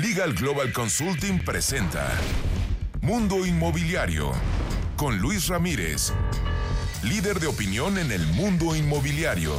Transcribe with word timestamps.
Legal 0.00 0.32
Global 0.32 0.72
Consulting 0.72 1.44
presenta 1.44 2.06
Mundo 3.02 3.44
Inmobiliario 3.44 4.30
con 4.96 5.18
Luis 5.18 5.48
Ramírez, 5.48 6.14
líder 7.02 7.40
de 7.40 7.48
opinión 7.48 7.98
en 7.98 8.12
el 8.12 8.24
mundo 8.28 8.76
inmobiliario. 8.76 9.54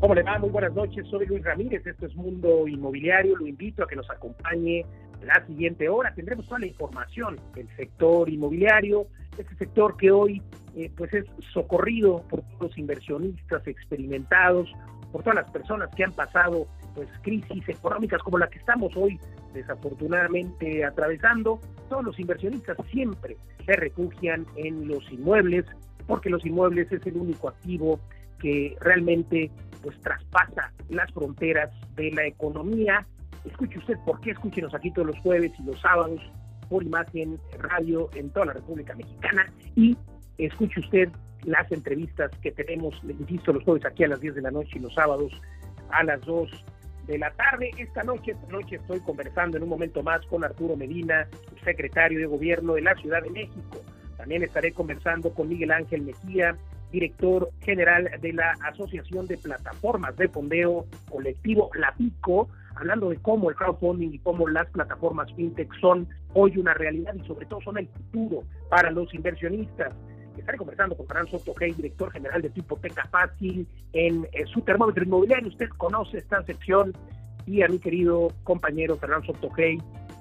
¿Cómo 0.00 0.14
le 0.14 0.22
va? 0.22 0.38
Muy 0.38 0.48
buenas 0.48 0.72
noches, 0.72 1.06
soy 1.10 1.26
Luis 1.26 1.44
Ramírez, 1.44 1.86
esto 1.86 2.06
es 2.06 2.14
Mundo 2.14 2.66
Inmobiliario, 2.66 3.36
lo 3.36 3.46
invito 3.46 3.84
a 3.84 3.86
que 3.86 3.96
nos 3.96 4.08
acompañe 4.08 4.86
la 5.22 5.44
siguiente 5.46 5.90
hora. 5.90 6.14
Tendremos 6.14 6.46
toda 6.46 6.60
la 6.60 6.68
información 6.68 7.38
del 7.54 7.68
sector 7.76 8.30
inmobiliario, 8.30 9.08
este 9.36 9.54
sector 9.56 9.94
que 9.98 10.10
hoy 10.10 10.40
eh, 10.74 10.90
pues 10.96 11.12
es 11.12 11.26
socorrido 11.52 12.24
por 12.30 12.42
los 12.60 12.78
inversionistas 12.78 13.66
experimentados, 13.66 14.72
por 15.12 15.22
todas 15.22 15.36
las 15.36 15.50
personas 15.50 15.90
que 15.94 16.04
han 16.04 16.12
pasado 16.12 16.66
pues 16.94 17.08
crisis 17.22 17.68
económicas 17.68 18.22
como 18.22 18.38
la 18.38 18.48
que 18.48 18.58
estamos 18.58 18.92
hoy 18.96 19.20
desafortunadamente 19.52 20.84
atravesando. 20.84 21.60
Todos 21.88 22.04
los 22.04 22.18
inversionistas 22.18 22.76
siempre 22.90 23.36
se 23.64 23.72
refugian 23.74 24.46
en 24.56 24.88
los 24.88 25.10
inmuebles 25.12 25.66
porque 26.06 26.30
los 26.30 26.44
inmuebles 26.44 26.90
es 26.90 27.06
el 27.06 27.16
único 27.16 27.48
activo 27.48 28.00
que 28.40 28.76
realmente 28.80 29.50
pues 29.82 29.98
traspasa 30.00 30.72
las 30.88 31.10
fronteras 31.12 31.70
de 31.94 32.10
la 32.10 32.26
economía. 32.26 33.06
Escuche 33.44 33.78
usted 33.78 33.96
por 34.04 34.20
qué, 34.20 34.32
escúchenos 34.32 34.74
aquí 34.74 34.90
todos 34.92 35.08
los 35.08 35.18
jueves 35.20 35.52
y 35.58 35.62
los 35.64 35.80
sábados 35.80 36.20
por 36.68 36.82
imagen 36.82 37.38
radio 37.58 38.08
en 38.14 38.30
toda 38.30 38.46
la 38.46 38.52
República 38.54 38.94
Mexicana 38.94 39.46
y 39.76 39.96
escuche 40.38 40.80
usted 40.80 41.08
las 41.44 41.70
entrevistas 41.72 42.30
que 42.42 42.52
tenemos, 42.52 42.94
insisto, 43.04 43.52
los 43.52 43.64
jueves 43.64 43.84
aquí 43.84 44.04
a 44.04 44.08
las 44.08 44.20
10 44.20 44.36
de 44.36 44.42
la 44.42 44.50
noche 44.50 44.72
y 44.74 44.78
los 44.78 44.94
sábados 44.94 45.32
a 45.90 46.02
las 46.04 46.20
2 46.22 46.50
de 47.06 47.18
la 47.18 47.30
tarde. 47.32 47.70
Esta 47.78 48.02
noche, 48.02 48.32
esta 48.32 48.52
noche 48.52 48.76
estoy 48.76 49.00
conversando 49.00 49.56
en 49.56 49.64
un 49.64 49.68
momento 49.68 50.02
más 50.02 50.24
con 50.26 50.44
Arturo 50.44 50.76
Medina, 50.76 51.26
secretario 51.64 52.18
de 52.18 52.26
Gobierno 52.26 52.74
de 52.74 52.82
la 52.82 52.94
Ciudad 52.94 53.22
de 53.22 53.30
México. 53.30 53.82
También 54.16 54.42
estaré 54.42 54.72
conversando 54.72 55.34
con 55.34 55.48
Miguel 55.48 55.72
Ángel 55.72 56.02
Mejía, 56.02 56.56
director 56.92 57.50
general 57.60 58.08
de 58.20 58.32
la 58.32 58.52
Asociación 58.70 59.26
de 59.26 59.38
Plataformas 59.38 60.16
de 60.16 60.28
Fondeo 60.28 60.86
Colectivo, 61.10 61.70
la 61.74 61.92
PICO, 61.94 62.48
hablando 62.76 63.10
de 63.10 63.16
cómo 63.16 63.50
el 63.50 63.56
crowdfunding 63.56 64.10
y 64.12 64.18
cómo 64.18 64.46
las 64.48 64.68
plataformas 64.70 65.32
fintech 65.34 65.72
son 65.80 66.06
hoy 66.34 66.56
una 66.58 66.74
realidad 66.74 67.14
y 67.14 67.26
sobre 67.26 67.46
todo 67.46 67.60
son 67.62 67.78
el 67.78 67.88
futuro 67.88 68.44
para 68.68 68.90
los 68.90 69.12
inversionistas. 69.14 69.94
Estaré 70.36 70.58
conversando 70.58 70.96
con 70.96 71.06
Fernando 71.06 71.38
Soto 71.38 71.54
director 71.58 72.10
general 72.10 72.42
de 72.42 72.50
Hipoteca 72.54 73.06
Fácil, 73.10 73.66
en, 73.92 74.26
eh, 74.32 74.44
su 74.46 74.60
termómetro 74.62 75.04
inmobiliario. 75.04 75.48
Usted 75.48 75.68
conoce 75.76 76.18
esta 76.18 76.42
sección 76.44 76.92
y 77.46 77.62
a 77.62 77.68
mi 77.68 77.78
querido 77.78 78.32
compañero 78.44 78.96
Fernando 78.96 79.26
Soto 79.26 79.50
Hey, 79.56 79.78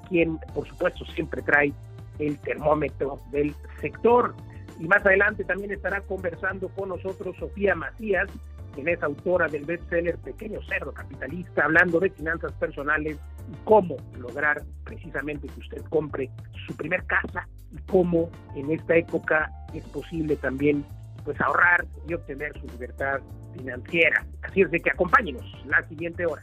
quien 0.10 0.38
por 0.54 0.68
supuesto 0.68 1.06
siempre 1.06 1.42
trae 1.42 1.74
el 2.20 2.38
termómetro 2.40 3.20
del 3.32 3.56
sector. 3.80 4.36
Y 4.80 4.88
más 4.88 5.06
adelante 5.06 5.44
también 5.44 5.72
estará 5.72 6.02
conversando 6.02 6.68
con 6.70 6.90
nosotros 6.90 7.36
Sofía 7.38 7.76
Macías, 7.76 8.28
quien 8.74 8.88
es 8.88 9.02
autora 9.04 9.48
del 9.48 9.66
bestseller 9.66 10.18
Pequeño 10.18 10.60
Cerdo 10.64 10.92
Capitalista, 10.92 11.66
hablando 11.66 12.00
de 12.00 12.10
finanzas 12.10 12.52
personales 12.54 13.18
y 13.52 13.56
cómo 13.66 13.98
lograr 14.18 14.64
precisamente 14.84 15.48
que 15.48 15.60
usted 15.60 15.82
compre 15.90 16.30
su 16.68 16.76
primer 16.76 17.04
casa 17.06 17.48
y 17.72 17.78
cómo 17.92 18.30
en 18.56 18.72
esta 18.72 18.96
época 18.96 19.52
es 19.74 19.84
posible 19.86 20.36
también 20.36 20.86
pues 21.24 21.40
ahorrar 21.40 21.86
y 22.08 22.14
obtener 22.14 22.54
su 22.60 22.68
libertad 22.68 23.20
financiera. 23.56 24.26
Así 24.42 24.62
es 24.62 24.72
de 24.72 24.80
que 24.80 24.90
acompáñenos 24.90 25.46
la 25.66 25.88
siguiente 25.88 26.26
hora. 26.26 26.42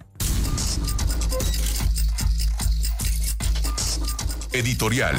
Editorial. 4.52 5.16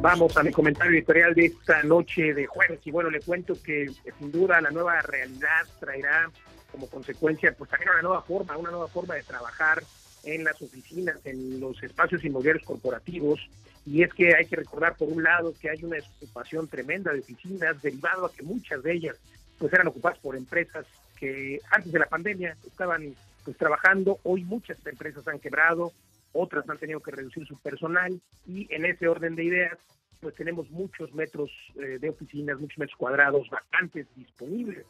Vamos 0.00 0.36
a 0.36 0.42
mi 0.42 0.50
comentario 0.50 0.92
editorial 0.92 1.34
de 1.34 1.46
esta 1.46 1.82
noche 1.82 2.32
de 2.32 2.46
jueves 2.46 2.80
y 2.84 2.90
bueno, 2.90 3.10
le 3.10 3.20
cuento 3.20 3.54
que 3.62 3.86
sin 4.18 4.32
duda 4.32 4.60
la 4.60 4.70
nueva 4.70 5.00
realidad 5.02 5.66
traerá 5.78 6.30
como 6.72 6.88
consecuencia 6.88 7.54
pues 7.56 7.68
también 7.70 7.90
una 7.90 8.02
nueva 8.02 8.22
forma, 8.22 8.56
una 8.56 8.70
nueva 8.70 8.88
forma 8.88 9.14
de 9.14 9.22
trabajar 9.22 9.82
en 10.24 10.44
las 10.44 10.60
oficinas, 10.60 11.18
en 11.24 11.60
los 11.60 11.82
espacios 11.82 12.24
inmobiliarios 12.24 12.64
corporativos 12.64 13.40
y 13.86 14.02
es 14.02 14.12
que 14.12 14.34
hay 14.34 14.46
que 14.46 14.56
recordar 14.56 14.96
por 14.96 15.08
un 15.08 15.22
lado 15.22 15.54
que 15.60 15.70
hay 15.70 15.82
una 15.82 15.98
ocupación 16.16 16.68
tremenda 16.68 17.12
de 17.12 17.20
oficinas 17.20 17.80
derivado 17.82 18.26
a 18.26 18.32
que 18.32 18.42
muchas 18.42 18.82
de 18.82 18.92
ellas 18.92 19.16
pues 19.58 19.72
eran 19.72 19.88
ocupadas 19.88 20.18
por 20.18 20.36
empresas 20.36 20.86
que 21.18 21.60
antes 21.70 21.92
de 21.92 21.98
la 21.98 22.06
pandemia 22.06 22.56
estaban 22.66 23.14
pues 23.44 23.56
trabajando, 23.56 24.18
hoy 24.22 24.44
muchas 24.44 24.78
empresas 24.86 25.26
han 25.28 25.38
quebrado, 25.38 25.92
otras 26.32 26.68
han 26.68 26.78
tenido 26.78 27.00
que 27.00 27.10
reducir 27.10 27.46
su 27.46 27.58
personal 27.58 28.20
y 28.46 28.72
en 28.74 28.84
ese 28.84 29.08
orden 29.08 29.34
de 29.34 29.44
ideas 29.44 29.78
pues 30.20 30.34
tenemos 30.34 30.70
muchos 30.70 31.12
metros 31.14 31.50
eh, 31.76 31.98
de 31.98 32.10
oficinas, 32.10 32.60
muchos 32.60 32.78
metros 32.78 32.98
cuadrados 32.98 33.48
vacantes 33.48 34.06
disponibles. 34.16 34.84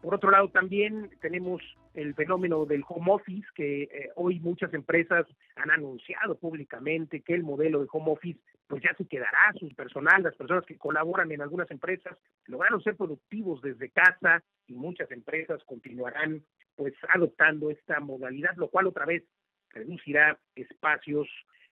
Por 0.00 0.14
otro 0.14 0.30
lado, 0.30 0.48
también 0.48 1.10
tenemos 1.20 1.60
el 1.92 2.14
fenómeno 2.14 2.64
del 2.64 2.82
home 2.88 3.12
office, 3.12 3.46
que 3.54 3.82
eh, 3.82 4.10
hoy 4.16 4.40
muchas 4.40 4.72
empresas 4.72 5.26
han 5.56 5.70
anunciado 5.70 6.38
públicamente 6.38 7.20
que 7.20 7.34
el 7.34 7.42
modelo 7.42 7.80
de 7.80 7.88
home 7.92 8.12
office 8.12 8.40
pues 8.66 8.82
ya 8.82 8.94
se 8.94 9.04
quedará, 9.04 9.52
su 9.58 9.68
personal, 9.74 10.22
las 10.22 10.36
personas 10.36 10.64
que 10.64 10.78
colaboran 10.78 11.30
en 11.32 11.42
algunas 11.42 11.70
empresas 11.72 12.16
lograron 12.46 12.80
ser 12.82 12.96
productivos 12.96 13.60
desde 13.62 13.90
casa 13.90 14.42
y 14.68 14.74
muchas 14.74 15.10
empresas 15.10 15.62
continuarán 15.64 16.44
pues 16.76 16.94
adoptando 17.12 17.68
esta 17.70 17.98
modalidad, 17.98 18.54
lo 18.56 18.68
cual 18.68 18.86
otra 18.86 19.04
vez 19.04 19.24
reducirá 19.70 20.38
espacios. 20.54 21.28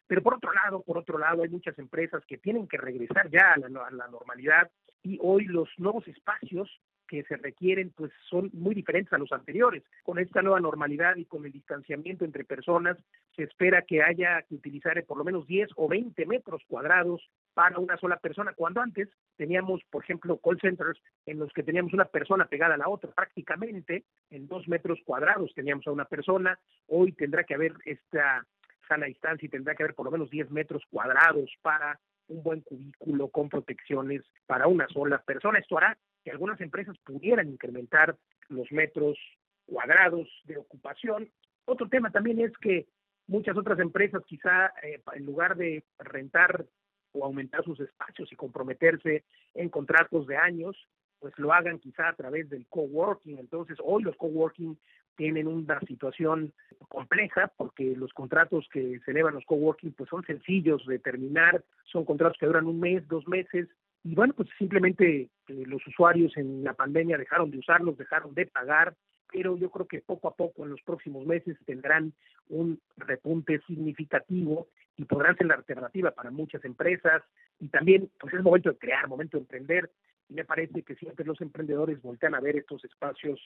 Pero 0.08 0.22
por 0.22 0.34
otro 0.34 0.52
lado, 0.52 0.82
por 0.82 0.98
otro 0.98 1.18
lado, 1.18 1.44
hay 1.44 1.48
muchas 1.48 1.78
empresas 1.78 2.22
que 2.26 2.36
tienen 2.36 2.66
que 2.66 2.78
regresar 2.78 3.30
ya 3.30 3.52
a 3.52 3.58
la, 3.58 3.86
a 3.86 3.90
la 3.92 4.08
normalidad 4.08 4.70
y 5.02 5.18
hoy 5.22 5.44
los 5.44 5.68
nuevos 5.78 6.06
espacios 6.08 6.68
que 7.08 7.24
se 7.24 7.36
requieren 7.36 7.90
pues 7.96 8.12
son 8.28 8.50
muy 8.52 8.74
diferentes 8.74 9.12
a 9.12 9.18
los 9.18 9.32
anteriores. 9.32 9.82
Con 10.04 10.18
esta 10.18 10.42
nueva 10.42 10.60
normalidad 10.60 11.16
y 11.16 11.24
con 11.24 11.44
el 11.44 11.52
distanciamiento 11.52 12.24
entre 12.24 12.44
personas, 12.44 12.96
se 13.34 13.42
espera 13.42 13.82
que 13.82 14.02
haya 14.02 14.42
que 14.42 14.54
utilizar 14.54 15.02
por 15.04 15.18
lo 15.18 15.24
menos 15.24 15.46
10 15.46 15.70
o 15.76 15.88
20 15.88 16.26
metros 16.26 16.62
cuadrados 16.68 17.28
para 17.54 17.78
una 17.78 17.96
sola 17.96 18.18
persona, 18.18 18.52
cuando 18.52 18.80
antes 18.80 19.08
teníamos, 19.36 19.82
por 19.90 20.04
ejemplo, 20.04 20.38
call 20.38 20.60
centers 20.60 21.00
en 21.26 21.38
los 21.38 21.52
que 21.52 21.62
teníamos 21.62 21.92
una 21.92 22.04
persona 22.04 22.44
pegada 22.44 22.74
a 22.74 22.78
la 22.78 22.88
otra, 22.88 23.10
prácticamente 23.10 24.04
en 24.30 24.46
dos 24.46 24.68
metros 24.68 25.00
cuadrados 25.04 25.52
teníamos 25.54 25.86
a 25.86 25.90
una 25.90 26.04
persona, 26.04 26.58
hoy 26.86 27.12
tendrá 27.12 27.44
que 27.44 27.54
haber 27.54 27.74
esta 27.84 28.46
sana 28.86 29.06
distancia 29.06 29.46
y 29.46 29.50
tendrá 29.50 29.74
que 29.74 29.82
haber 29.82 29.94
por 29.94 30.06
lo 30.06 30.12
menos 30.12 30.30
10 30.30 30.50
metros 30.50 30.82
cuadrados 30.90 31.50
para 31.62 31.98
un 32.28 32.42
buen 32.42 32.60
cubículo 32.60 33.28
con 33.28 33.48
protecciones 33.48 34.22
para 34.46 34.66
una 34.66 34.86
sola 34.88 35.18
persona. 35.18 35.58
Esto 35.58 35.78
hará 35.78 35.98
que 36.28 36.32
algunas 36.32 36.60
empresas 36.60 36.94
pudieran 36.98 37.48
incrementar 37.48 38.14
los 38.50 38.70
metros 38.70 39.16
cuadrados 39.64 40.28
de 40.44 40.58
ocupación. 40.58 41.30
Otro 41.64 41.88
tema 41.88 42.10
también 42.10 42.38
es 42.42 42.52
que 42.58 42.86
muchas 43.26 43.56
otras 43.56 43.78
empresas 43.78 44.22
quizá 44.26 44.66
eh, 44.82 45.00
en 45.14 45.24
lugar 45.24 45.56
de 45.56 45.84
rentar 45.98 46.66
o 47.12 47.24
aumentar 47.24 47.64
sus 47.64 47.80
espacios 47.80 48.30
y 48.30 48.36
comprometerse 48.36 49.24
en 49.54 49.70
contratos 49.70 50.26
de 50.26 50.36
años, 50.36 50.76
pues 51.18 51.32
lo 51.38 51.50
hagan 51.50 51.78
quizá 51.78 52.08
a 52.08 52.14
través 52.14 52.50
del 52.50 52.66
coworking. 52.68 53.38
Entonces, 53.38 53.78
hoy 53.82 54.02
los 54.02 54.16
coworking 54.16 54.78
tienen 55.16 55.48
una 55.48 55.80
situación 55.80 56.52
compleja 56.90 57.50
porque 57.56 57.96
los 57.96 58.12
contratos 58.12 58.68
que 58.70 59.00
se 59.02 59.10
elevan 59.12 59.34
los 59.34 59.46
coworking 59.46 59.92
pues 59.92 60.10
son 60.10 60.26
sencillos 60.26 60.84
de 60.86 60.98
terminar, 60.98 61.64
son 61.84 62.04
contratos 62.04 62.36
que 62.38 62.46
duran 62.46 62.66
un 62.66 62.78
mes, 62.80 63.08
dos 63.08 63.26
meses 63.26 63.66
y 64.04 64.14
bueno, 64.14 64.34
pues 64.34 64.48
simplemente 64.58 65.28
eh, 65.48 65.64
los 65.66 65.86
usuarios 65.86 66.36
en 66.36 66.64
la 66.64 66.74
pandemia 66.74 67.18
dejaron 67.18 67.50
de 67.50 67.58
usarlos, 67.58 67.98
dejaron 67.98 68.34
de 68.34 68.46
pagar, 68.46 68.94
pero 69.30 69.56
yo 69.56 69.70
creo 69.70 69.86
que 69.86 70.00
poco 70.00 70.28
a 70.28 70.34
poco 70.34 70.64
en 70.64 70.70
los 70.70 70.82
próximos 70.82 71.26
meses 71.26 71.56
tendrán 71.66 72.12
un 72.48 72.80
repunte 72.96 73.60
significativo 73.66 74.68
y 74.96 75.04
podrán 75.04 75.36
ser 75.36 75.46
la 75.46 75.54
alternativa 75.54 76.10
para 76.10 76.30
muchas 76.30 76.64
empresas 76.64 77.22
y 77.60 77.68
también 77.68 78.10
pues 78.18 78.34
es 78.34 78.42
momento 78.42 78.70
de 78.70 78.78
crear, 78.78 79.06
momento 79.08 79.36
de 79.36 79.42
emprender 79.42 79.90
y 80.28 80.34
me 80.34 80.44
parece 80.44 80.82
que 80.82 80.94
siempre 80.94 81.24
los 81.24 81.40
emprendedores 81.40 82.00
voltean 82.02 82.34
a 82.34 82.40
ver 82.40 82.56
estos 82.56 82.84
espacios 82.84 83.40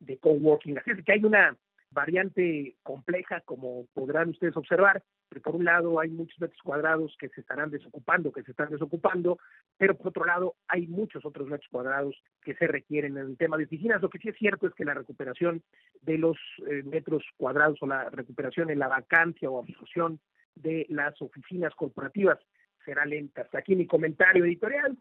de 0.00 0.18
coworking. 0.18 0.78
Así 0.78 0.90
es 0.92 1.04
que 1.04 1.12
hay 1.12 1.24
una 1.24 1.56
variante 1.90 2.76
compleja, 2.82 3.40
como 3.42 3.86
podrán 3.94 4.30
ustedes 4.30 4.56
observar, 4.56 5.02
por 5.40 5.56
un 5.56 5.64
lado 5.64 6.00
hay 6.00 6.10
muchos 6.10 6.38
metros 6.40 6.60
cuadrados 6.62 7.16
que 7.18 7.28
se 7.28 7.40
estarán 7.40 7.70
desocupando, 7.70 8.32
que 8.32 8.42
se 8.42 8.50
están 8.50 8.70
desocupando, 8.70 9.38
pero 9.76 9.96
por 9.96 10.08
otro 10.08 10.24
lado 10.24 10.54
hay 10.66 10.86
muchos 10.86 11.24
otros 11.24 11.48
metros 11.48 11.68
cuadrados 11.70 12.16
que 12.42 12.54
se 12.54 12.66
requieren 12.66 13.16
en 13.16 13.26
el 13.26 13.36
tema 13.36 13.56
de 13.56 13.64
oficinas. 13.64 14.02
Lo 14.02 14.10
que 14.10 14.18
sí 14.18 14.28
es 14.28 14.36
cierto 14.36 14.66
es 14.66 14.74
que 14.74 14.84
la 14.84 14.94
recuperación 14.94 15.62
de 16.02 16.18
los 16.18 16.36
eh, 16.66 16.82
metros 16.84 17.24
cuadrados 17.36 17.78
o 17.82 17.86
la 17.86 18.10
recuperación 18.10 18.70
en 18.70 18.78
la 18.78 18.88
vacancia 18.88 19.50
o 19.50 19.58
absorción 19.58 20.20
de 20.54 20.86
las 20.88 21.20
oficinas 21.22 21.74
corporativas 21.74 22.38
será 22.84 23.04
lenta. 23.04 23.42
Hasta 23.42 23.58
aquí 23.58 23.76
mi 23.76 23.86
comentario 23.86 24.44
editorial. 24.44 24.96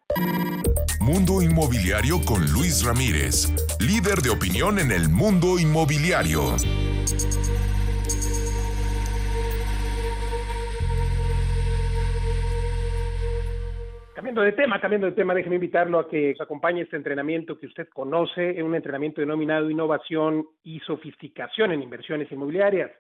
Mundo 1.08 1.42
Inmobiliario 1.42 2.20
con 2.20 2.42
Luis 2.52 2.86
Ramírez, 2.86 3.48
líder 3.80 4.20
de 4.20 4.30
opinión 4.30 4.78
en 4.78 4.92
el 4.92 5.08
mundo 5.08 5.58
inmobiliario. 5.58 6.42
Cambiando 14.14 14.42
de 14.42 14.52
tema, 14.52 14.82
cambiando 14.82 15.08
de 15.08 15.14
tema, 15.14 15.34
déjeme 15.34 15.56
invitarlo 15.56 15.98
a 16.00 16.10
que 16.10 16.36
acompañe 16.38 16.82
este 16.82 16.98
entrenamiento 16.98 17.58
que 17.58 17.68
usted 17.68 17.88
conoce, 17.88 18.62
un 18.62 18.76
entrenamiento 18.76 19.22
denominado 19.22 19.70
Innovación 19.70 20.46
y 20.66 20.82
Sofisticación 20.82 21.72
en 21.72 21.84
Inversiones 21.84 22.30
Inmobiliarias. 22.34 22.92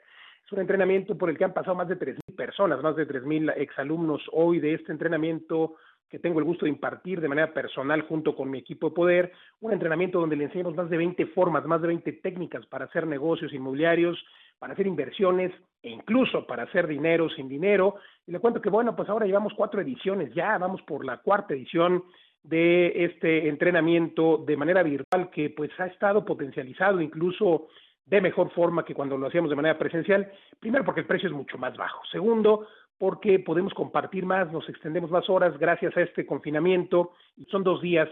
Es 0.45 0.51
un 0.53 0.61
entrenamiento 0.61 1.17
por 1.17 1.29
el 1.29 1.37
que 1.37 1.43
han 1.43 1.53
pasado 1.53 1.75
más 1.75 1.89
de 1.89 1.99
3.000 1.99 2.37
personas, 2.37 2.81
más 2.81 2.95
de 2.95 3.05
3.000 3.05 3.53
exalumnos 3.57 4.21
hoy 4.31 4.61
de 4.61 4.75
este 4.75 4.93
entrenamiento 4.93 5.75
que 6.09 6.19
tengo 6.19 6.39
el 6.39 6.45
gusto 6.45 6.65
de 6.65 6.71
impartir 6.71 7.19
de 7.19 7.27
manera 7.27 7.53
personal 7.53 8.01
junto 8.03 8.35
con 8.35 8.49
mi 8.49 8.59
equipo 8.59 8.89
de 8.89 8.95
poder, 8.95 9.31
un 9.59 9.73
entrenamiento 9.73 10.19
donde 10.19 10.35
le 10.35 10.45
enseñamos 10.45 10.75
más 10.75 10.89
de 10.89 10.97
20 10.97 11.25
formas, 11.27 11.65
más 11.65 11.81
de 11.81 11.87
20 11.87 12.11
técnicas 12.13 12.65
para 12.65 12.85
hacer 12.85 13.05
negocios 13.05 13.53
inmobiliarios, 13.53 14.17
para 14.59 14.73
hacer 14.73 14.87
inversiones 14.87 15.51
e 15.83 15.89
incluso 15.89 16.47
para 16.47 16.63
hacer 16.63 16.87
dinero 16.87 17.29
sin 17.29 17.49
dinero. 17.49 17.95
Y 18.25 18.31
le 18.31 18.39
cuento 18.39 18.61
que, 18.61 18.69
bueno, 18.69 18.95
pues 18.95 19.09
ahora 19.09 19.25
llevamos 19.25 19.53
cuatro 19.53 19.81
ediciones 19.81 20.33
ya, 20.33 20.57
vamos 20.57 20.81
por 20.83 21.05
la 21.05 21.17
cuarta 21.17 21.53
edición 21.53 22.03
de 22.43 23.03
este 23.03 23.49
entrenamiento 23.49 24.37
de 24.37 24.55
manera 24.55 24.81
virtual 24.83 25.29
que 25.29 25.49
pues 25.49 25.71
ha 25.79 25.87
estado 25.87 26.23
potencializado 26.23 27.01
incluso 27.01 27.67
de 28.05 28.21
mejor 28.21 28.49
forma 28.51 28.85
que 28.85 28.95
cuando 28.95 29.17
lo 29.17 29.27
hacíamos 29.27 29.49
de 29.49 29.57
manera 29.57 29.77
presencial. 29.77 30.31
Primero, 30.59 30.85
porque 30.85 31.01
el 31.01 31.07
precio 31.07 31.27
es 31.27 31.35
mucho 31.35 31.57
más 31.57 31.75
bajo. 31.75 32.05
Segundo, 32.09 32.67
porque 32.97 33.39
podemos 33.39 33.73
compartir 33.73 34.25
más, 34.25 34.51
nos 34.51 34.67
extendemos 34.69 35.11
más 35.11 35.29
horas 35.29 35.57
gracias 35.57 35.95
a 35.97 36.01
este 36.01 36.25
confinamiento. 36.25 37.11
Son 37.49 37.63
dos 37.63 37.81
días, 37.81 38.09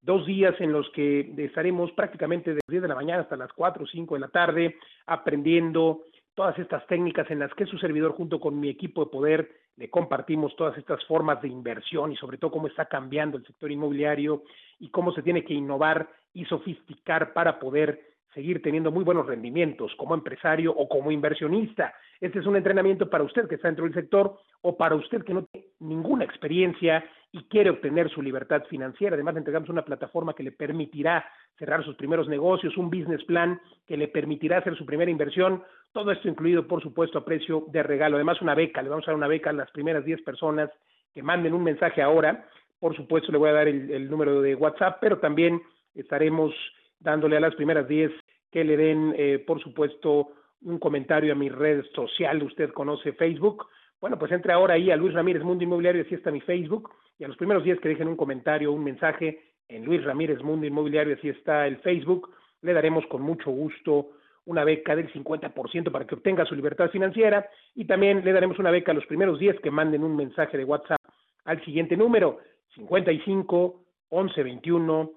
dos 0.00 0.26
días 0.26 0.54
en 0.60 0.72
los 0.72 0.88
que 0.90 1.32
estaremos 1.38 1.92
prácticamente 1.92 2.50
desde 2.50 2.60
las 2.66 2.70
10 2.70 2.82
de 2.82 2.88
la 2.88 2.94
mañana 2.94 3.22
hasta 3.22 3.36
las 3.36 3.52
4 3.52 3.84
o 3.84 3.86
5 3.86 4.14
de 4.14 4.20
la 4.20 4.28
tarde 4.28 4.76
aprendiendo 5.06 6.02
todas 6.34 6.58
estas 6.58 6.86
técnicas 6.86 7.30
en 7.30 7.38
las 7.38 7.52
que 7.54 7.66
su 7.66 7.78
servidor 7.78 8.12
junto 8.12 8.40
con 8.40 8.58
mi 8.58 8.68
equipo 8.68 9.04
de 9.04 9.10
poder 9.10 9.50
le 9.76 9.90
compartimos 9.90 10.54
todas 10.56 10.76
estas 10.78 11.04
formas 11.04 11.40
de 11.42 11.48
inversión 11.48 12.12
y 12.12 12.16
sobre 12.16 12.38
todo 12.38 12.50
cómo 12.50 12.68
está 12.68 12.86
cambiando 12.86 13.36
el 13.36 13.46
sector 13.46 13.70
inmobiliario 13.70 14.44
y 14.78 14.90
cómo 14.90 15.12
se 15.12 15.22
tiene 15.22 15.44
que 15.44 15.54
innovar 15.54 16.08
y 16.34 16.44
sofisticar 16.46 17.32
para 17.32 17.58
poder 17.58 18.11
seguir 18.34 18.62
teniendo 18.62 18.90
muy 18.90 19.04
buenos 19.04 19.26
rendimientos 19.26 19.94
como 19.96 20.14
empresario 20.14 20.72
o 20.72 20.88
como 20.88 21.10
inversionista. 21.10 21.94
Este 22.20 22.38
es 22.38 22.46
un 22.46 22.56
entrenamiento 22.56 23.10
para 23.10 23.24
usted 23.24 23.48
que 23.48 23.56
está 23.56 23.68
dentro 23.68 23.84
del 23.84 23.94
sector 23.94 24.38
o 24.62 24.76
para 24.76 24.94
usted 24.94 25.24
que 25.24 25.34
no 25.34 25.44
tiene 25.44 25.66
ninguna 25.80 26.24
experiencia 26.24 27.04
y 27.32 27.44
quiere 27.44 27.70
obtener 27.70 28.10
su 28.10 28.22
libertad 28.22 28.62
financiera. 28.68 29.14
Además, 29.14 29.36
entregamos 29.36 29.70
una 29.70 29.84
plataforma 29.84 30.34
que 30.34 30.42
le 30.42 30.52
permitirá 30.52 31.24
cerrar 31.58 31.82
sus 31.84 31.96
primeros 31.96 32.28
negocios, 32.28 32.76
un 32.76 32.90
business 32.90 33.24
plan 33.24 33.60
que 33.86 33.96
le 33.96 34.08
permitirá 34.08 34.58
hacer 34.58 34.76
su 34.76 34.84
primera 34.84 35.10
inversión. 35.10 35.62
Todo 35.92 36.12
esto 36.12 36.28
incluido, 36.28 36.66
por 36.66 36.82
supuesto, 36.82 37.18
a 37.18 37.24
precio 37.24 37.64
de 37.68 37.82
regalo. 37.82 38.16
Además, 38.16 38.40
una 38.42 38.54
beca. 38.54 38.82
Le 38.82 38.90
vamos 38.90 39.06
a 39.08 39.12
dar 39.12 39.16
una 39.16 39.28
beca 39.28 39.50
a 39.50 39.54
las 39.54 39.70
primeras 39.70 40.04
10 40.04 40.22
personas 40.22 40.70
que 41.14 41.22
manden 41.22 41.54
un 41.54 41.64
mensaje 41.64 42.02
ahora. 42.02 42.46
Por 42.78 42.94
supuesto, 42.96 43.32
le 43.32 43.38
voy 43.38 43.48
a 43.48 43.54
dar 43.54 43.68
el, 43.68 44.10
número 44.10 44.42
de 44.42 44.54
WhatsApp, 44.54 44.98
pero 45.00 45.18
también 45.18 45.62
estaremos 45.94 46.52
dándole 47.00 47.36
a 47.36 47.40
las 47.40 47.54
primeras 47.54 47.88
10 47.88 48.10
que 48.52 48.62
le 48.62 48.76
den, 48.76 49.14
eh, 49.16 49.42
por 49.44 49.60
supuesto, 49.60 50.28
un 50.62 50.78
comentario 50.78 51.32
a 51.32 51.36
mi 51.36 51.48
red 51.48 51.84
social. 51.94 52.42
Usted 52.42 52.70
conoce 52.70 53.14
Facebook. 53.14 53.66
Bueno, 54.00 54.18
pues 54.18 54.30
entre 54.30 54.52
ahora 54.52 54.74
ahí 54.74 54.90
a 54.90 54.96
Luis 54.96 55.14
Ramírez 55.14 55.42
Mundo 55.42 55.64
Inmobiliario, 55.64 56.02
así 56.02 56.14
está 56.14 56.30
mi 56.30 56.40
Facebook. 56.40 56.90
Y 57.18 57.24
a 57.24 57.28
los 57.28 57.36
primeros 57.36 57.64
días 57.64 57.80
que 57.80 57.88
dejen 57.88 58.08
un 58.08 58.16
comentario, 58.16 58.72
un 58.72 58.84
mensaje 58.84 59.40
en 59.68 59.84
Luis 59.84 60.04
Ramírez 60.04 60.42
Mundo 60.42 60.66
Inmobiliario, 60.66 61.14
así 61.14 61.28
está 61.28 61.66
el 61.66 61.78
Facebook, 61.78 62.30
le 62.60 62.72
daremos 62.72 63.06
con 63.06 63.22
mucho 63.22 63.50
gusto 63.50 64.10
una 64.44 64.64
beca 64.64 64.96
del 64.96 65.12
50% 65.12 65.90
para 65.90 66.06
que 66.06 66.14
obtenga 66.14 66.44
su 66.44 66.54
libertad 66.54 66.90
financiera 66.90 67.48
y 67.74 67.84
también 67.84 68.24
le 68.24 68.32
daremos 68.32 68.58
una 68.58 68.70
beca 68.70 68.90
a 68.92 68.94
los 68.94 69.06
primeros 69.06 69.38
días 69.38 69.56
que 69.62 69.70
manden 69.70 70.02
un 70.02 70.16
mensaje 70.16 70.58
de 70.58 70.64
WhatsApp 70.64 71.00
al 71.44 71.64
siguiente 71.64 71.96
número 71.96 72.40
55 72.74 73.84
11 74.08 74.42
21 74.42 75.10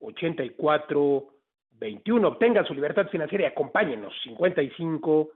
84 0.00 1.26
21. 1.80 2.28
Obtengan 2.28 2.66
su 2.66 2.74
libertad 2.74 3.08
financiera 3.08 3.44
y 3.44 3.46
acompáñenos. 3.46 4.12
55 4.22 5.30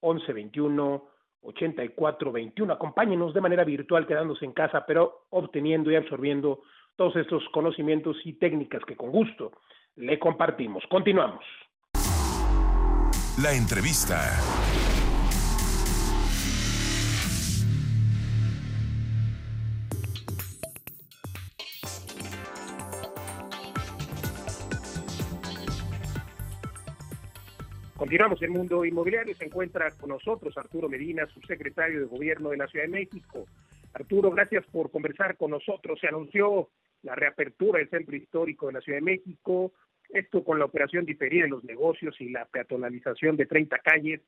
11 0.00 0.32
21 0.32 1.04
84 1.42 2.32
21. 2.32 2.72
Acompáñenos 2.72 3.34
de 3.34 3.40
manera 3.40 3.64
virtual, 3.64 4.06
quedándose 4.06 4.44
en 4.44 4.52
casa, 4.52 4.84
pero 4.86 5.26
obteniendo 5.30 5.90
y 5.90 5.96
absorbiendo 5.96 6.62
todos 6.96 7.16
estos 7.16 7.42
conocimientos 7.52 8.16
y 8.24 8.34
técnicas 8.34 8.84
que 8.84 8.96
con 8.96 9.10
gusto 9.10 9.52
le 9.96 10.18
compartimos. 10.18 10.84
Continuamos. 10.88 11.44
La 13.42 13.52
entrevista. 13.52 14.18
Continuamos 27.98 28.40
el 28.42 28.50
mundo 28.50 28.84
inmobiliario. 28.84 29.34
Se 29.34 29.44
encuentra 29.44 29.90
con 29.90 30.10
nosotros 30.10 30.56
Arturo 30.56 30.88
Medina, 30.88 31.26
subsecretario 31.26 31.98
de 31.98 32.06
Gobierno 32.06 32.50
de 32.50 32.56
la 32.56 32.68
Ciudad 32.68 32.84
de 32.84 32.92
México. 32.92 33.46
Arturo, 33.92 34.30
gracias 34.30 34.64
por 34.66 34.92
conversar 34.92 35.36
con 35.36 35.50
nosotros. 35.50 35.98
Se 35.98 36.06
anunció 36.06 36.68
la 37.02 37.16
reapertura 37.16 37.80
del 37.80 37.90
centro 37.90 38.14
histórico 38.14 38.68
de 38.68 38.74
la 38.74 38.80
Ciudad 38.82 38.98
de 38.98 39.04
México, 39.04 39.72
esto 40.10 40.44
con 40.44 40.60
la 40.60 40.66
operación 40.66 41.06
diferida 41.06 41.42
de 41.42 41.50
los 41.50 41.64
negocios 41.64 42.14
y 42.20 42.28
la 42.28 42.44
peatonalización 42.44 43.36
de 43.36 43.46
30 43.46 43.78
calles 43.80 44.20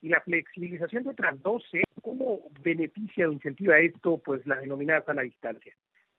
y 0.00 0.08
la 0.08 0.20
flexibilización 0.22 1.04
de 1.04 1.10
otras 1.10 1.40
12. 1.40 1.84
¿Cómo 2.02 2.40
beneficia 2.60 3.28
o 3.28 3.32
incentiva 3.32 3.78
esto 3.78 4.18
pues 4.18 4.44
la 4.48 4.56
denominada 4.56 5.04
sana 5.04 5.22
distancia? 5.22 5.72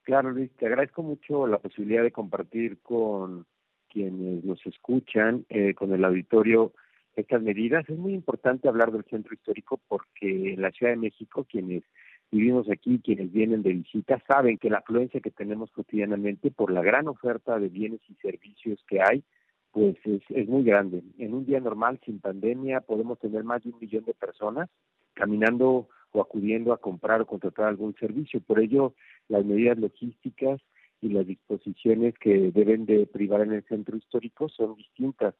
Claro, 0.04 0.30
Luis, 0.30 0.50
te 0.52 0.68
agradezco 0.68 1.02
mucho 1.02 1.46
la 1.46 1.58
posibilidad 1.58 2.02
de 2.02 2.12
compartir 2.12 2.78
con 2.80 3.44
quienes 3.90 4.42
nos 4.42 4.64
escuchan, 4.64 5.44
eh, 5.50 5.74
con 5.74 5.92
el 5.92 6.02
auditorio, 6.02 6.72
estas 7.16 7.42
medidas. 7.42 7.88
Es 7.88 7.98
muy 7.98 8.14
importante 8.14 8.68
hablar 8.68 8.92
del 8.92 9.04
centro 9.04 9.34
histórico 9.34 9.80
porque 9.88 10.54
en 10.54 10.62
la 10.62 10.70
Ciudad 10.70 10.92
de 10.92 10.98
México, 10.98 11.46
quienes 11.48 11.82
vivimos 12.30 12.68
aquí, 12.70 13.00
quienes 13.02 13.32
vienen 13.32 13.62
de 13.62 13.72
visita, 13.72 14.22
saben 14.26 14.58
que 14.58 14.70
la 14.70 14.78
afluencia 14.78 15.20
que 15.20 15.30
tenemos 15.30 15.70
cotidianamente 15.70 16.50
por 16.50 16.72
la 16.72 16.82
gran 16.82 17.08
oferta 17.08 17.58
de 17.58 17.68
bienes 17.68 18.00
y 18.08 18.14
servicios 18.14 18.82
que 18.88 19.00
hay, 19.00 19.22
pues 19.70 19.96
es, 20.04 20.22
es 20.30 20.48
muy 20.48 20.64
grande. 20.64 21.02
En 21.18 21.34
un 21.34 21.46
día 21.46 21.60
normal, 21.60 22.00
sin 22.04 22.20
pandemia, 22.20 22.80
podemos 22.80 23.18
tener 23.18 23.44
más 23.44 23.62
de 23.62 23.70
un 23.70 23.78
millón 23.80 24.04
de 24.04 24.14
personas 24.14 24.68
caminando 25.14 25.88
o 26.12 26.20
acudiendo 26.20 26.72
a 26.72 26.78
comprar 26.78 27.20
o 27.20 27.26
contratar 27.26 27.66
algún 27.66 27.94
servicio. 27.96 28.40
Por 28.40 28.60
ello, 28.60 28.94
las 29.28 29.44
medidas 29.44 29.78
logísticas 29.78 30.60
y 31.00 31.08
las 31.08 31.26
disposiciones 31.26 32.14
que 32.18 32.50
deben 32.52 32.86
de 32.86 33.06
privar 33.06 33.42
en 33.42 33.52
el 33.52 33.64
centro 33.64 33.96
histórico 33.96 34.48
son 34.48 34.76
distintas 34.76 35.34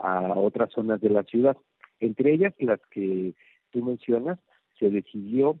a 0.00 0.32
otras 0.38 0.70
zonas 0.72 1.00
de 1.00 1.10
la 1.10 1.22
ciudad. 1.24 1.56
Entre 2.00 2.32
ellas, 2.32 2.54
las 2.58 2.80
que 2.90 3.34
tú 3.70 3.84
mencionas, 3.84 4.38
se 4.78 4.90
decidió 4.90 5.60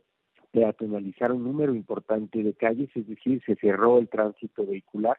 peatonalizar 0.50 1.30
un 1.30 1.44
número 1.44 1.74
importante 1.74 2.42
de 2.42 2.54
calles, 2.54 2.90
es 2.94 3.06
decir, 3.06 3.42
se 3.44 3.54
cerró 3.56 3.98
el 3.98 4.08
tránsito 4.08 4.66
vehicular 4.66 5.18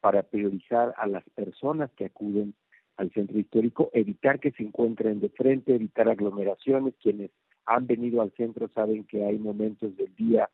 para 0.00 0.22
priorizar 0.22 0.94
a 0.96 1.06
las 1.06 1.24
personas 1.30 1.90
que 1.92 2.04
acuden 2.04 2.54
al 2.96 3.10
centro 3.12 3.38
histórico, 3.38 3.90
evitar 3.92 4.38
que 4.38 4.52
se 4.52 4.62
encuentren 4.62 5.20
de 5.20 5.30
frente, 5.30 5.74
evitar 5.74 6.08
aglomeraciones. 6.08 6.94
Quienes 7.00 7.30
han 7.64 7.86
venido 7.86 8.22
al 8.22 8.32
centro 8.32 8.68
saben 8.68 9.04
que 9.04 9.24
hay 9.24 9.38
momentos 9.38 9.96
del 9.96 10.14
día 10.14 10.48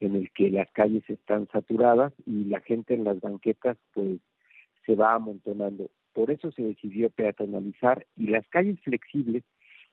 en 0.00 0.16
el 0.16 0.30
que 0.32 0.50
las 0.50 0.70
calles 0.72 1.08
están 1.08 1.46
saturadas 1.48 2.12
y 2.26 2.44
la 2.44 2.60
gente 2.60 2.94
en 2.94 3.04
las 3.04 3.20
banquetas 3.20 3.76
pues 3.92 4.18
se 4.86 4.94
va 4.94 5.14
amontonando. 5.14 5.90
Por 6.12 6.30
eso 6.30 6.50
se 6.52 6.62
decidió 6.62 7.10
peatonalizar 7.10 8.06
y 8.16 8.28
las 8.28 8.46
calles 8.48 8.80
flexibles 8.80 9.44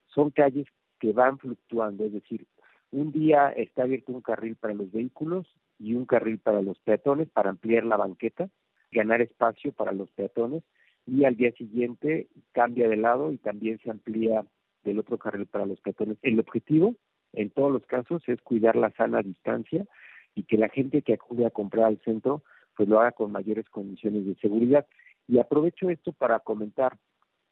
son 0.08 0.32
calles 0.32 0.68
que 1.00 1.14
van 1.14 1.38
fluctuando, 1.38 2.06
es 2.06 2.14
decir, 2.14 2.48
un 2.92 3.12
día 3.12 3.50
está 3.50 3.84
abierto 3.84 4.14
un 4.14 4.22
carril 4.22 4.56
para 4.56 4.74
los 4.74 4.92
vehículos 4.92 5.46
y 5.78 5.94
un 5.94 6.06
carril 6.06 6.40
para 6.40 6.62
los 6.62 6.80
peatones 6.80 7.30
para 7.30 7.50
ampliar 7.50 7.84
la 7.84 7.98
banqueta, 7.98 8.50
ganar 8.92 9.22
espacio 9.22 9.74
para 9.74 9.92
los 9.92 10.10
peatones 10.12 10.64
y 11.06 11.26
al 11.26 11.36
día 11.36 11.52
siguiente 11.52 12.28
cambia 12.54 12.88
de 12.88 12.98
lado 12.98 13.32
y 13.32 13.38
también 13.38 13.80
se 13.80 13.92
amplía 13.92 14.46
del 14.84 15.00
otro 15.00 15.18
carril 15.18 15.46
para 15.48 15.66
los 15.66 15.80
peatones. 15.82 16.18
El 16.22 16.40
objetivo 16.40 16.96
en 17.34 17.50
todos 17.50 17.72
los 17.72 17.86
casos 17.86 18.24
es 18.28 18.42
cuidar 18.42 18.76
la 18.76 18.92
sana 18.92 19.22
distancia 19.22 19.86
y 20.34 20.44
que 20.44 20.58
la 20.58 20.70
gente 20.70 21.02
que 21.02 21.14
acude 21.14 21.46
a 21.46 21.52
comprar 21.52 21.86
al 21.86 22.00
centro 22.04 22.44
pues 22.76 22.88
lo 22.88 23.00
haga 23.00 23.12
con 23.12 23.32
mayores 23.32 23.68
condiciones 23.70 24.26
de 24.26 24.36
seguridad. 24.36 24.86
Y 25.28 25.40
aprovecho 25.40 25.90
esto 25.90 26.14
para 26.14 26.40
comentar, 26.40 26.98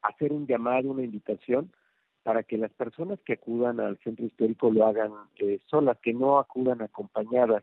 hacer 0.02 0.32
un 0.32 0.46
llamado, 0.46 0.90
una 0.90 1.02
invitación 1.02 1.70
para 2.22 2.42
que 2.42 2.58
las 2.58 2.72
personas 2.72 3.20
que 3.24 3.34
acudan 3.34 3.78
al 3.78 3.98
centro 3.98 4.26
histórico 4.26 4.70
lo 4.70 4.86
hagan 4.86 5.12
eh, 5.38 5.60
solas, 5.66 5.98
que 6.02 6.12
no 6.12 6.38
acudan 6.38 6.82
acompañadas. 6.82 7.62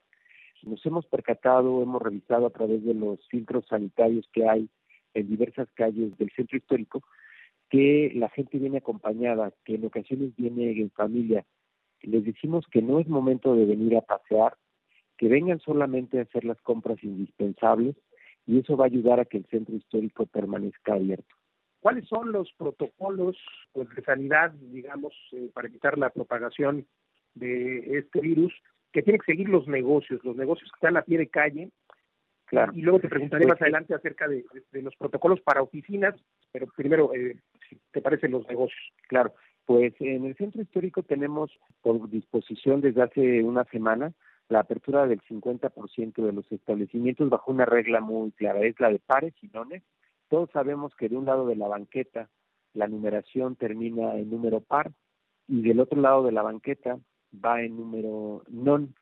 nos 0.62 0.86
hemos 0.86 1.05
percatado, 1.08 1.82
hemos 1.82 2.01
revisado 2.01 2.46
a 2.46 2.50
través 2.50 2.84
de 2.86 2.93
los 2.93 3.20
filtros 3.27 3.65
sanitarios 3.67 4.25
que 4.32 4.48
hay 4.48 4.70
en 5.13 5.27
diversas 5.27 5.67
calles 5.74 6.17
del 6.17 6.32
centro 6.36 6.58
histórico, 6.58 7.03
que 7.70 8.12
la 8.15 8.29
gente 8.29 8.58
viene 8.58 8.77
acompañada, 8.77 9.51
que 9.65 9.75
en 9.75 9.86
ocasiones 9.86 10.34
viene 10.38 10.72
en 10.72 10.91
familia. 10.91 11.43
Les 12.01 12.24
decimos 12.24 12.65
que 12.72 12.82
no 12.82 13.00
es 13.00 13.08
momento 13.08 13.55
de 13.55 13.65
venir 13.65 13.98
a 13.98 14.01
pasear, 14.01 14.55
que 15.17 15.27
vengan 15.27 15.60
solamente 15.60 16.20
a 16.20 16.24
hacer 16.24 16.46
las 16.46 16.62
compras 16.62 17.03
indispensables 17.03 17.96
y 18.45 18.59
eso 18.59 18.75
va 18.75 18.85
a 18.85 18.88
ayudar 18.88 19.19
a 19.19 19.25
que 19.25 19.38
el 19.38 19.45
centro 19.45 19.75
histórico 19.75 20.25
permanezca 20.25 20.93
abierto. 20.93 21.35
¿Cuáles 21.79 22.07
son 22.07 22.31
los 22.31 22.51
protocolos 22.57 23.38
pues, 23.73 23.89
de 23.95 24.01
sanidad, 24.03 24.51
digamos, 24.51 25.13
eh, 25.33 25.50
para 25.53 25.67
evitar 25.67 25.97
la 25.97 26.09
propagación 26.09 26.88
de 27.35 27.97
este 27.97 28.21
virus 28.21 28.53
que 28.91 29.01
tienen 29.01 29.19
que 29.19 29.33
seguir 29.33 29.50
los 29.50 29.67
negocios, 29.67 30.23
los 30.23 30.35
negocios 30.35 30.71
que 30.71 30.77
están 30.77 30.97
a 30.97 31.01
pie 31.01 31.17
de 31.17 31.27
calle? 31.27 31.69
Claro. 32.45 32.71
Y 32.75 32.81
luego 32.81 33.00
te 33.00 33.09
preguntaré 33.09 33.43
pues 33.43 33.55
más 33.55 33.62
adelante 33.62 33.95
acerca 33.95 34.27
de, 34.27 34.45
los 34.73 34.95
protocolos 34.95 35.41
para 35.41 35.62
oficinas, 35.62 36.15
pero 36.51 36.67
primero, 36.67 37.13
eh, 37.13 37.38
si 37.67 37.77
te 37.91 38.01
parecen 38.01 38.31
los 38.31 38.47
negocios. 38.47 38.79
Claro, 39.07 39.33
pues 39.65 39.93
en 40.00 40.25
el 40.25 40.35
centro 40.35 40.62
histórico 40.62 41.03
tenemos 41.03 41.51
por 41.81 42.09
disposición 42.09 42.81
desde 42.81 43.01
hace 43.01 43.43
una 43.43 43.63
semana 43.65 44.13
la 44.50 44.59
apertura 44.59 45.07
del 45.07 45.21
50% 45.21 46.13
de 46.23 46.31
los 46.31 46.51
establecimientos 46.51 47.29
bajo 47.29 47.51
una 47.51 47.65
regla 47.65 48.01
muy 48.01 48.31
clara, 48.31 48.62
es 48.62 48.79
la 48.79 48.89
de 48.89 49.00
pares 49.00 49.33
y 49.41 49.47
nones. 49.47 49.83
Todos 50.29 50.50
sabemos 50.51 50.95
que 50.95 51.09
de 51.09 51.17
un 51.17 51.25
lado 51.25 51.47
de 51.47 51.55
la 51.55 51.67
banqueta 51.67 52.29
la 52.73 52.88
numeración 52.88 53.55
termina 53.55 54.15
en 54.15 54.29
número 54.29 54.59
par 54.59 54.91
y 55.47 55.62
del 55.62 55.79
otro 55.79 56.01
lado 56.01 56.23
de 56.23 56.31
la 56.31 56.41
banqueta 56.41 57.00
va 57.33 57.62
en 57.62 57.77
número 57.77 58.43
non. 58.50 58.93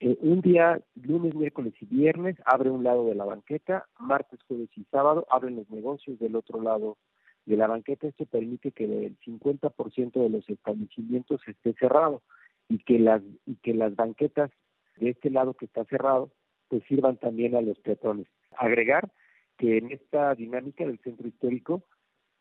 Eh, 0.00 0.16
un 0.20 0.40
día, 0.40 0.80
lunes, 0.94 1.34
miércoles 1.34 1.74
y 1.80 1.86
viernes, 1.86 2.36
abre 2.44 2.70
un 2.70 2.84
lado 2.84 3.06
de 3.06 3.14
la 3.14 3.24
banqueta, 3.24 3.86
martes, 3.98 4.40
jueves 4.46 4.68
y 4.76 4.84
sábado 4.84 5.26
abren 5.30 5.56
los 5.56 5.68
negocios 5.70 6.18
del 6.20 6.36
otro 6.36 6.60
lado 6.62 6.98
de 7.46 7.56
la 7.56 7.66
banqueta. 7.66 8.06
Esto 8.06 8.26
permite 8.26 8.70
que 8.70 8.84
el 8.84 9.18
50% 9.20 10.12
de 10.12 10.28
los 10.28 10.48
establecimientos 10.48 11.40
esté 11.48 11.72
cerrado 11.74 12.22
y 12.68 12.78
que 12.78 12.98
las 12.98 13.22
y 13.46 13.56
que 13.56 13.74
las 13.74 13.96
banquetas 13.96 14.50
de 14.98 15.10
este 15.10 15.30
lado 15.30 15.54
que 15.54 15.66
está 15.66 15.84
cerrado, 15.84 16.30
pues 16.68 16.82
sirvan 16.84 17.16
también 17.16 17.54
a 17.54 17.60
los 17.60 17.78
peatones. 17.78 18.26
Agregar 18.56 19.10
que 19.56 19.78
en 19.78 19.90
esta 19.90 20.34
dinámica 20.34 20.84
del 20.86 20.98
centro 21.00 21.26
histórico, 21.28 21.82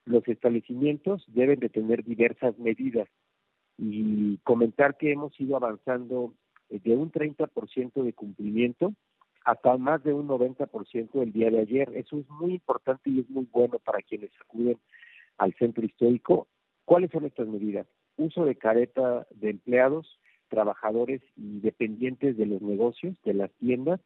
los 0.05 0.27
establecimientos 0.27 1.23
deben 1.27 1.59
de 1.59 1.69
tener 1.69 2.03
diversas 2.03 2.57
medidas 2.57 3.07
y 3.77 4.37
comentar 4.39 4.97
que 4.97 5.11
hemos 5.11 5.39
ido 5.39 5.55
avanzando 5.55 6.33
de 6.69 6.95
un 6.95 7.11
30% 7.11 8.03
de 8.03 8.13
cumplimiento 8.13 8.93
hasta 9.47 9.77
más 9.77 10.03
de 10.03 10.13
un 10.13 10.27
90% 10.27 11.21
el 11.21 11.31
día 11.31 11.49
de 11.49 11.59
ayer. 11.59 11.89
Eso 11.95 12.17
es 12.17 12.29
muy 12.29 12.55
importante 12.55 13.09
y 13.09 13.21
es 13.21 13.29
muy 13.29 13.47
bueno 13.51 13.79
para 13.79 14.01
quienes 14.01 14.31
acuden 14.41 14.77
al 15.37 15.53
centro 15.53 15.85
histórico. 15.85 16.47
¿Cuáles 16.83 17.11
son 17.11 17.25
estas 17.25 17.47
medidas? 17.47 17.87
Uso 18.17 18.43
de 18.43 18.55
careta 18.55 19.25
de 19.31 19.51
empleados, 19.51 20.19
trabajadores 20.49 21.21
y 21.35 21.59
dependientes 21.59 22.37
de 22.37 22.45
los 22.45 22.61
negocios, 22.61 23.15
de 23.23 23.33
las 23.33 23.51
tiendas. 23.53 23.99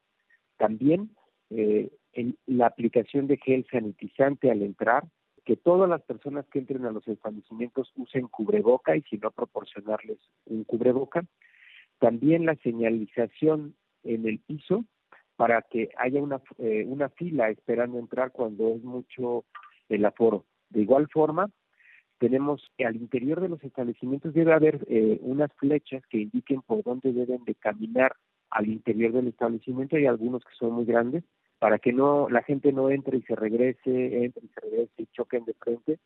También 0.58 1.12
eh, 1.50 1.90
en 2.14 2.38
la 2.46 2.68
aplicación 2.68 3.28
de 3.28 3.38
gel 3.38 3.66
sanitizante 3.72 4.52
al 4.52 4.62
entrar, 4.62 5.04
que 5.46 5.58
todas 5.58 5.90
las 5.90 6.02
personas 6.04 6.46
que 6.48 6.60
entren 6.60 6.86
a 6.86 6.92
los 6.92 7.08
establecimientos 7.08 7.92
usen 7.96 8.28
cubreboca 8.28 8.96
y 8.96 9.02
si 9.04 9.18
no 9.18 9.32
proporcionarles 9.32 10.20
un 10.46 10.64
cubreboca. 10.64 11.24
También 12.00 12.46
la 12.46 12.56
señalización 12.58 13.76
en 14.04 14.28
el 14.28 14.40
piso 14.40 14.86
para 15.36 15.62
que 15.64 15.90
haya 15.98 16.22
una, 16.22 16.42
eh, 16.60 16.86
una 16.88 17.10
fila 17.10 17.50
esperando 17.50 17.98
entrar 17.98 18.32
cuando 18.32 18.76
es 18.76 18.84
mucho 18.84 19.46
el 19.90 20.06
aforo. 20.06 20.46
De 20.70 20.82
igual 20.82 21.08
forma, 21.10 21.50
tenemos 22.22 22.62
al 22.86 22.98
interior 22.98 23.42
de 23.42 23.50
los 23.50 23.64
establecimientos 23.64 24.36
debe 24.36 24.54
haber 24.54 24.86
eh, 24.88 25.18
unas 25.24 25.52
flechas 25.54 26.04
que 26.06 26.20
indiquen 26.20 26.62
por 26.62 26.84
dónde 26.84 27.12
deben 27.12 27.44
de 27.46 27.56
caminar 27.56 28.16
al 28.52 28.68
interior 28.68 29.12
del 29.12 29.30
establecimiento. 29.30 29.96
Hay 29.96 30.06
algunos 30.06 30.44
que 30.44 30.54
son 30.60 30.74
muy 30.74 30.86
grandes 30.86 31.24
para 31.58 31.80
que 31.80 31.92
no 31.92 32.30
la 32.30 32.44
gente 32.44 32.72
no 32.74 32.92
entre 32.92 33.18
y 33.18 33.24
se 33.24 33.36
regrese 33.36 34.24
entre 34.24 34.46
y 34.46 34.50
se 34.50 34.60
regrese 34.62 35.02
y 35.02 35.08
choquen 35.08 35.46
de 35.46 35.56
frente 35.56 35.98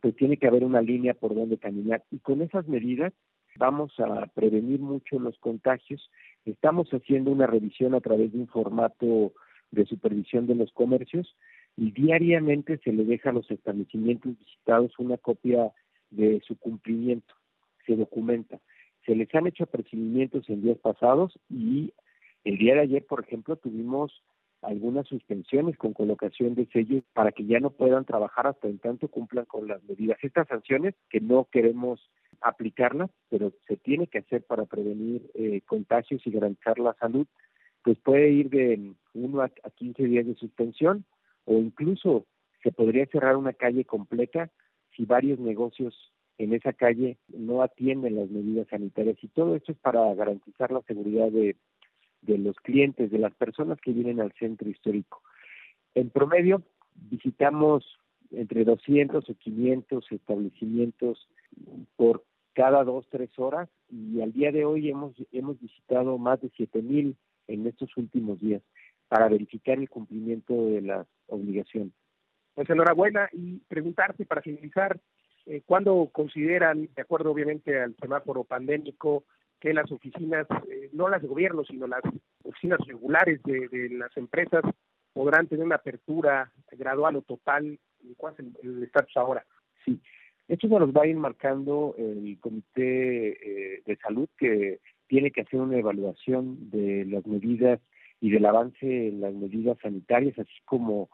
pues 0.00 0.16
tiene 0.16 0.38
que 0.38 0.48
haber 0.48 0.64
una 0.64 0.82
línea 0.82 1.14
por 1.14 1.36
donde 1.36 1.56
caminar. 1.56 2.02
Y 2.10 2.18
con 2.18 2.42
esas 2.42 2.66
medidas 2.66 3.12
vamos 3.54 3.92
a 4.00 4.26
prevenir 4.34 4.80
mucho 4.80 5.20
los 5.20 5.38
contagios. 5.38 6.10
Estamos 6.46 6.90
haciendo 6.90 7.30
una 7.30 7.46
revisión 7.46 7.94
a 7.94 8.00
través 8.00 8.32
de 8.32 8.38
un 8.38 8.48
formato 8.48 9.34
de 9.70 9.86
supervisión 9.86 10.48
de 10.48 10.56
los 10.56 10.72
comercios 10.72 11.36
y 11.76 11.92
diariamente 11.92 12.78
se 12.78 12.92
le 12.92 13.04
deja 13.04 13.30
a 13.30 13.32
los 13.32 13.50
establecimientos 13.50 14.38
visitados 14.38 14.98
una 14.98 15.16
copia 15.16 15.72
de 16.10 16.40
su 16.46 16.56
cumplimiento, 16.58 17.34
se 17.86 17.96
documenta. 17.96 18.60
Se 19.06 19.14
les 19.14 19.34
han 19.34 19.46
hecho 19.46 19.64
apercibimientos 19.64 20.48
en 20.48 20.62
días 20.62 20.78
pasados 20.78 21.38
y 21.48 21.92
el 22.44 22.58
día 22.58 22.74
de 22.74 22.80
ayer, 22.80 23.06
por 23.06 23.20
ejemplo, 23.24 23.56
tuvimos 23.56 24.22
algunas 24.62 25.06
suspensiones 25.06 25.76
con 25.78 25.94
colocación 25.94 26.54
de 26.54 26.66
sellos 26.66 27.02
para 27.14 27.32
que 27.32 27.46
ya 27.46 27.60
no 27.60 27.70
puedan 27.70 28.04
trabajar 28.04 28.46
hasta 28.46 28.68
en 28.68 28.78
tanto 28.78 29.08
cumplan 29.08 29.46
con 29.46 29.66
las 29.66 29.82
medidas. 29.84 30.18
Estas 30.22 30.48
sanciones 30.48 30.94
que 31.08 31.20
no 31.20 31.48
queremos 31.50 32.10
aplicarlas, 32.42 33.10
pero 33.28 33.52
se 33.66 33.76
tiene 33.76 34.06
que 34.06 34.18
hacer 34.18 34.42
para 34.42 34.66
prevenir 34.66 35.30
eh, 35.34 35.62
contagios 35.66 36.26
y 36.26 36.30
garantizar 36.30 36.78
la 36.78 36.94
salud, 36.94 37.26
pues 37.82 37.98
puede 37.98 38.30
ir 38.30 38.50
de 38.50 38.92
1 39.14 39.40
a 39.42 39.48
15 39.48 40.02
días 40.04 40.26
de 40.26 40.34
suspensión 40.34 41.04
o 41.44 41.54
incluso 41.54 42.26
se 42.62 42.72
podría 42.72 43.06
cerrar 43.06 43.36
una 43.36 43.52
calle 43.52 43.84
completa 43.84 44.50
si 44.96 45.04
varios 45.04 45.38
negocios 45.38 46.12
en 46.38 46.54
esa 46.54 46.72
calle 46.72 47.18
no 47.28 47.62
atienden 47.62 48.16
las 48.16 48.30
medidas 48.30 48.68
sanitarias 48.68 49.16
y 49.22 49.28
todo 49.28 49.56
esto 49.56 49.72
es 49.72 49.78
para 49.78 50.14
garantizar 50.14 50.72
la 50.72 50.80
seguridad 50.82 51.30
de, 51.30 51.56
de 52.22 52.38
los 52.38 52.56
clientes, 52.56 53.10
de 53.10 53.18
las 53.18 53.34
personas 53.34 53.78
que 53.80 53.92
vienen 53.92 54.20
al 54.20 54.32
centro 54.32 54.68
histórico. 54.68 55.22
En 55.94 56.10
promedio 56.10 56.62
visitamos 56.94 57.84
entre 58.30 58.64
200 58.64 59.28
o 59.28 59.34
500 59.34 60.12
establecimientos 60.12 61.28
por 61.96 62.24
cada 62.54 62.84
dos, 62.84 63.06
tres 63.10 63.30
horas 63.38 63.68
y 63.90 64.20
al 64.20 64.32
día 64.32 64.52
de 64.52 64.64
hoy 64.64 64.88
hemos, 64.88 65.14
hemos 65.32 65.60
visitado 65.60 66.18
más 66.18 66.40
de 66.40 66.50
7000 66.50 67.16
en 67.48 67.66
estos 67.66 67.96
últimos 67.96 68.40
días 68.40 68.62
para 69.10 69.28
verificar 69.28 69.76
el 69.76 69.88
cumplimiento 69.88 70.66
de 70.66 70.82
las 70.82 71.06
obligaciones. 71.26 71.92
Pues 72.54 72.70
enhorabuena 72.70 73.28
y 73.32 73.58
preguntarte 73.66 74.24
para 74.24 74.40
finalizar, 74.40 75.00
eh, 75.46 75.62
¿cuándo 75.66 76.08
consideran, 76.12 76.88
de 76.94 77.02
acuerdo 77.02 77.32
obviamente 77.32 77.76
al 77.80 77.96
semáforo 77.96 78.44
pandémico, 78.44 79.24
que 79.58 79.74
las 79.74 79.90
oficinas, 79.90 80.46
eh, 80.70 80.90
no 80.92 81.08
las 81.08 81.22
de 81.22 81.26
gobierno, 81.26 81.64
sino 81.64 81.88
las 81.88 82.02
oficinas 82.44 82.78
regulares 82.86 83.42
de, 83.42 83.88
las 83.90 84.16
empresas 84.16 84.62
podrán 85.12 85.48
tener 85.48 85.66
una 85.66 85.74
apertura 85.74 86.52
gradual 86.70 87.16
o 87.16 87.22
total? 87.22 87.80
¿Cuál 88.16 88.34
es 88.38 88.46
el 88.62 88.84
estatus 88.84 89.16
ahora? 89.16 89.44
Sí, 89.84 90.00
esto 90.46 90.68
se 90.68 90.78
nos 90.78 90.92
va 90.92 91.02
a 91.02 91.08
ir 91.08 91.16
marcando 91.16 91.96
el 91.98 92.38
Comité 92.38 93.74
eh, 93.74 93.82
de 93.84 93.96
Salud 93.96 94.28
que 94.38 94.78
tiene 95.08 95.32
que 95.32 95.40
hacer 95.40 95.58
una 95.58 95.78
evaluación 95.78 96.70
de 96.70 97.06
las 97.06 97.26
medidas 97.26 97.80
y 98.20 98.30
del 98.30 98.46
avance 98.46 99.08
en 99.08 99.20
las 99.20 99.32
medidas 99.34 99.78
sanitarias, 99.82 100.38
así 100.38 100.60
como 100.64 101.08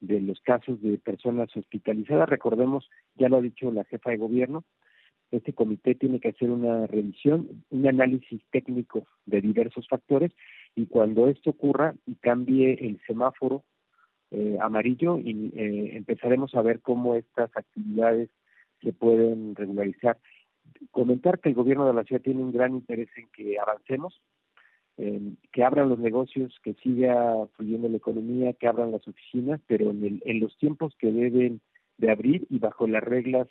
de 0.00 0.20
los 0.20 0.40
casos 0.40 0.80
de 0.82 0.98
personas 0.98 1.54
hospitalizadas. 1.56 2.28
Recordemos, 2.28 2.88
ya 3.16 3.28
lo 3.28 3.38
ha 3.38 3.42
dicho 3.42 3.70
la 3.70 3.84
jefa 3.84 4.10
de 4.10 4.16
gobierno, 4.16 4.64
este 5.30 5.52
comité 5.52 5.94
tiene 5.94 6.18
que 6.18 6.30
hacer 6.30 6.50
una 6.50 6.86
revisión, 6.86 7.64
un 7.70 7.86
análisis 7.86 8.42
técnico 8.50 9.06
de 9.26 9.40
diversos 9.40 9.86
factores 9.88 10.32
y 10.74 10.86
cuando 10.86 11.28
esto 11.28 11.50
ocurra 11.50 11.94
y 12.06 12.16
cambie 12.16 12.74
el 12.80 13.00
semáforo 13.06 13.64
eh, 14.32 14.58
amarillo, 14.60 15.18
y, 15.18 15.52
eh, 15.56 15.96
empezaremos 15.96 16.54
a 16.54 16.62
ver 16.62 16.80
cómo 16.80 17.16
estas 17.16 17.50
actividades 17.56 18.30
se 18.80 18.92
pueden 18.92 19.54
regularizar. 19.56 20.18
Comentar 20.92 21.40
que 21.40 21.48
el 21.48 21.56
gobierno 21.56 21.86
de 21.86 21.94
la 21.94 22.04
ciudad 22.04 22.22
tiene 22.22 22.42
un 22.42 22.52
gran 22.52 22.74
interés 22.74 23.08
en 23.16 23.28
que 23.32 23.58
avancemos, 23.58 24.20
que 25.52 25.64
abran 25.64 25.88
los 25.88 25.98
negocios, 25.98 26.58
que 26.62 26.74
siga 26.74 27.46
fluyendo 27.56 27.88
la 27.88 27.96
economía, 27.96 28.52
que 28.52 28.68
abran 28.68 28.92
las 28.92 29.06
oficinas, 29.08 29.60
pero 29.66 29.90
en, 29.90 30.20
en 30.24 30.40
los 30.40 30.56
tiempos 30.58 30.94
que 30.98 31.10
deben 31.10 31.60
de 31.98 32.10
abrir 32.10 32.46
y 32.50 32.58
bajo 32.58 32.86
las 32.86 33.02
reglas 33.02 33.48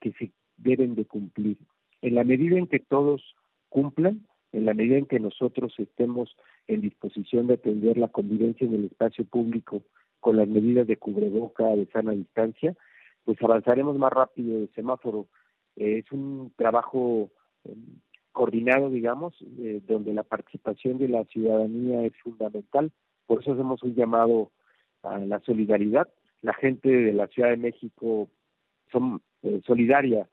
que 0.00 0.12
se 0.12 0.32
deben 0.56 0.94
de 0.94 1.04
cumplir. 1.04 1.56
En 2.02 2.14
la 2.14 2.24
medida 2.24 2.58
en 2.58 2.66
que 2.66 2.78
todos 2.78 3.22
cumplan, 3.68 4.26
en 4.52 4.66
la 4.66 4.74
medida 4.74 4.96
en 4.98 5.06
que 5.06 5.18
nosotros 5.18 5.72
estemos 5.78 6.36
en 6.66 6.82
disposición 6.82 7.46
de 7.46 7.54
atender 7.54 7.96
la 7.96 8.08
convivencia 8.08 8.66
en 8.66 8.74
el 8.74 8.84
espacio 8.84 9.24
público 9.24 9.82
con 10.20 10.36
las 10.36 10.46
medidas 10.46 10.86
de 10.86 10.96
cubreboca, 10.96 11.64
de 11.74 11.86
sana 11.86 12.12
distancia, 12.12 12.76
pues 13.24 13.40
avanzaremos 13.42 13.96
más 13.98 14.12
rápido 14.12 14.58
el 14.58 14.70
semáforo. 14.74 15.26
es 15.76 16.10
un 16.12 16.52
trabajo 16.56 17.30
coordinado, 18.32 18.90
digamos, 18.90 19.34
eh, 19.58 19.80
donde 19.86 20.12
la 20.12 20.22
participación 20.22 20.98
de 20.98 21.08
la 21.08 21.24
ciudadanía 21.24 22.04
es 22.04 22.12
fundamental. 22.22 22.90
Por 23.26 23.40
eso 23.40 23.52
hacemos 23.52 23.82
un 23.82 23.94
llamado 23.94 24.50
a 25.02 25.18
la 25.18 25.40
solidaridad. 25.40 26.08
La 26.40 26.54
gente 26.54 26.88
de 26.88 27.12
la 27.12 27.28
Ciudad 27.28 27.50
de 27.50 27.56
México 27.56 28.28
son 28.90 29.22
eh, 29.42 29.60
solidaria. 29.64 30.28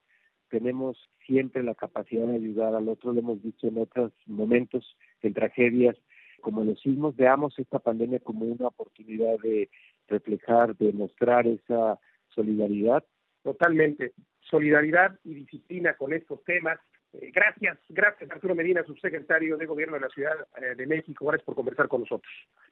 Tenemos 0.49 0.97
siempre 1.25 1.61
la 1.61 1.75
capacidad 1.75 2.25
de 2.25 2.35
ayudar 2.35 2.73
al 2.73 2.89
otro. 2.89 3.13
Lo 3.13 3.19
hemos 3.19 3.41
visto 3.41 3.67
en 3.67 3.77
otros 3.77 4.11
momentos, 4.25 4.97
en 5.21 5.33
tragedias 5.33 5.95
como 6.41 6.63
los 6.63 6.79
sismos. 6.81 7.15
Veamos 7.15 7.57
esta 7.59 7.79
pandemia 7.79 8.19
como 8.19 8.45
una 8.45 8.67
oportunidad 8.67 9.37
de 9.39 9.69
reflejar, 10.07 10.75
de 10.77 10.91
mostrar 10.93 11.45
esa 11.45 11.99
solidaridad. 12.29 13.03
Totalmente. 13.43 14.13
Solidaridad 14.41 15.19
y 15.23 15.35
disciplina 15.35 15.93
con 15.93 16.13
estos 16.13 16.43
temas 16.43 16.79
eh, 17.13 17.31
gracias, 17.33 17.77
gracias 17.89 18.29
Arturo 18.31 18.55
Medina, 18.55 18.83
subsecretario 18.83 19.57
de 19.57 19.65
Gobierno 19.65 19.95
de 19.95 20.01
la 20.01 20.09
Ciudad 20.09 20.35
eh, 20.61 20.75
de 20.75 20.87
México. 20.87 21.25
Gracias 21.25 21.45
por 21.45 21.55
conversar 21.55 21.87
con 21.87 22.01
nosotros. 22.01 22.31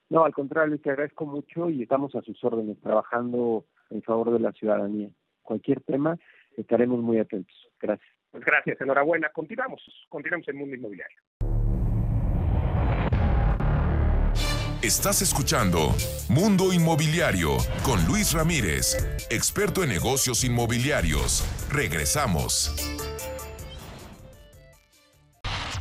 No, 0.10 0.26
al 0.26 0.34
contrario, 0.34 0.80
te 0.80 0.92
agradezco 0.92 1.26
mucho 1.26 1.70
y 1.70 1.84
estamos 1.84 2.16
a 2.16 2.22
sus 2.22 2.42
órdenes, 2.44 2.80
trabajando 2.82 3.66
en 3.90 4.02
favor 4.04 4.32
de 4.32 4.40
la 4.40 4.52
ciudadanía. 4.52 5.10
Cualquier 5.42 5.82
tema, 5.82 6.18
estaremos 6.56 7.02
muy 7.02 7.20
atentos. 7.20 7.56
Gracias. 7.80 8.10
Pues 8.32 8.44
gracias, 8.44 8.80
enhorabuena. 8.82 9.30
Continuamos, 9.30 9.82
continuamos 10.10 10.48
en 10.50 10.58
Mundo 10.58 10.76
Inmobiliario. 10.76 11.18
Estás 14.84 15.24
escuchando 15.24 15.96
Mundo 16.30 16.72
Inmobiliario 16.72 17.58
con 17.84 18.06
Luis 18.06 18.34
Ramírez, 18.34 18.96
experto 19.32 19.84
en 19.84 19.90
negocios 19.90 20.44
inmobiliarios. 20.44 21.44
Regresamos. 21.72 23.07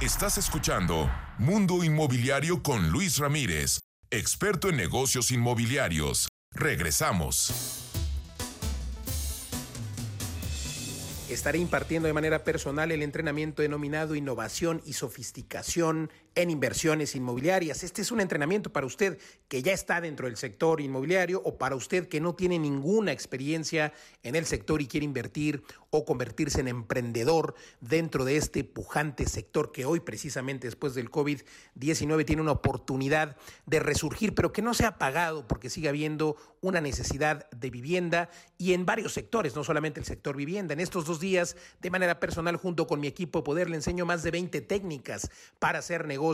Estás 0.02 0.36
escuchando 0.36 1.10
Mundo 1.38 1.82
Inmobiliario 1.82 2.62
con 2.62 2.90
Luis 2.90 3.16
Ramírez, 3.16 3.80
experto 4.10 4.68
en 4.68 4.76
negocios 4.76 5.30
inmobiliarios. 5.30 6.28
Regresamos. 6.52 7.50
Estaré 11.30 11.60
impartiendo 11.60 12.08
de 12.08 12.12
manera 12.12 12.44
personal 12.44 12.92
el 12.92 13.02
entrenamiento 13.02 13.62
denominado 13.62 14.14
Innovación 14.14 14.82
y 14.84 14.92
Sofisticación 14.92 16.10
en 16.36 16.50
Inversiones 16.50 17.16
Inmobiliarias. 17.16 17.82
Este 17.82 18.02
es 18.02 18.12
un 18.12 18.20
entrenamiento 18.20 18.70
para 18.70 18.86
usted 18.86 19.18
que 19.48 19.62
ya 19.62 19.72
está 19.72 20.02
dentro 20.02 20.26
del 20.26 20.36
sector 20.36 20.82
inmobiliario 20.82 21.40
o 21.42 21.56
para 21.56 21.74
usted 21.74 22.08
que 22.08 22.20
no 22.20 22.34
tiene 22.34 22.58
ninguna 22.58 23.10
experiencia 23.10 23.94
en 24.22 24.36
el 24.36 24.44
sector 24.44 24.82
y 24.82 24.86
quiere 24.86 25.06
invertir 25.06 25.62
o 25.88 26.04
convertirse 26.04 26.60
en 26.60 26.68
emprendedor 26.68 27.54
dentro 27.80 28.26
de 28.26 28.36
este 28.36 28.64
pujante 28.64 29.26
sector 29.26 29.72
que 29.72 29.86
hoy 29.86 30.00
precisamente 30.00 30.66
después 30.66 30.94
del 30.94 31.10
COVID-19 31.10 32.26
tiene 32.26 32.42
una 32.42 32.52
oportunidad 32.52 33.36
de 33.64 33.80
resurgir, 33.80 34.34
pero 34.34 34.52
que 34.52 34.60
no 34.60 34.74
se 34.74 34.84
ha 34.84 34.88
apagado 34.88 35.48
porque 35.48 35.70
sigue 35.70 35.88
habiendo 35.88 36.36
una 36.60 36.82
necesidad 36.82 37.48
de 37.50 37.70
vivienda 37.70 38.28
y 38.58 38.74
en 38.74 38.84
varios 38.84 39.14
sectores, 39.14 39.56
no 39.56 39.64
solamente 39.64 40.00
el 40.00 40.06
sector 40.06 40.36
vivienda. 40.36 40.74
En 40.74 40.80
estos 40.80 41.06
dos 41.06 41.18
días, 41.18 41.56
de 41.80 41.90
manera 41.90 42.20
personal, 42.20 42.56
junto 42.56 42.86
con 42.86 43.00
mi 43.00 43.06
equipo 43.06 43.38
de 43.38 43.44
poder, 43.44 43.70
le 43.70 43.76
enseño 43.76 44.04
más 44.04 44.22
de 44.22 44.32
20 44.32 44.60
técnicas 44.60 45.30
para 45.58 45.78
hacer 45.78 46.06
negocios 46.06 46.25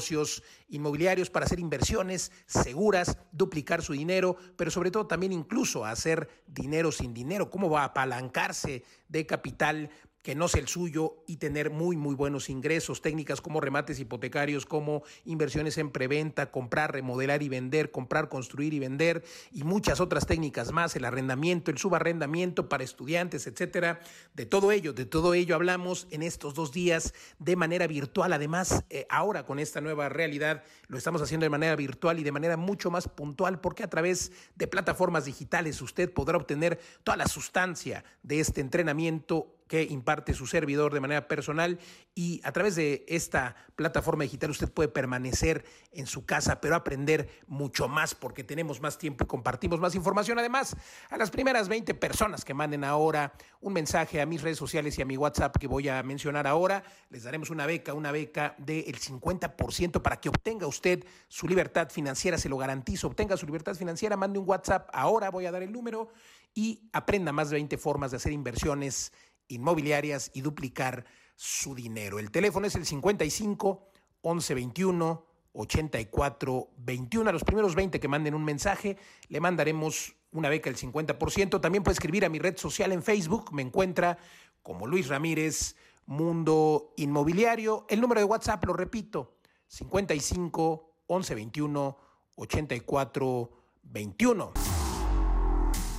inmobiliarios, 0.68 1.30
para 1.30 1.46
hacer 1.46 1.60
inversiones 1.60 2.32
seguras, 2.46 3.18
duplicar 3.32 3.82
su 3.82 3.92
dinero, 3.92 4.36
pero 4.56 4.70
sobre 4.70 4.90
todo 4.90 5.06
también 5.06 5.32
incluso 5.32 5.84
hacer 5.84 6.28
dinero 6.46 6.92
sin 6.92 7.12
dinero, 7.14 7.50
cómo 7.50 7.68
va 7.68 7.82
a 7.82 7.86
apalancarse 7.86 8.84
de 9.08 9.26
capital 9.26 9.90
que 10.22 10.34
no 10.34 10.48
sea 10.48 10.60
el 10.60 10.68
suyo 10.68 11.16
y 11.26 11.36
tener 11.36 11.70
muy, 11.70 11.96
muy 11.96 12.14
buenos 12.14 12.48
ingresos, 12.48 13.02
técnicas 13.02 13.40
como 13.40 13.60
remates 13.60 13.98
hipotecarios, 13.98 14.66
como 14.66 15.02
inversiones 15.24 15.78
en 15.78 15.90
preventa, 15.90 16.50
comprar, 16.50 16.92
remodelar 16.92 17.42
y 17.42 17.48
vender, 17.48 17.90
comprar, 17.90 18.28
construir 18.28 18.72
y 18.72 18.78
vender 18.78 19.24
y 19.50 19.64
muchas 19.64 20.00
otras 20.00 20.26
técnicas 20.26 20.70
más, 20.72 20.94
el 20.94 21.04
arrendamiento, 21.04 21.70
el 21.70 21.78
subarrendamiento 21.78 22.68
para 22.68 22.84
estudiantes, 22.84 23.46
etcétera. 23.46 24.00
De 24.34 24.46
todo 24.46 24.70
ello, 24.70 24.92
de 24.92 25.06
todo 25.06 25.34
ello 25.34 25.56
hablamos 25.56 26.06
en 26.10 26.22
estos 26.22 26.54
dos 26.54 26.72
días 26.72 27.14
de 27.40 27.56
manera 27.56 27.86
virtual. 27.88 28.32
Además, 28.32 28.84
eh, 28.90 29.06
ahora 29.10 29.44
con 29.44 29.58
esta 29.58 29.80
nueva 29.80 30.08
realidad 30.08 30.62
lo 30.86 30.98
estamos 30.98 31.20
haciendo 31.20 31.44
de 31.44 31.50
manera 31.50 31.74
virtual 31.74 32.20
y 32.20 32.22
de 32.22 32.32
manera 32.32 32.56
mucho 32.56 32.90
más 32.90 33.08
puntual 33.08 33.60
porque 33.60 33.82
a 33.82 33.90
través 33.90 34.30
de 34.54 34.68
plataformas 34.68 35.24
digitales 35.24 35.82
usted 35.82 36.12
podrá 36.12 36.36
obtener 36.36 36.78
toda 37.02 37.16
la 37.16 37.26
sustancia 37.26 38.04
de 38.22 38.40
este 38.40 38.60
entrenamiento 38.60 39.56
que 39.72 39.84
imparte 39.84 40.34
su 40.34 40.46
servidor 40.46 40.92
de 40.92 41.00
manera 41.00 41.26
personal 41.26 41.78
y 42.14 42.42
a 42.44 42.52
través 42.52 42.76
de 42.76 43.06
esta 43.08 43.56
plataforma 43.74 44.24
digital 44.24 44.50
usted 44.50 44.70
puede 44.70 44.90
permanecer 44.90 45.64
en 45.92 46.06
su 46.06 46.26
casa, 46.26 46.60
pero 46.60 46.76
aprender 46.76 47.40
mucho 47.46 47.88
más 47.88 48.14
porque 48.14 48.44
tenemos 48.44 48.82
más 48.82 48.98
tiempo 48.98 49.24
y 49.24 49.26
compartimos 49.26 49.80
más 49.80 49.94
información. 49.94 50.38
Además, 50.38 50.76
a 51.08 51.16
las 51.16 51.30
primeras 51.30 51.70
20 51.70 51.94
personas 51.94 52.44
que 52.44 52.52
manden 52.52 52.84
ahora 52.84 53.32
un 53.62 53.72
mensaje 53.72 54.20
a 54.20 54.26
mis 54.26 54.42
redes 54.42 54.58
sociales 54.58 54.98
y 54.98 55.00
a 55.00 55.06
mi 55.06 55.16
WhatsApp 55.16 55.56
que 55.56 55.68
voy 55.68 55.88
a 55.88 56.02
mencionar 56.02 56.46
ahora, 56.46 56.84
les 57.08 57.22
daremos 57.22 57.48
una 57.48 57.64
beca, 57.64 57.94
una 57.94 58.12
beca 58.12 58.54
del 58.58 59.00
50% 59.00 60.02
para 60.02 60.20
que 60.20 60.28
obtenga 60.28 60.66
usted 60.66 61.02
su 61.28 61.48
libertad 61.48 61.88
financiera, 61.88 62.36
se 62.36 62.50
lo 62.50 62.58
garantizo, 62.58 63.06
obtenga 63.06 63.38
su 63.38 63.46
libertad 63.46 63.74
financiera, 63.74 64.18
mande 64.18 64.38
un 64.38 64.46
WhatsApp 64.46 64.90
ahora, 64.92 65.30
voy 65.30 65.46
a 65.46 65.50
dar 65.50 65.62
el 65.62 65.72
número 65.72 66.10
y 66.54 66.90
aprenda 66.92 67.32
más 67.32 67.48
de 67.48 67.56
20 67.56 67.78
formas 67.78 68.10
de 68.10 68.18
hacer 68.18 68.32
inversiones 68.32 69.12
inmobiliarias 69.48 70.30
y 70.34 70.40
duplicar 70.40 71.04
su 71.36 71.74
dinero. 71.74 72.18
El 72.18 72.30
teléfono 72.30 72.66
es 72.66 72.74
el 72.74 72.86
55 72.86 73.88
11 74.22 74.54
21 74.54 75.26
84 75.52 76.70
21. 76.76 77.28
A 77.28 77.32
los 77.32 77.44
primeros 77.44 77.74
20 77.74 78.00
que 78.00 78.08
manden 78.08 78.34
un 78.34 78.44
mensaje, 78.44 78.96
le 79.28 79.40
mandaremos 79.40 80.14
una 80.32 80.48
beca 80.48 80.70
del 80.70 80.78
50%. 80.78 81.60
También 81.60 81.82
puede 81.82 81.94
escribir 81.94 82.24
a 82.24 82.28
mi 82.28 82.38
red 82.38 82.56
social 82.56 82.92
en 82.92 83.02
Facebook. 83.02 83.52
Me 83.52 83.62
encuentra 83.62 84.18
como 84.62 84.86
Luis 84.86 85.08
Ramírez, 85.08 85.76
Mundo 86.06 86.94
Inmobiliario. 86.96 87.86
El 87.88 88.00
número 88.00 88.20
de 88.20 88.24
WhatsApp, 88.24 88.64
lo 88.64 88.72
repito, 88.72 89.36
55 89.66 91.04
11 91.06 91.34
21 91.34 91.98
84 92.36 93.50
21. 93.82 94.52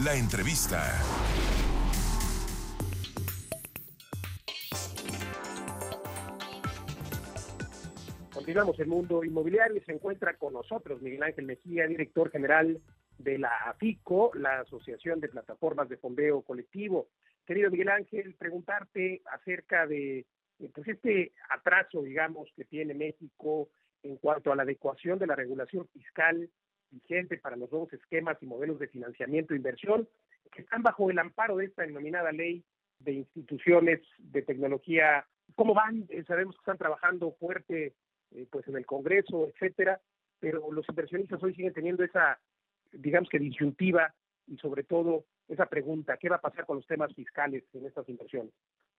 La 0.03 0.15
entrevista. 0.15 1.01
Continuamos 8.43 8.77
el 8.77 8.87
mundo 8.87 9.23
inmobiliario 9.23 9.77
y 9.77 9.85
se 9.85 9.93
encuentra 9.93 10.33
con 10.33 10.51
nosotros 10.51 11.01
Miguel 11.01 11.23
Ángel 11.23 11.45
Mejía, 11.45 11.87
director 11.87 12.29
general 12.29 12.81
de 13.17 13.37
la 13.37 13.55
AFICO, 13.69 14.31
la 14.33 14.59
Asociación 14.59 15.21
de 15.21 15.29
Plataformas 15.29 15.87
de 15.87 15.95
Fondeo 15.95 16.41
Colectivo. 16.41 17.07
Querido 17.45 17.71
Miguel 17.71 17.87
Ángel, 17.87 18.35
preguntarte 18.37 19.21
acerca 19.31 19.87
de 19.87 20.25
pues 20.73 20.89
este 20.89 21.31
atraso, 21.51 22.01
digamos, 22.01 22.49
que 22.53 22.65
tiene 22.65 22.93
México 22.93 23.69
en 24.03 24.17
cuanto 24.17 24.51
a 24.51 24.57
la 24.57 24.63
adecuación 24.63 25.19
de 25.19 25.27
la 25.27 25.37
regulación 25.37 25.87
fiscal 25.87 26.49
vigente 26.91 27.37
para 27.37 27.55
los 27.55 27.71
nuevos 27.71 27.93
esquemas 27.93 28.35
y 28.41 28.45
modelos 28.45 28.77
de 28.77 28.89
financiamiento 28.89 29.53
e 29.53 29.57
inversión 29.57 30.05
que 30.51 30.63
están 30.63 30.83
bajo 30.83 31.09
el 31.09 31.17
amparo 31.17 31.55
de 31.55 31.67
esta 31.67 31.83
denominada 31.83 32.33
ley 32.33 32.61
de 32.99 33.13
instituciones 33.13 34.01
de 34.17 34.41
tecnología. 34.41 35.25
¿Cómo 35.55 35.73
van? 35.73 36.07
Eh, 36.09 36.25
sabemos 36.27 36.55
que 36.55 36.59
están 36.59 36.77
trabajando 36.77 37.31
fuerte 37.39 37.93
eh, 38.35 38.47
pues 38.51 38.67
en 38.67 38.75
el 38.75 38.85
Congreso, 38.85 39.47
etcétera, 39.47 39.99
pero 40.39 40.71
los 40.71 40.87
inversionistas 40.89 41.41
hoy 41.41 41.55
siguen 41.55 41.73
teniendo 41.73 42.03
esa, 42.03 42.39
digamos 42.91 43.29
que 43.29 43.39
disyuntiva 43.39 44.13
y 44.47 44.57
sobre 44.57 44.83
todo 44.83 45.25
esa 45.47 45.65
pregunta, 45.67 46.17
¿qué 46.17 46.29
va 46.29 46.37
a 46.37 46.41
pasar 46.41 46.65
con 46.65 46.77
los 46.77 46.87
temas 46.87 47.13
fiscales 47.13 47.63
en 47.73 47.85
estas 47.85 48.07
inversiones? 48.09 48.53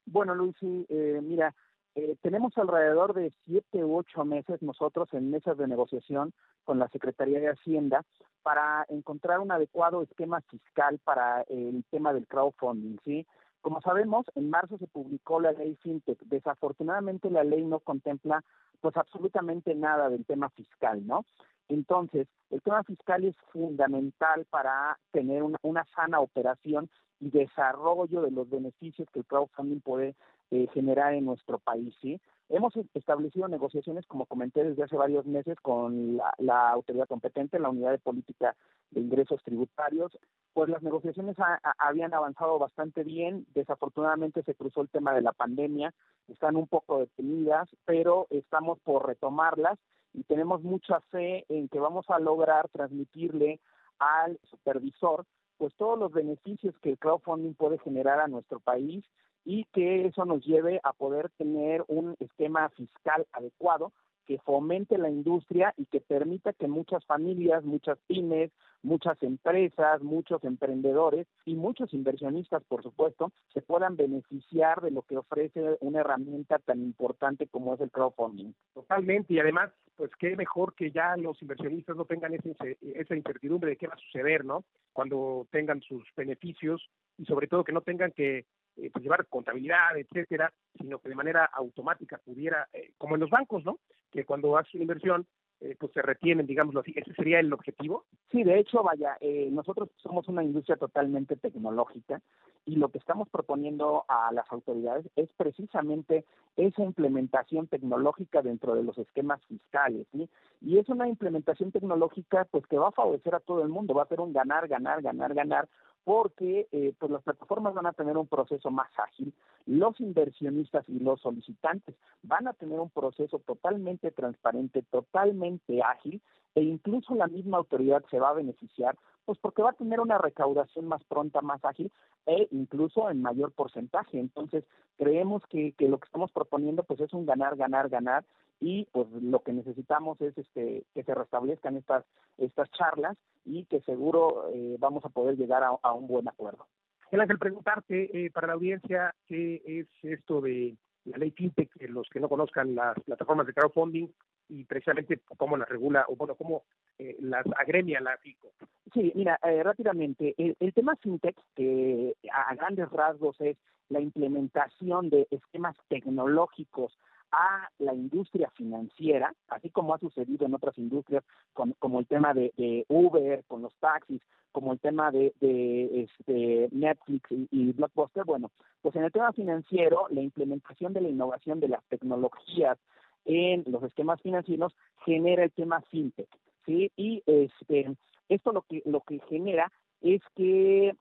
Bueno, 0.07 0.35
Luis, 0.35 0.57
eh, 0.63 1.21
mira, 1.23 1.55
eh, 1.95 2.17
tenemos 2.23 2.57
alrededor 2.59 3.15
de 3.15 3.33
siete 3.45 3.85
u 3.85 3.97
ocho 3.97 4.25
meses 4.25 4.61
nosotros 4.63 5.09
en 5.13 5.31
mesas 5.31 5.57
de 5.57 5.69
negociación 5.69 6.33
con 6.65 6.79
la 6.79 6.89
Secretaría 6.89 7.41
de 7.41 7.51
Hacienda 7.51 8.05
para 8.43 8.85
encontrar 8.89 9.39
un 9.41 9.53
adecuado 9.53 10.03
esquema 10.03 10.41
fiscal 10.43 10.99
para 11.05 11.43
el 11.43 11.85
tema 11.91 12.13
del 12.13 12.27
crowdfunding, 12.27 12.99
¿sí? 13.05 13.27
Como 13.65 13.81
sabemos, 13.81 14.27
en 14.35 14.51
marzo 14.51 14.77
se 14.77 14.87
publicó 14.87 15.41
la 15.41 15.53
ley 15.53 15.75
FinTech. 15.77 16.19
Desafortunadamente 16.27 17.31
la 17.31 17.45
ley 17.45 17.65
no 17.65 17.81
contempla 17.81 18.45
pues 18.83 18.95
absolutamente 18.95 19.75
nada 19.75 20.11
del 20.11 20.27
tema 20.27 20.51
fiscal, 20.51 21.07
¿no? 21.07 21.25
Entonces, 21.69 22.29
el 22.51 22.61
tema 22.61 22.85
fiscal 22.85 23.25
es 23.25 23.35
fundamental 23.51 24.45
para 24.51 24.99
tener 25.13 25.43
una, 25.43 25.57
una 25.63 25.87
sana 25.97 26.21
operación 26.21 26.91
y 27.21 27.31
desarrollo 27.31 28.21
de 28.21 28.33
los 28.33 28.51
beneficios 28.51 29.09
que 29.11 29.21
el 29.21 29.25
crowdfunding 29.25 29.81
puede 29.81 30.15
eh, 30.51 30.67
generar 30.73 31.15
en 31.15 31.25
nuestro 31.25 31.59
país, 31.59 31.95
¿sí? 32.01 32.21
Hemos 32.51 32.75
establecido 32.93 33.49
negociaciones, 33.49 34.07
como 34.07 34.27
comenté 34.27 34.65
desde 34.65 34.83
hace 34.83 34.97
varios 34.97 35.25
meses, 35.25 35.59
con 35.61 36.19
la, 36.19 36.33
la 36.39 36.71
autoridad 36.71 37.09
competente, 37.09 37.59
la 37.59 37.71
Unidad 37.71 37.93
de 37.93 37.99
Política 37.99 38.55
de 38.91 39.01
Ingresos 39.01 39.43
Tributarios, 39.43 40.17
pues 40.53 40.69
las 40.69 40.83
negociaciones 40.83 41.37
habían 41.79 42.13
avanzado 42.13 42.59
bastante 42.59 43.03
bien. 43.03 43.47
Desafortunadamente 43.55 44.43
se 44.43 44.55
cruzó 44.55 44.83
el 44.83 44.91
tema 44.91 45.15
de 45.15 45.23
la 45.23 45.33
pandemia 45.33 45.93
están 46.29 46.57
un 46.57 46.67
poco 46.67 47.01
detenidas, 47.01 47.69
pero 47.85 48.27
estamos 48.31 48.79
por 48.81 49.07
retomarlas 49.07 49.79
y 50.13 50.23
tenemos 50.25 50.63
mucha 50.63 51.01
fe 51.11 51.45
en 51.49 51.69
que 51.69 51.81
vamos 51.81 52.07
a 52.09 52.19
lograr 52.19 52.69
transmitirle 52.69 53.61
al 53.99 54.39
supervisor 54.45 55.27
pues 55.57 55.75
todos 55.77 55.99
los 55.99 56.13
beneficios 56.13 56.75
que 56.83 56.91
el 56.91 56.99
crowdfunding 56.99 57.55
puede 57.55 57.79
generar 57.79 58.21
a 58.21 58.29
nuestro 58.29 58.59
país 58.59 59.05
y 59.45 59.65
que 59.73 60.07
eso 60.07 60.25
nos 60.25 60.45
lleve 60.45 60.81
a 60.83 60.93
poder 60.93 61.31
tener 61.37 61.85
un 61.89 62.17
esquema 62.19 62.69
fiscal 62.71 63.27
adecuado 63.33 63.93
que 64.27 64.39
fomente 64.39 64.99
la 64.99 65.11
industria 65.11 65.75
y 65.77 65.85
que 65.87 66.01
permita 66.01 66.53
que 66.53 66.67
muchas 66.67 67.05
familias, 67.05 67.65
muchas 67.65 67.99
pymes, 68.07 68.51
muchas 68.83 69.23
empresas, 69.23 70.03
muchos 70.03 70.43
emprendedores 70.45 71.27
y 71.45 71.55
muchos 71.55 71.93
inversionistas, 71.95 72.63
por 72.65 72.83
supuesto, 72.83 73.33
se 73.53 73.63
puedan 73.63 73.97
beneficiar 73.97 74.81
de 74.81 74.91
lo 74.91 75.03
que 75.03 75.19
ofrece 75.19 75.77
una 75.81 76.01
herramienta 76.01 76.59
tan 76.59 76.83
importante 76.83 77.47
como 77.47 77.75
es 77.75 77.81
el 77.81 77.91
crowdfunding. 77.91 78.53
Totalmente, 78.75 79.33
y 79.35 79.39
además, 79.39 79.71
pues 79.97 80.11
qué 80.19 80.37
mejor 80.37 80.75
que 80.75 80.91
ya 80.91 81.17
los 81.17 81.41
inversionistas 81.41 81.97
no 81.97 82.05
tengan 82.05 82.35
esa 82.35 83.17
incertidumbre 83.17 83.71
de 83.71 83.77
qué 83.77 83.87
va 83.87 83.95
a 83.95 83.99
suceder, 83.99 84.45
¿no? 84.45 84.65
Cuando 84.93 85.47
tengan 85.51 85.81
sus 85.81 86.05
beneficios 86.17 86.89
y 87.17 87.25
sobre 87.25 87.47
todo 87.47 87.65
que 87.65 87.73
no 87.73 87.81
tengan 87.81 88.13
que 88.13 88.45
eh, 88.77 88.91
pues 88.93 89.05
llevar 89.05 89.27
contabilidad, 89.27 89.97
etcétera, 89.97 90.53
sino 90.79 90.99
que 90.99 91.09
de 91.09 91.15
manera 91.15 91.45
automática 91.45 92.19
pudiera, 92.19 92.69
eh, 92.73 92.93
como 92.99 93.15
en 93.15 93.21
los 93.21 93.31
bancos, 93.31 93.65
¿no? 93.65 93.79
Que 94.11 94.25
cuando 94.25 94.57
haces 94.59 94.75
una 94.75 94.83
inversión, 94.83 95.27
eh, 95.61 95.77
pues 95.79 95.93
se 95.93 96.03
retienen, 96.03 96.47
digámoslo 96.47 96.81
así. 96.81 96.93
¿Ese 96.97 97.15
sería 97.15 97.39
el 97.39 97.53
objetivo? 97.53 98.05
Sí, 98.33 98.43
de 98.43 98.59
hecho, 98.59 98.83
vaya, 98.83 99.17
nosotros 99.51 99.91
somos 99.97 100.27
una 100.29 100.43
industria 100.43 100.77
totalmente 100.77 101.37
tecnológica 101.37 102.21
y 102.67 102.77
lo 102.77 102.89
que 102.89 102.99
estamos 102.99 103.29
proponiendo 103.29 104.05
a 104.09 104.33
las 104.33 104.51
autoridades 104.51 105.07
es 105.15 105.29
precisamente 105.37 106.25
esa 106.57 106.83
implementación 106.83 107.69
tecnológica 107.69 108.43
dentro 108.43 108.75
de 108.75 108.83
los 108.83 108.99
esquemas 108.99 109.41
fiscales, 109.47 110.07
¿sí? 110.13 110.29
Y 110.61 110.79
es 110.79 110.89
una 110.89 111.09
implementación 111.09 111.71
tecnológica 111.71 112.47
pues 112.51 112.67
que 112.67 112.79
va 112.79 112.89
a 112.89 112.93
favorecer 112.93 113.35
a 113.35 113.41
todo 113.41 113.63
el 113.63 113.69
mundo, 113.69 113.95
va 113.95 114.03
a 114.03 114.09
ser 114.09 114.21
un 114.21 114.33
ganar, 114.33 114.67
ganar, 114.67 115.01
ganar, 115.01 115.35
ganar, 115.35 115.69
porque 116.05 116.69
eh, 116.71 116.95
pues 116.99 117.11
las 117.11 117.23
plataformas 117.23 117.75
van 117.75 117.87
a 117.87 117.93
tener 117.93 118.17
un 118.17 118.27
proceso 118.27 118.71
más 118.71 118.91
ágil, 118.99 119.33
los 119.67 119.99
inversionistas 120.01 120.85
y 120.89 121.01
los 121.01 121.21
solicitantes 121.21 121.95
van 122.23 122.47
a 122.47 122.53
tener 122.53 122.79
un 122.79 122.91
proceso 122.91 123.39
totalmente 123.39 124.11
transparente, 124.11 124.83
totalmente 124.91 125.83
ágil 125.83 126.21
e 126.55 126.63
incluso 126.63 127.15
la 127.15 127.27
misma 127.27 127.57
autoridad 127.59 128.05
se 128.11 128.21
va 128.21 128.31
a 128.31 128.35
beneficiar 128.35 128.97
pues 129.25 129.39
porque 129.39 129.63
va 129.63 129.71
a 129.71 129.75
tener 129.75 130.01
una 130.01 130.19
recaudación 130.19 130.87
más 130.87 131.03
pronta, 131.05 131.41
más 131.41 131.65
ágil 131.65 131.91
e 132.27 132.47
incluso 132.51 133.11
en 133.11 133.23
mayor 133.23 133.53
porcentaje. 133.53 134.19
Entonces, 134.19 134.65
creemos 134.99 135.43
que, 135.47 135.73
que 135.73 135.89
lo 135.89 135.99
que 135.99 136.07
estamos 136.07 136.31
proponiendo 136.31 136.83
pues 136.83 137.01
es 137.01 137.13
un 137.13 137.25
ganar, 137.25 137.57
ganar, 137.57 137.89
ganar 137.89 138.25
y 138.65 138.87
pues 138.93 139.07
lo 139.21 139.41
que 139.41 139.53
necesitamos 139.53 140.19
es 140.23 140.39
este 140.39 140.85
que 140.95 141.03
se 141.03 141.15
restablezcan 141.15 141.77
estas 141.77 142.03
estas 142.39 142.71
charlas 142.71 143.15
y 143.45 143.67
que 143.67 143.83
seguro 143.83 144.49
eh, 144.55 144.77
vamos 144.79 145.05
a 145.05 145.11
poder 145.11 145.37
llegar 145.37 145.63
a, 145.63 145.93
un 145.93 146.07
buen 146.07 146.27
acuerdo. 146.27 146.67
El 147.11 147.21
Ángel, 147.21 147.39
preguntarte 147.39 148.25
eh, 148.25 148.31
para 148.31 148.47
la 148.47 148.55
audiencia 148.55 149.15
qué 149.29 149.61
es 149.67 149.87
esto 150.03 150.41
de 150.41 150.79
la 151.05 151.19
ley 151.19 151.31
FinTech, 151.33 151.69
los 151.91 152.09
que 152.09 152.21
no 152.21 152.31
conozcan 152.31 152.75
las 152.75 152.99
plataformas 153.01 153.47
de 153.47 153.53
crowdfunding 153.53 154.09
y 154.49 154.65
precisamente 154.65 155.21
cómo 155.37 155.59
las 155.59 155.69
regula 155.69 156.07
o 156.09 156.17
bueno, 156.17 156.35
cómo 156.35 156.63
eh, 156.99 157.17
las 157.21 157.45
agremia 157.59 158.01
la 158.01 158.17
FICO. 158.17 158.55
Sí, 158.95 159.13
mira, 159.15 159.39
rápidamente, 159.43 160.35
el, 160.39 160.57
el, 160.59 160.73
tema 160.73 160.97
FinTech, 160.97 161.37
que 161.55 162.15
a 162.33 162.55
grandes 162.55 162.89
rasgos 162.91 163.39
es 163.43 163.59
la 163.91 164.01
implementación 164.01 165.11
de 165.11 165.27
esquemas 165.31 165.77
tecnológicos 165.89 166.99
a 167.35 167.69
la 167.79 167.93
industria 167.93 168.49
financiera, 168.51 169.35
así 169.49 169.69
como 169.71 169.93
ha 169.93 169.99
sucedido 169.99 170.47
en 170.47 170.55
otras 170.55 170.79
industrias, 170.79 171.25
como 171.53 171.99
el 171.99 172.07
tema 172.07 172.33
de, 172.33 172.85
Uber, 172.89 173.43
con 173.49 173.63
los 173.63 173.75
taxis, 173.81 174.23
como 174.53 174.73
el 174.73 174.79
tema 174.79 175.11
de, 175.11 175.35
este, 175.41 176.69
Netflix 176.71 177.29
y, 177.31 177.73
Blockbuster, 177.73 178.25
bueno, 178.25 178.53
pues 178.83 178.95
en 178.95 179.05
el 179.05 179.11
tema 179.11 179.33
financiero, 179.33 180.07
la 180.11 180.21
implementación 180.21 180.93
de 180.93 181.01
la 181.01 181.09
innovación 181.09 181.59
de 181.59 181.69
las 181.69 181.85
tecnologías 181.87 182.79
en 183.25 183.65
los 183.67 183.83
esquemas 183.83 184.21
financieros 184.23 184.73
genera 185.05 185.43
el 185.43 185.51
tema 185.51 185.81
fintech, 185.91 186.29
¿sí? 186.67 186.93
Y 186.97 187.23
este, 187.27 187.97
esto 188.29 188.53
lo 188.53 188.63
que, 188.63 188.83
lo 188.85 189.01
que 189.01 189.19
genera 189.29 189.73
es 190.03 190.23
que 190.37 190.95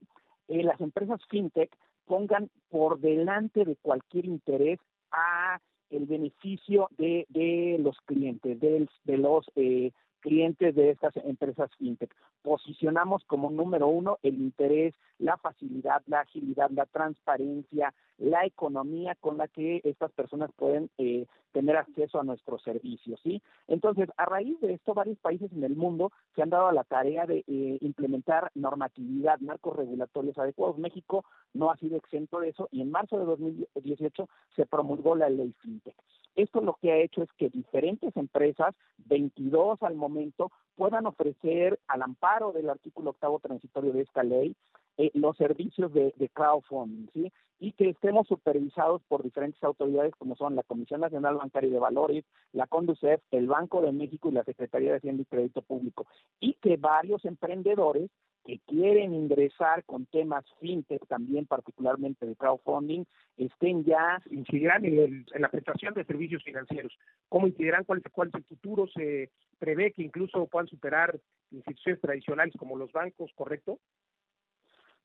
eh, 0.47 0.63
las 0.63 0.81
empresas 0.81 1.21
fintech 1.29 1.69
pongan 2.05 2.49
por 2.69 2.99
delante 2.99 3.65
de 3.65 3.75
cualquier 3.75 4.25
interés 4.25 4.79
a 5.11 5.59
el 5.93 6.05
beneficio 6.05 6.89
de, 6.97 7.25
de 7.29 7.77
los 7.79 7.97
clientes, 8.05 8.59
de, 8.59 8.87
de 9.03 9.17
los 9.17 9.45
eh, 9.55 9.91
clientes 10.19 10.75
de 10.75 10.91
estas 10.91 11.15
empresas 11.17 11.69
fintech. 11.77 12.13
Posicionamos 12.43 13.23
como 13.25 13.49
número 13.49 13.87
uno 13.87 14.19
el 14.21 14.35
interés, 14.35 14.93
la 15.17 15.37
facilidad, 15.37 16.03
la 16.07 16.19
agilidad, 16.19 16.69
la 16.71 16.85
transparencia, 16.85 17.93
la 18.17 18.45
economía 18.45 19.15
con 19.15 19.37
la 19.37 19.47
que 19.47 19.81
estas 19.83 20.11
personas 20.11 20.51
pueden 20.55 20.89
eh, 20.97 21.25
tener 21.53 21.77
acceso 21.77 22.19
a 22.19 22.23
nuestros 22.23 22.61
servicios, 22.63 23.19
¿sí? 23.23 23.41
Entonces, 23.67 24.09
a 24.17 24.25
raíz 24.25 24.59
de 24.59 24.73
esto, 24.73 24.93
varios 24.93 25.17
países 25.19 25.51
en 25.53 25.63
el 25.63 25.75
mundo 25.75 26.11
se 26.35 26.41
han 26.41 26.49
dado 26.49 26.67
a 26.67 26.73
la 26.73 26.83
tarea 26.83 27.25
de 27.25 27.45
eh, 27.47 27.77
implementar 27.81 28.51
normatividad, 28.55 29.39
marcos 29.39 29.75
regulatorios 29.75 30.37
adecuados. 30.37 30.77
México 30.77 31.23
no 31.53 31.71
ha 31.71 31.77
sido 31.77 31.97
exento 31.97 32.39
de 32.39 32.49
eso 32.49 32.67
y 32.71 32.81
en 32.81 32.91
marzo 32.91 33.17
de 33.17 33.25
2018 33.25 34.27
se 34.55 34.65
promulgó 34.65 35.15
la 35.15 35.29
ley 35.29 35.53
FinTech. 35.61 35.95
Esto 36.35 36.61
lo 36.61 36.77
que 36.81 36.91
ha 36.91 36.97
hecho 36.97 37.21
es 37.21 37.29
que 37.37 37.49
diferentes 37.49 38.15
empresas, 38.17 38.73
22 39.05 39.81
al 39.83 39.95
momento, 39.95 40.51
puedan 40.75 41.05
ofrecer 41.05 41.79
al 41.87 42.01
amparo 42.01 42.32
del 42.53 42.69
artículo 42.69 43.11
octavo 43.11 43.39
transitorio 43.39 43.93
de 43.93 44.01
esta 44.01 44.23
ley 44.23 44.55
eh, 44.97 45.11
los 45.13 45.35
servicios 45.37 45.91
de, 45.93 46.13
crowdfunding, 46.33 47.07
¿sí? 47.13 47.31
Y 47.59 47.71
que 47.71 47.89
estemos 47.89 48.27
supervisados 48.27 49.01
por 49.07 49.23
diferentes 49.23 49.63
autoridades 49.63 50.13
como 50.17 50.35
son 50.35 50.55
la 50.55 50.63
Comisión 50.63 51.01
Nacional 51.01 51.35
Bancaria 51.35 51.71
de 51.71 51.79
Valores, 51.79 52.25
la 52.51 52.67
CONDUCEF, 52.67 53.21
el 53.31 53.47
Banco 53.47 53.81
de 53.81 53.91
México 53.91 54.29
y 54.29 54.33
la 54.33 54.43
Secretaría 54.43 54.91
de 54.91 54.97
Hacienda 54.97 55.21
y 55.21 55.25
Crédito 55.25 55.61
Público. 55.61 56.05
Y 56.39 56.53
que 56.55 56.77
varios 56.77 57.23
emprendedores 57.25 58.11
que 58.43 58.59
quieren 58.67 59.13
ingresar 59.13 59.83
con 59.85 60.05
temas 60.05 60.45
fintech 60.59 61.05
también, 61.07 61.45
particularmente 61.45 62.25
de 62.25 62.35
crowdfunding, 62.35 63.05
estén 63.37 63.83
ya... 63.83 64.21
Incidirán 64.29 64.85
en, 64.85 65.25
la 65.39 65.49
prestación 65.49 65.93
de 65.93 66.05
servicios 66.05 66.43
financieros. 66.43 66.93
¿Cómo 67.29 67.47
incidirán? 67.47 67.83
¿Cuál, 67.85 68.01
¿Cuál 68.11 68.29
es 68.29 68.35
el 68.35 68.43
futuro? 68.43 68.87
¿Se 68.87 69.29
prevé 69.59 69.91
que 69.91 70.03
incluso 70.03 70.45
puedan 70.47 70.67
superar 70.67 71.17
instituciones 71.51 72.01
tradicionales 72.01 72.53
como 72.57 72.77
los 72.77 72.91
bancos, 72.91 73.31
correcto? 73.35 73.79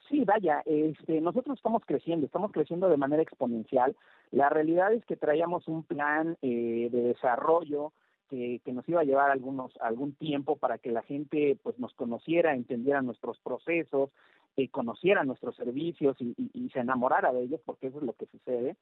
Sí, 0.09 0.25
vaya, 0.25 0.63
este, 0.65 1.21
nosotros 1.21 1.59
estamos 1.59 1.83
creciendo, 1.85 2.27
estamos 2.27 2.51
creciendo 2.51 2.89
de 2.89 2.97
manera 2.97 3.23
exponencial. 3.23 3.95
La 4.31 4.49
realidad 4.49 4.93
es 4.93 5.05
que 5.05 5.17
traíamos 5.17 5.69
un 5.69 5.85
plan 5.85 6.37
eh, 6.41 6.89
de 6.91 7.03
desarrollo 7.03 7.93
que, 8.29 8.61
nos 8.67 8.89
iba 8.89 9.01
a 9.01 9.05
llevar 9.05 9.31
algunos 9.31 9.73
algún 9.81 10.15
tiempo 10.15 10.57
para 10.57 10.79
que 10.79 10.91
la 10.91 11.03
gente 11.03 11.59
pues 11.63 11.79
nos 11.79 11.95
conociera, 11.95 12.55
entendiera 12.55 13.03
nuestros 13.03 13.39
procesos, 13.41 14.11
eh, 14.57 14.69
conociera 14.69 15.25
nuestros 15.25 15.57
servicios 15.57 16.17
y, 16.21 16.35
y, 16.53 16.69
se 16.71 16.81
enamorara 16.81 17.33
de 17.33 17.43
ellos, 17.43 17.61
porque 17.65 17.89
eso 17.89 17.99
es 17.99 18.05
lo 18.05 18.13
que 18.13 18.27
sucede. 18.27 18.77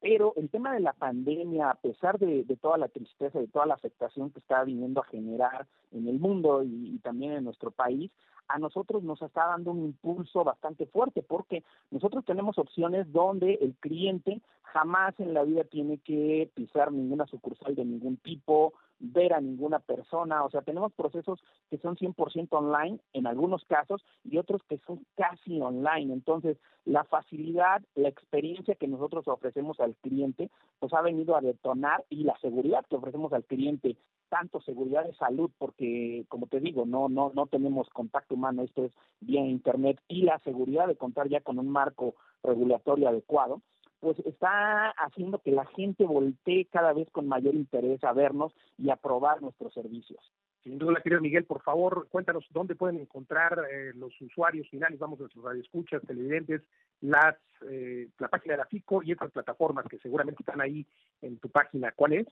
Pero 0.00 0.34
el 0.36 0.50
tema 0.50 0.74
de 0.74 0.80
la 0.80 0.92
pandemia, 0.92 1.70
a 1.70 1.74
pesar 1.74 2.18
de, 2.18 2.44
de 2.44 2.56
toda 2.56 2.76
la 2.76 2.88
tristeza, 2.88 3.38
de 3.38 3.48
toda 3.48 3.66
la 3.66 3.74
afectación 3.74 4.30
que 4.30 4.40
está 4.40 4.62
viniendo 4.64 5.00
a 5.00 5.06
generar 5.06 5.66
en 5.92 6.06
el 6.06 6.18
mundo 6.18 6.62
y 6.62 6.98
también 7.02 7.32
en 7.32 7.44
nuestro 7.44 7.70
país, 7.70 8.10
a 8.48 8.58
nosotros 8.58 9.02
nos 9.02 9.20
está 9.22 9.46
dando 9.46 9.72
un 9.72 9.84
impulso 9.84 10.44
bastante 10.44 10.86
fuerte 10.86 11.22
porque 11.22 11.64
nosotros 11.90 12.24
tenemos 12.24 12.58
opciones 12.58 13.10
donde 13.12 13.54
el 13.54 13.74
cliente 13.74 14.40
jamás 14.62 15.18
en 15.20 15.34
la 15.34 15.42
vida 15.42 15.64
tiene 15.64 15.98
que 15.98 16.50
pisar 16.54 16.92
ninguna 16.92 17.26
sucursal 17.26 17.74
de 17.74 17.84
ningún 17.84 18.16
tipo, 18.18 18.74
ver 18.98 19.34
a 19.34 19.40
ninguna 19.40 19.78
persona, 19.78 20.44
o 20.44 20.50
sea, 20.50 20.62
tenemos 20.62 20.92
procesos 20.92 21.40
que 21.70 21.78
son 21.78 21.96
100% 21.96 22.48
online 22.50 22.98
en 23.12 23.26
algunos 23.26 23.64
casos 23.64 24.04
y 24.24 24.38
otros 24.38 24.62
que 24.68 24.78
son 24.86 25.04
casi 25.16 25.60
online. 25.60 26.12
Entonces, 26.12 26.58
la 26.84 27.04
facilidad, 27.04 27.82
la 27.94 28.08
experiencia 28.08 28.74
que 28.74 28.88
nosotros 28.88 29.26
ofrecemos 29.28 29.80
al 29.80 29.96
cliente, 29.96 30.50
pues 30.78 30.92
ha 30.94 31.02
venido 31.02 31.36
a 31.36 31.40
detonar 31.40 32.04
y 32.08 32.24
la 32.24 32.38
seguridad 32.38 32.84
que 32.88 32.96
ofrecemos 32.96 33.32
al 33.32 33.44
cliente, 33.44 33.96
tanto 34.28 34.60
seguridad 34.60 35.04
de 35.04 35.14
salud, 35.14 35.50
porque 35.58 36.24
como 36.28 36.46
te 36.46 36.60
digo, 36.60 36.86
no 36.86 37.08
no 37.08 37.32
no 37.34 37.46
tenemos 37.46 37.88
contacto 37.90 38.34
humano, 38.34 38.62
esto 38.62 38.84
es 38.84 38.92
vía 39.20 39.44
internet 39.44 40.00
y 40.08 40.22
la 40.22 40.38
seguridad 40.40 40.86
de 40.86 40.96
contar 40.96 41.28
ya 41.28 41.40
con 41.40 41.58
un 41.58 41.68
marco 41.68 42.14
regulatorio 42.42 43.08
adecuado 43.08 43.62
pues 44.00 44.18
está 44.20 44.90
haciendo 44.90 45.38
que 45.38 45.52
la 45.52 45.66
gente 45.66 46.04
voltee 46.04 46.66
cada 46.66 46.92
vez 46.92 47.10
con 47.10 47.28
mayor 47.28 47.54
interés 47.54 48.02
a 48.04 48.12
vernos 48.12 48.52
y 48.78 48.90
a 48.90 48.96
probar 48.96 49.42
nuestros 49.42 49.72
servicios. 49.72 50.20
Sin 50.62 50.78
duda, 50.78 51.00
querido 51.00 51.20
Miguel, 51.20 51.44
por 51.44 51.62
favor, 51.62 52.08
cuéntanos 52.10 52.44
dónde 52.50 52.74
pueden 52.74 52.98
encontrar 52.98 53.66
eh, 53.70 53.92
los 53.94 54.20
usuarios 54.20 54.68
finales, 54.68 54.98
vamos, 54.98 55.20
nuestros 55.20 55.44
radioescuchas, 55.44 56.02
televidentes, 56.04 56.62
las, 57.00 57.36
eh, 57.70 58.08
la 58.18 58.26
página 58.26 58.54
de 58.54 58.58
la 58.58 58.66
FICO 58.66 59.02
y 59.04 59.12
otras 59.12 59.30
plataformas 59.30 59.86
que 59.86 59.98
seguramente 59.98 60.42
están 60.42 60.60
ahí 60.60 60.84
en 61.22 61.38
tu 61.38 61.48
página. 61.50 61.92
¿Cuál 61.92 62.14
es? 62.14 62.26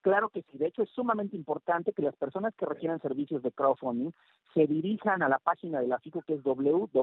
Claro 0.00 0.30
que 0.30 0.40
sí, 0.42 0.56
de 0.56 0.68
hecho 0.68 0.82
es 0.82 0.90
sumamente 0.90 1.36
importante 1.36 1.92
que 1.92 2.00
las 2.00 2.16
personas 2.16 2.54
que 2.54 2.64
requieran 2.64 3.02
servicios 3.02 3.42
de 3.42 3.52
crowdfunding 3.52 4.12
se 4.54 4.66
dirijan 4.66 5.22
a 5.22 5.28
la 5.28 5.38
página 5.38 5.82
de 5.82 5.88
la 5.88 5.98
FICO 5.98 6.22
que 6.22 6.32
es 6.34 6.42
www.afico.org, 6.42 6.94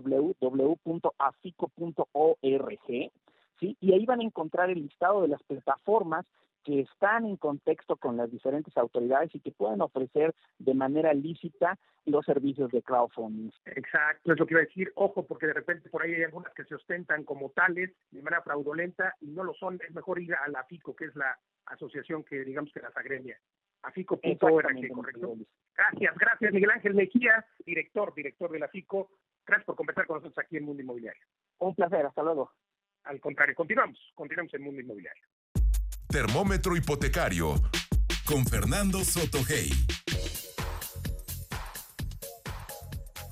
¿sí? 3.60 3.78
Y 3.80 3.94
ahí 3.94 4.06
van 4.06 4.22
a 4.22 4.24
encontrar 4.24 4.70
el 4.70 4.82
listado 4.82 5.22
de 5.22 5.30
las 5.30 5.44
plataformas 5.44 6.26
que 6.68 6.82
están 6.82 7.26
en 7.26 7.38
contexto 7.38 7.96
con 7.96 8.18
las 8.18 8.30
diferentes 8.30 8.76
autoridades 8.76 9.34
y 9.34 9.40
que 9.40 9.52
pueden 9.52 9.80
ofrecer 9.80 10.36
de 10.60 10.74
manera 10.74 11.14
lícita 11.14 11.80
los 12.06 12.26
servicios 12.26 12.70
de 12.72 12.82
crowdfunding. 12.82 13.52
Exacto, 13.68 14.34
es 14.34 14.40
lo 14.40 14.46
que 14.46 14.54
iba 14.54 14.62
a 14.62 14.66
decir. 14.66 14.92
Ojo, 14.96 15.26
porque 15.26 15.48
de 15.48 15.54
repente 15.54 15.90
por 15.90 16.04
ahí 16.04 16.14
hay 16.16 16.24
algunas 16.24 16.54
que 16.54 16.66
se 16.66 16.76
ostentan 16.76 17.24
como 17.24 17.52
tales 17.52 17.92
de 18.12 18.22
manera 18.22 18.42
fraudulenta 18.42 19.16
y 19.22 19.28
no 19.28 19.46
lo 19.46 19.54
son. 19.54 19.80
Es 19.88 19.96
mejor 19.96 20.20
ir 20.20 20.36
a 20.36 20.50
la 20.50 20.66
FICO, 20.66 20.94
que 20.94 21.06
es 21.06 21.16
la 21.16 21.40
asociación 21.68 22.26
que 22.26 22.44
digamos 22.44 22.74
que 22.74 22.82
las 22.82 22.96
agremia. 22.98 23.40
afico.org, 23.84 24.90
¿correcto? 24.94 25.36
Gracias, 25.74 26.18
gracias 26.18 26.52
Miguel 26.52 26.72
Ángel 26.72 26.96
Mejía, 26.96 27.46
director, 27.66 28.14
director 28.14 28.52
de 28.52 28.60
la 28.60 28.68
FICO. 28.68 29.10
Gracias 29.46 29.66
por 29.66 29.78
conversar 29.78 30.06
con 30.06 30.18
nosotros 30.18 30.44
aquí 30.44 30.58
en 30.58 30.66
Mundo 30.66 30.82
Inmobiliario. 30.82 31.24
Un 31.60 31.74
placer, 31.76 32.06
hasta 32.06 32.24
luego. 32.24 32.52
Al 33.08 33.22
contrario, 33.22 33.56
continuamos, 33.56 33.98
continuamos 34.16 34.54
en 34.54 34.64
Mundo 34.64 34.82
Inmobiliario. 34.82 35.24
Termómetro 36.10 36.76
hipotecario 36.76 37.54
con 38.26 38.46
Fernando 38.46 39.00
Sotogey. 39.00 39.70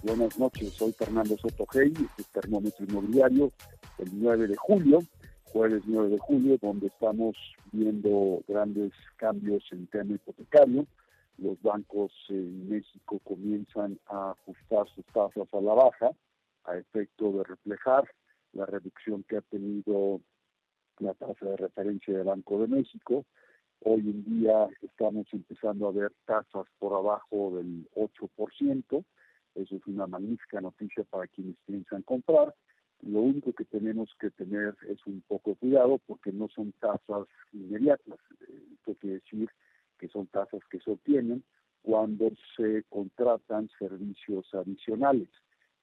Buenas 0.02 0.40
noches, 0.40 0.72
soy 0.72 0.94
Fernando 0.94 1.36
Sotogey, 1.36 1.92
este 1.92 2.22
es 2.22 2.28
Termómetro 2.30 2.86
Inmobiliario, 2.86 3.52
el 3.98 4.10
9 4.14 4.48
de 4.48 4.56
julio, 4.56 5.00
jueves 5.44 5.84
9 5.86 6.08
de 6.08 6.20
julio, 6.20 6.58
donde 6.62 6.88
estamos 6.88 7.36
viendo 7.74 8.42
grandes 8.48 8.94
cambios 9.18 9.62
en 9.72 9.88
tema 9.88 10.16
hipotecario. 10.16 10.88
Los 11.38 11.62
bancos 11.62 12.14
en 12.30 12.70
México 12.70 13.20
comienzan 13.26 14.00
a 14.06 14.32
ajustar 14.32 14.88
sus 14.96 15.06
tasas 15.08 15.54
a 15.54 15.60
la 15.60 15.74
baja 15.74 16.12
a 16.64 16.78
efecto 16.78 17.34
de 17.34 17.44
reflejar 17.44 18.06
la 18.56 18.66
reducción 18.66 19.24
que 19.24 19.38
ha 19.38 19.42
tenido 19.42 20.22
la 21.00 21.14
tasa 21.14 21.46
de 21.46 21.58
referencia 21.58 22.18
del 22.18 22.26
Banco 22.26 22.60
de 22.62 22.68
México. 22.68 23.26
Hoy 23.82 24.00
en 24.00 24.24
día 24.24 24.68
estamos 24.82 25.28
empezando 25.34 25.88
a 25.88 25.92
ver 25.92 26.12
tasas 26.26 26.66
por 26.80 26.94
abajo 26.94 27.58
del 27.58 27.88
8%. 27.96 29.04
Eso 29.56 29.76
es 29.76 29.88
una 29.88 30.08
magnífica 30.08 30.62
noticia 30.62 31.04
para 31.04 31.28
quienes 31.28 31.56
piensan 31.66 32.02
comprar. 32.04 32.56
Lo 33.02 33.20
único 33.20 33.54
que 33.54 33.66
tenemos 33.66 34.10
que 34.20 34.32
tener 34.32 34.76
es 34.88 35.06
un 35.06 35.22
poco 35.28 35.52
de 35.52 35.58
cuidado 35.58 36.00
porque 36.08 36.32
no 36.32 36.48
son 36.50 36.72
tasas 36.80 37.28
inmediatas. 37.52 38.20
Esto 38.74 38.96
quiere 39.00 39.16
decir 39.16 39.50
que 40.00 40.08
son 40.08 40.28
tasas 40.28 40.62
que 40.70 40.80
se 40.80 40.92
obtienen 40.92 41.44
cuando 41.84 42.32
se 42.56 42.84
contratan 42.90 43.70
servicios 43.78 44.52
adicionales. 44.54 45.30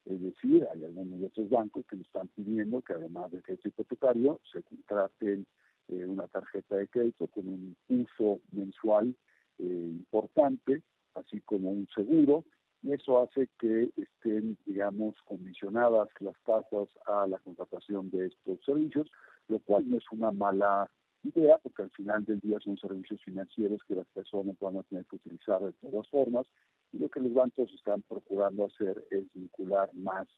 Es 0.04 0.20
decir, 0.20 0.66
hay 0.72 0.84
algunos 0.84 1.20
de 1.20 1.26
estos 1.26 1.48
bancos 1.48 1.84
que 1.86 1.96
están 1.96 2.28
pidiendo 2.28 2.82
que 2.82 2.94
además 2.94 3.30
del 3.30 3.42
crédito 3.42 3.68
hipotecario 3.68 4.40
se 4.52 4.62
contraten 4.62 5.46
eh, 5.88 6.04
una 6.04 6.26
tarjeta 6.28 6.76
de 6.76 6.88
crédito 6.88 7.26
con 7.28 7.46
un 7.48 7.76
uso 7.88 8.40
mensual 8.50 9.14
eh, 9.58 9.64
importante, 9.64 10.82
así 11.14 11.40
como 11.42 11.70
un 11.70 11.86
seguro, 11.94 12.44
y 12.82 12.92
eso 12.92 13.22
hace 13.22 13.48
que 13.60 13.90
estén, 13.96 14.58
digamos, 14.66 15.14
condicionadas 15.24 16.08
las 16.18 16.34
tasas 16.44 16.88
a 17.06 17.26
la 17.28 17.38
contratación 17.38 18.10
de 18.10 18.26
estos 18.26 18.58
servicios, 18.64 19.08
lo 19.48 19.60
cual 19.60 19.88
no 19.88 19.98
es 19.98 20.04
una 20.10 20.32
mala 20.32 20.90
idea, 21.22 21.58
porque 21.58 21.82
al 21.82 21.90
final 21.90 22.24
del 22.24 22.40
día 22.40 22.58
son 22.60 22.76
servicios 22.78 23.20
financieros 23.22 23.80
que 23.86 23.94
las 23.94 24.06
personas 24.08 24.58
van 24.58 24.78
a 24.78 24.82
tener 24.84 25.04
que 25.06 25.16
utilizar 25.16 25.60
de 25.60 25.72
todas 25.74 26.08
formas, 26.08 26.46
y 26.92 26.98
lo 26.98 27.08
que 27.08 27.20
los 27.20 27.32
bancos 27.32 27.72
están 27.72 28.02
procurando 28.02 28.66
hacer 28.66 29.04
es 29.10 29.24
vincular 29.32 29.92
más 29.94 30.28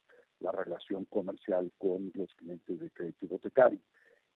la 0.41 0.53
relación 0.53 1.05
comercial 1.07 1.71
con 1.79 2.13
los 2.15 2.33
clientes 2.35 2.81
de 2.81 2.91
crédito 2.91 3.27
hipotecario. 3.27 3.81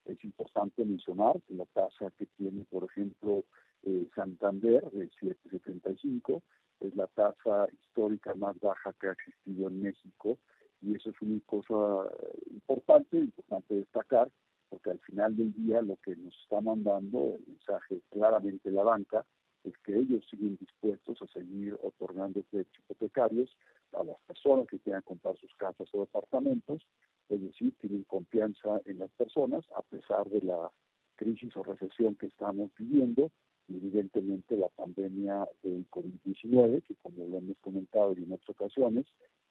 Es 0.05 0.23
importante 0.23 0.83
mencionar 0.83 1.41
que 1.47 1.53
la 1.53 1.65
tasa 1.65 2.11
que 2.17 2.25
tiene, 2.37 2.65
por 2.65 2.85
ejemplo, 2.85 3.43
eh, 3.83 4.07
Santander 4.15 4.89
de 4.91 5.09
7,75 5.21 6.41
es 6.81 6.95
la 6.95 7.07
tasa 7.07 7.67
histórica 7.71 8.33
más 8.35 8.59
baja 8.59 8.93
que 8.99 9.07
ha 9.07 9.11
existido 9.11 9.67
en 9.67 9.81
México 9.81 10.37
y 10.81 10.95
eso 10.95 11.09
es 11.09 11.21
una 11.21 11.39
cosa 11.45 12.09
importante, 12.49 13.17
importante 13.17 13.75
destacar, 13.75 14.29
porque 14.69 14.91
al 14.91 14.99
final 14.99 15.35
del 15.35 15.53
día 15.53 15.81
lo 15.81 15.97
que 15.97 16.15
nos 16.15 16.33
está 16.41 16.61
mandando 16.61 17.35
el 17.35 17.43
mensaje 17.47 18.01
claramente 18.09 18.71
la 18.71 18.83
banca 18.83 19.25
es 19.63 19.77
que 19.79 19.97
ellos 19.97 20.25
siguen 20.29 20.57
dispuestos 20.57 21.21
a 21.21 21.27
seguir 21.27 21.77
otorgando 21.81 22.41
créditos 22.43 22.79
hipotecarios 22.79 23.55
a 23.93 24.03
las 24.03 24.17
personas 24.27 24.67
que 24.67 24.79
quieran 24.79 25.01
comprar 25.01 25.37
sus 25.37 25.53
casas 25.55 25.87
o 25.93 26.01
departamentos, 26.01 26.81
es 27.29 27.41
decir, 27.41 27.73
tienen 27.79 28.03
confianza 28.03 28.81
en 28.85 28.99
las 28.99 29.11
personas 29.11 29.65
a 29.75 29.81
pesar 29.83 30.29
de 30.29 30.41
la 30.41 30.71
crisis 31.15 31.55
o 31.57 31.63
recesión 31.63 32.15
que 32.15 32.27
estamos 32.27 32.71
viviendo, 32.77 33.31
y 33.67 33.77
evidentemente 33.77 34.57
la 34.57 34.69
pandemia 34.69 35.47
del 35.61 35.85
COVID-19, 35.89 36.81
que 36.83 36.95
como 36.95 37.27
lo 37.27 37.37
hemos 37.37 37.57
comentado 37.59 38.13
en 38.13 38.31
otras 38.31 38.49
ocasiones, 38.49 39.05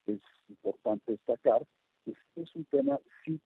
es 0.07 0.21
importante 0.49 1.13
destacar, 1.13 1.65
que 2.05 2.15
es 2.37 2.57
un 2.57 2.65
tema 2.65 2.99
sí 3.25 3.41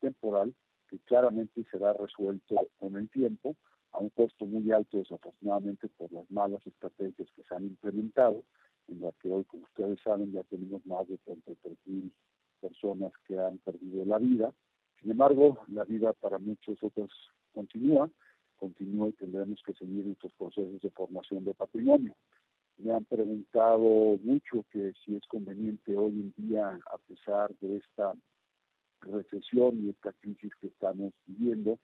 temporal, 0.00 0.54
que 0.88 0.98
claramente 1.00 1.64
será 1.70 1.92
resuelto 1.92 2.68
con 2.78 2.96
el 2.96 3.08
tiempo, 3.10 3.56
un 4.00 4.10
costo 4.10 4.46
muy 4.46 4.70
alto 4.72 4.98
desafortunadamente 4.98 5.88
por 5.88 6.12
las 6.12 6.30
malas 6.30 6.66
estrategias 6.66 7.28
que 7.34 7.42
se 7.42 7.54
han 7.54 7.64
implementado, 7.64 8.42
en 8.88 9.00
la 9.00 9.12
que 9.20 9.30
hoy, 9.30 9.44
como 9.44 9.64
ustedes 9.64 10.00
saben, 10.02 10.32
ya 10.32 10.42
tenemos 10.44 10.84
más 10.86 11.06
de 11.08 11.18
33 11.18 11.76
mil 11.86 12.12
personas 12.60 13.12
que 13.26 13.38
han 13.38 13.58
perdido 13.58 14.04
la 14.04 14.18
vida. 14.18 14.52
Sin 15.00 15.10
embargo, 15.12 15.58
la 15.68 15.84
vida 15.84 16.12
para 16.14 16.38
muchos 16.38 16.82
otros 16.82 17.10
continúa, 17.54 18.10
continúa 18.56 19.08
y 19.08 19.12
tendremos 19.12 19.62
que 19.64 19.74
seguir 19.74 20.04
nuestros 20.06 20.32
procesos 20.34 20.80
de 20.80 20.90
formación 20.90 21.44
de 21.44 21.54
patrimonio. 21.54 22.14
Me 22.78 22.92
han 22.92 23.04
preguntado 23.04 24.18
mucho 24.22 24.64
que 24.70 24.92
si 25.04 25.16
es 25.16 25.26
conveniente 25.26 25.96
hoy 25.96 26.12
en 26.12 26.34
día, 26.36 26.78
a 26.90 26.98
pesar 26.98 27.54
de 27.60 27.76
esta 27.76 28.14
recesión 29.02 29.84
y 29.84 29.90
esta 29.90 30.12
crisis 30.14 30.52
que 30.60 30.68
estamos 30.68 31.12
viviendo, 31.26 31.78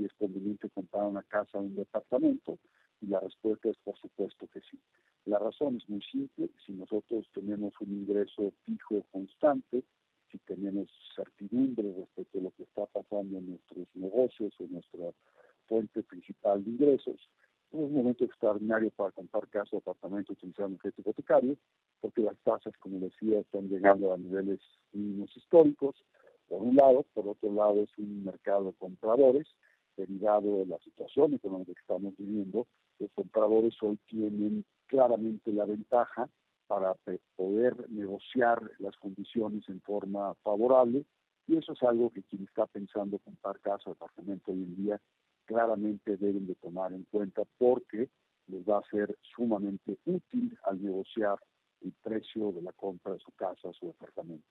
si 0.00 0.06
es 0.06 0.12
conveniente 0.14 0.70
comprar 0.70 1.04
una 1.04 1.22
casa 1.24 1.58
o 1.58 1.60
un 1.60 1.76
departamento? 1.76 2.58
Y 3.02 3.06
la 3.06 3.20
respuesta 3.20 3.68
es 3.68 3.76
por 3.84 3.96
supuesto 3.98 4.46
que 4.48 4.60
sí. 4.60 4.78
La 5.26 5.38
razón 5.38 5.76
es 5.76 5.88
muy 5.88 6.02
simple. 6.02 6.48
Si 6.64 6.72
nosotros 6.72 7.26
tenemos 7.34 7.74
un 7.80 7.92
ingreso 7.92 8.52
fijo 8.64 9.02
constante, 9.12 9.82
si 10.30 10.38
tenemos 10.38 10.88
certidumbre 11.14 11.92
respecto 11.98 12.38
a 12.38 12.42
lo 12.42 12.50
que 12.52 12.62
está 12.62 12.86
pasando 12.86 13.38
en 13.38 13.50
nuestros 13.50 13.86
negocios 13.94 14.54
o 14.58 14.66
nuestra 14.68 15.12
fuente 15.66 16.02
principal 16.02 16.64
de 16.64 16.70
ingresos, 16.70 17.16
es 17.72 17.78
un 17.78 17.92
momento 17.92 18.24
extraordinario 18.24 18.90
para 18.90 19.12
comprar 19.12 19.48
casa 19.48 19.76
o 19.76 19.78
apartamento 19.78 20.32
utilizando 20.32 20.72
un 20.72 20.78
crédito 20.78 21.02
hipotecario, 21.02 21.56
porque 22.00 22.22
las 22.22 22.38
tasas, 22.38 22.72
como 22.78 22.98
decía, 23.00 23.40
están 23.40 23.68
llegando 23.68 24.12
a 24.12 24.18
niveles 24.18 24.60
mínimos 24.92 25.36
históricos, 25.36 25.94
por 26.48 26.62
un 26.62 26.74
lado, 26.74 27.04
por 27.14 27.28
otro 27.28 27.52
lado 27.52 27.82
es 27.82 27.90
un 27.96 28.24
mercado 28.24 28.64
de 28.64 28.72
compradores 28.72 29.46
derivado 29.96 30.58
de 30.58 30.66
la 30.66 30.78
situación 30.78 31.34
económica 31.34 31.72
que 31.72 31.80
estamos 31.80 32.16
viviendo, 32.16 32.66
los 32.98 33.10
compradores 33.12 33.74
hoy 33.82 33.98
tienen 34.06 34.64
claramente 34.86 35.52
la 35.52 35.64
ventaja 35.64 36.28
para 36.66 36.94
poder 37.36 37.90
negociar 37.90 38.60
las 38.78 38.96
condiciones 38.96 39.68
en 39.68 39.80
forma 39.80 40.34
favorable 40.42 41.04
y 41.46 41.56
eso 41.56 41.72
es 41.72 41.82
algo 41.82 42.10
que 42.10 42.22
quien 42.22 42.44
está 42.44 42.66
pensando 42.66 43.18
comprar 43.18 43.58
casa 43.60 43.90
o 43.90 43.92
apartamento 43.92 44.52
hoy 44.52 44.62
en 44.62 44.76
día 44.76 45.00
claramente 45.46 46.16
deben 46.16 46.46
de 46.46 46.54
tomar 46.54 46.92
en 46.92 47.02
cuenta 47.10 47.42
porque 47.58 48.08
les 48.46 48.62
va 48.68 48.78
a 48.78 48.90
ser 48.90 49.16
sumamente 49.34 49.98
útil 50.04 50.56
al 50.62 50.80
negociar 50.80 51.38
el 51.80 51.92
precio 52.02 52.52
de 52.52 52.62
la 52.62 52.72
compra 52.72 53.14
de 53.14 53.18
su 53.18 53.32
casa 53.32 53.68
o 53.68 53.72
su 53.72 53.86
departamento. 53.86 54.46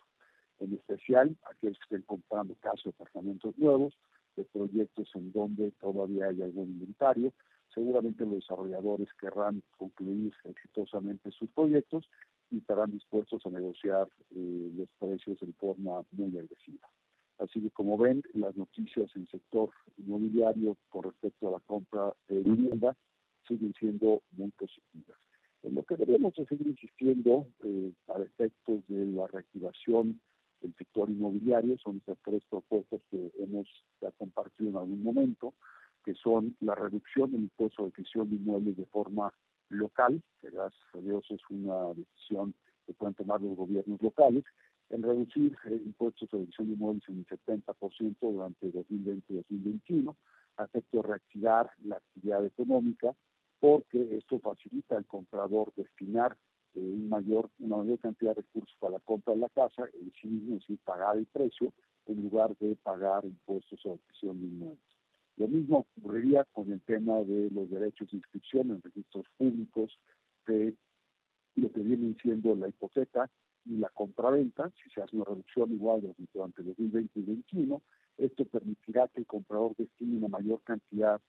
En 0.60 0.74
especial 0.74 1.38
aquellos 1.50 1.78
que 1.78 1.96
estén 1.96 2.02
comprando 2.02 2.54
casas 2.56 2.88
o 2.88 2.90
apartamentos 2.90 3.58
nuevos, 3.58 3.94
de 4.36 4.44
proyectos 4.46 5.10
en 5.16 5.32
donde 5.32 5.72
todavía 5.80 6.28
hay 6.28 6.42
algún 6.42 6.70
inventario. 6.70 7.34
Seguramente 7.74 8.26
los 8.26 8.36
desarrolladores 8.36 9.08
querrán 9.20 9.62
concluir 9.78 10.34
exitosamente 10.46 11.32
sus 11.32 11.50
proyectos 11.52 12.10
y 12.52 12.58
estarán 12.58 12.92
dispuestos 12.92 13.46
a 13.46 13.50
negociar 13.50 14.08
eh, 14.36 14.72
los 14.76 14.90
precios 15.00 15.42
en 15.42 15.54
forma 15.54 16.02
muy 16.12 16.38
agresiva. 16.38 16.90
Así 17.38 17.62
que 17.62 17.72
como 17.72 17.98
ven, 17.98 18.22
las 18.34 18.56
noticias 18.58 19.10
en 19.16 19.22
el 19.22 19.28
sector 19.30 19.70
inmobiliario 19.98 20.76
con 20.90 21.04
respecto 21.04 21.48
a 21.48 21.52
la 21.52 21.60
compra 21.60 22.14
de 22.28 22.40
vivienda 22.42 22.98
siguen 23.48 23.74
siendo 23.80 24.22
muy 24.32 24.52
positivas. 24.52 25.18
En 25.64 25.76
lo 25.76 25.84
que 25.84 25.96
debemos 25.96 26.34
de 26.36 26.46
seguir 26.46 26.68
insistiendo 26.68 27.48
eh, 27.64 27.92
a 28.08 28.22
efectos 28.22 28.86
de 28.88 29.06
la 29.06 29.28
reactivación 29.28 30.20
del 30.62 30.74
sector 30.76 31.10
inmobiliario 31.10 31.78
son 31.78 31.98
estas 31.98 32.18
tres 32.24 32.44
propuestas 32.50 33.02
que 33.10 33.32
hemos 33.40 33.68
compartido 34.18 34.70
en 34.70 34.78
algún 34.78 35.04
momento, 35.04 35.54
que 36.04 36.14
son 36.16 36.56
la 36.62 36.76
reducción 36.76 37.32
del 37.32 37.42
impuesto 37.42 37.84
de 37.84 37.90
adquisición 37.90 38.30
de 38.30 38.36
inmuebles 38.38 38.78
de 38.78 38.86
forma 38.86 39.34
local, 39.70 40.22
que 40.42 40.50
gracias 40.50 40.82
a 40.94 41.00
Dios 41.00 41.26
es 41.30 41.42
una 41.50 41.94
decisión 41.94 42.54
que 42.86 42.94
pueden 42.94 43.14
tomar 43.16 43.42
los 43.42 43.56
gobiernos 43.56 44.02
locales, 44.02 44.44
en 44.90 45.04
reducir 45.04 45.56
el 45.66 45.82
impuesto 45.82 46.26
de 46.26 46.38
adquisición 46.38 46.68
de 46.68 46.74
inmuebles 46.74 47.04
en 47.08 47.18
un 47.18 47.26
70% 47.26 48.16
durante 48.20 48.72
2020 48.72 49.34
y 49.34 49.36
2021, 49.36 50.16
a 50.58 50.64
efecto 50.66 50.98
de 50.98 51.08
reactivar 51.08 51.72
la 51.84 51.98
actividad 51.98 52.46
económica, 52.46 53.16
porque 53.60 54.18
esto 54.18 54.40
facilita 54.40 54.98
al 54.98 55.06
comprador 55.06 55.72
destinar 55.76 56.34
eh, 56.34 56.49
un 56.76 57.10
mayor, 57.10 57.50
una 57.60 57.78
mayor 57.78 58.00
cantidad 58.00 58.36
de 58.36 58.42
recursos 58.42 58.76
para 58.80 58.94
la 58.94 59.00
compra 59.00 59.34
de 59.34 59.40
la 59.42 59.50
casa, 59.50 59.84
en 59.94 60.12
sí 60.22 60.28
mismo, 60.28 60.56
es 60.56 60.62
decir, 60.62 60.80
pagar 60.84 61.18
el 61.18 61.26
precio, 61.26 61.74
en 62.06 62.24
lugar 62.24 62.56
de 62.58 62.76
pagar 62.78 63.26
impuestos 63.26 63.80
de 63.84 63.92
adquisición 63.92 64.40
de 64.40 64.48
inmuebles. 64.48 64.80
Lo 65.38 65.48
mismo 65.48 65.88
ocurriría 65.98 66.44
con 66.52 66.72
el 66.72 66.82
tema 66.82 67.20
de 67.20 67.50
los 67.52 67.70
derechos 67.70 68.10
de 68.12 68.18
inscripción 68.18 68.72
en 68.72 68.82
registros 68.82 69.26
públicos 69.38 69.98
de 70.48 70.76
lo 71.56 71.72
que 71.72 71.80
vienen 71.80 72.18
siendo 72.22 72.56
la 72.56 72.68
hipoteca 72.68 73.30
y 73.66 73.78
la 73.78 73.90
compraventa, 73.90 74.72
si 74.84 74.90
se 74.90 75.02
hace 75.02 75.16
una 75.16 75.26
reducción 75.26 75.72
igual 75.72 76.02
durante 76.34 76.64
2020 76.64 77.20
y 77.20 77.24
2021, 77.24 77.82
esto 78.18 78.46
permitirá 78.46 79.08
que 79.08 79.22
el 79.22 79.28
comprador 79.28 79.76
destine 79.78 80.18
una 80.18 80.28
mayor 80.28 80.62
cantidad 80.64 81.22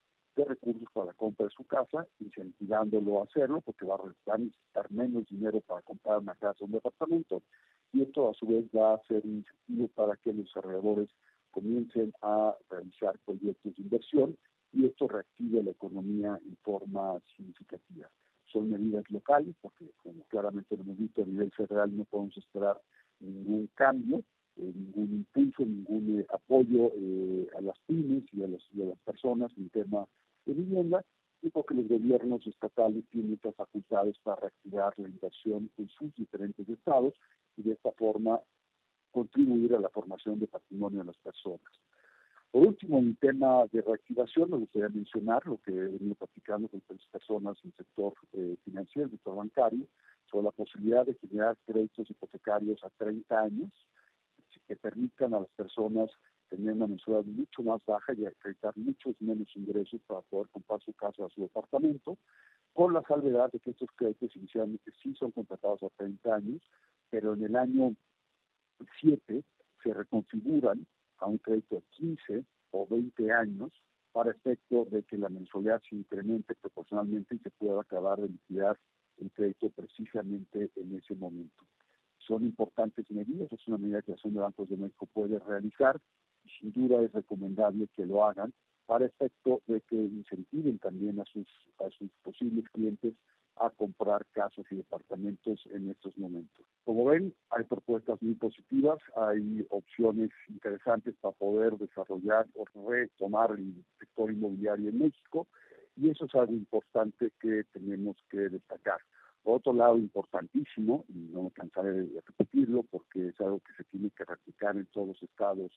recursos 0.48 0.88
para 0.92 1.06
la 1.06 1.12
compra 1.14 1.46
de 1.46 1.52
su 1.52 1.64
casa, 1.64 2.06
incentivándolo 2.18 3.20
a 3.20 3.24
hacerlo, 3.24 3.60
porque 3.60 3.86
va 3.86 3.96
a 3.96 4.38
necesitar 4.38 4.90
menos 4.90 5.26
dinero 5.28 5.60
para 5.60 5.82
comprar 5.82 6.18
una 6.18 6.34
casa 6.34 6.58
o 6.60 6.66
un 6.66 6.72
departamento, 6.72 7.42
y 7.92 8.02
esto 8.02 8.30
a 8.30 8.34
su 8.34 8.46
vez 8.46 8.64
va 8.76 8.94
a 8.94 9.02
ser 9.04 9.24
incentivo 9.24 9.88
para 9.94 10.16
que 10.16 10.32
los 10.32 10.46
desarrolladores 10.46 11.08
comiencen 11.50 12.12
a 12.22 12.54
realizar 12.68 13.18
proyectos 13.24 13.74
de 13.76 13.82
inversión 13.82 14.36
y 14.72 14.86
esto 14.86 15.08
reactive 15.08 15.62
la 15.62 15.72
economía 15.72 16.38
en 16.44 16.56
forma 16.62 17.20
significativa. 17.36 18.08
Son 18.52 18.70
medidas 18.70 19.08
locales, 19.10 19.54
porque 19.60 19.90
como 20.02 20.22
claramente 20.24 20.76
lo 20.76 20.82
hemos 20.82 20.98
visto 20.98 21.22
a 21.22 21.26
nivel 21.26 21.50
federal 21.52 21.96
no 21.96 22.04
podemos 22.04 22.36
esperar 22.36 22.80
ningún 23.20 23.68
cambio, 23.74 24.22
eh, 24.56 24.72
ningún 24.74 25.12
impulso, 25.12 25.64
ningún 25.64 26.20
eh, 26.20 26.26
apoyo 26.32 26.92
eh, 26.94 27.48
a 27.56 27.60
las 27.60 27.78
pymes 27.86 28.24
y 28.32 28.42
a, 28.42 28.48
las, 28.48 28.62
las 28.74 28.98
personas 29.00 29.52
en 29.56 29.70
tema 29.70 30.06
de 30.46 30.54
vivienda, 30.54 31.04
y 31.42 31.50
porque 31.50 31.74
los 31.74 31.88
gobiernos 31.88 32.46
estatales 32.46 33.04
tienen 33.10 33.34
estas 33.34 33.54
facultades 33.54 34.16
para 34.22 34.42
reactivar 34.42 34.92
la 34.98 35.08
inversión 35.08 35.70
en 35.78 35.88
sus 35.88 36.14
diferentes 36.14 36.68
estados 36.68 37.14
y 37.56 37.62
de 37.62 37.72
esta 37.72 37.92
forma 37.92 38.40
contribuir 39.10 39.74
a 39.74 39.80
la 39.80 39.88
formación 39.88 40.38
de 40.38 40.46
patrimonio 40.46 41.00
de 41.00 41.06
las 41.06 41.16
personas. 41.18 41.72
Por 42.50 42.66
último, 42.66 42.98
en 42.98 43.16
tema 43.16 43.64
de 43.72 43.80
reactivación, 43.80 44.50
me 44.50 44.58
gustaría 44.58 44.88
mencionar 44.88 45.46
lo 45.46 45.58
que 45.58 45.70
he 45.70 45.86
venido 45.86 46.16
platicando 46.16 46.68
con 46.68 46.80
tres 46.80 47.00
personas 47.10 47.56
en 47.62 47.70
el 47.70 47.76
sector 47.76 48.14
eh, 48.32 48.56
financiero, 48.64 49.06
el 49.06 49.12
sector 49.12 49.36
bancario, 49.36 49.86
sobre 50.30 50.44
la 50.44 50.50
posibilidad 50.50 51.06
de 51.06 51.14
generar 51.14 51.56
créditos 51.64 52.10
hipotecarios 52.10 52.82
a 52.84 52.90
30 52.90 53.40
años 53.40 53.70
que 54.66 54.76
permitan 54.76 55.34
a 55.34 55.40
las 55.40 55.48
personas 55.50 56.10
tener 56.50 56.74
una 56.74 56.88
mensualidad 56.88 57.24
mucho 57.32 57.62
más 57.62 57.80
baja 57.86 58.12
y 58.12 58.26
acreditar 58.26 58.76
muchos 58.76 59.14
menos 59.20 59.48
ingresos 59.54 60.00
para 60.06 60.20
poder 60.22 60.48
comprar 60.48 60.80
su 60.82 60.92
casa 60.92 61.24
o 61.24 61.30
su 61.30 61.42
departamento, 61.42 62.18
con 62.74 62.92
la 62.92 63.02
salvedad 63.02 63.50
de 63.52 63.60
que 63.60 63.70
estos 63.70 63.88
créditos 63.96 64.34
inicialmente 64.36 64.92
sí 65.02 65.14
son 65.14 65.30
contratados 65.30 65.82
a 65.82 65.88
30 65.96 66.34
años, 66.34 66.62
pero 67.08 67.34
en 67.34 67.44
el 67.44 67.56
año 67.56 67.94
7 69.00 69.42
se 69.82 69.94
reconfiguran 69.94 70.86
a 71.18 71.26
un 71.26 71.38
crédito 71.38 71.76
de 71.76 71.82
15 71.90 72.44
o 72.72 72.86
20 72.86 73.32
años 73.32 73.72
para 74.12 74.32
efecto 74.32 74.86
de 74.90 75.02
que 75.04 75.16
la 75.16 75.28
mensualidad 75.28 75.80
se 75.88 75.96
incremente 75.96 76.54
proporcionalmente 76.56 77.36
y 77.36 77.38
se 77.38 77.50
pueda 77.50 77.80
acabar 77.80 78.20
de 78.20 78.28
liquidar 78.28 78.78
el 79.18 79.30
crédito 79.30 79.70
precisamente 79.70 80.70
en 80.76 80.96
ese 80.96 81.14
momento. 81.14 81.64
Son 82.26 82.44
importantes 82.44 83.10
medidas, 83.10 83.52
es 83.52 83.68
una 83.68 83.78
medida 83.78 84.02
que 84.02 84.12
la 84.12 84.14
Asociación 84.14 84.34
de 84.34 84.40
Bancos 84.40 84.68
de 84.68 84.76
México 84.76 85.06
puede 85.12 85.38
realizar 85.38 86.00
sin 86.58 86.72
duda 86.72 87.02
es 87.02 87.12
recomendable 87.12 87.88
que 87.94 88.06
lo 88.06 88.24
hagan 88.24 88.52
para 88.86 89.06
efecto 89.06 89.62
de 89.66 89.80
que 89.82 89.96
incentiven 89.96 90.78
también 90.78 91.20
a 91.20 91.24
sus, 91.24 91.46
a 91.78 91.88
sus 91.90 92.10
posibles 92.22 92.64
clientes 92.70 93.14
a 93.56 93.70
comprar 93.70 94.24
casas 94.32 94.64
y 94.70 94.76
departamentos 94.76 95.60
en 95.72 95.90
estos 95.90 96.16
momentos. 96.16 96.64
Como 96.84 97.04
ven, 97.04 97.34
hay 97.50 97.64
propuestas 97.64 98.20
muy 98.22 98.34
positivas, 98.34 98.98
hay 99.16 99.66
opciones 99.68 100.30
interesantes 100.48 101.14
para 101.20 101.32
poder 101.32 101.76
desarrollar 101.76 102.46
o 102.54 102.64
retomar 102.90 103.52
el 103.52 103.84
sector 103.98 104.32
inmobiliario 104.32 104.88
en 104.88 104.98
México 104.98 105.46
y 105.96 106.08
eso 106.08 106.24
es 106.24 106.34
algo 106.34 106.54
importante 106.54 107.30
que 107.38 107.64
tenemos 107.72 108.16
que 108.30 108.48
destacar. 108.48 109.00
Por 109.42 109.56
otro 109.56 109.72
lado, 109.72 109.96
importantísimo, 109.96 111.04
y 111.08 111.18
no 111.32 111.44
me 111.44 111.50
cansaré 111.50 111.92
de 111.92 112.20
repetirlo 112.20 112.82
porque 112.84 113.28
es 113.28 113.40
algo 113.40 113.60
que 113.60 113.72
se 113.74 113.84
tiene 113.84 114.10
que 114.10 114.24
replicar 114.24 114.76
en 114.76 114.86
todos 114.86 115.08
los 115.08 115.22
estados 115.22 115.70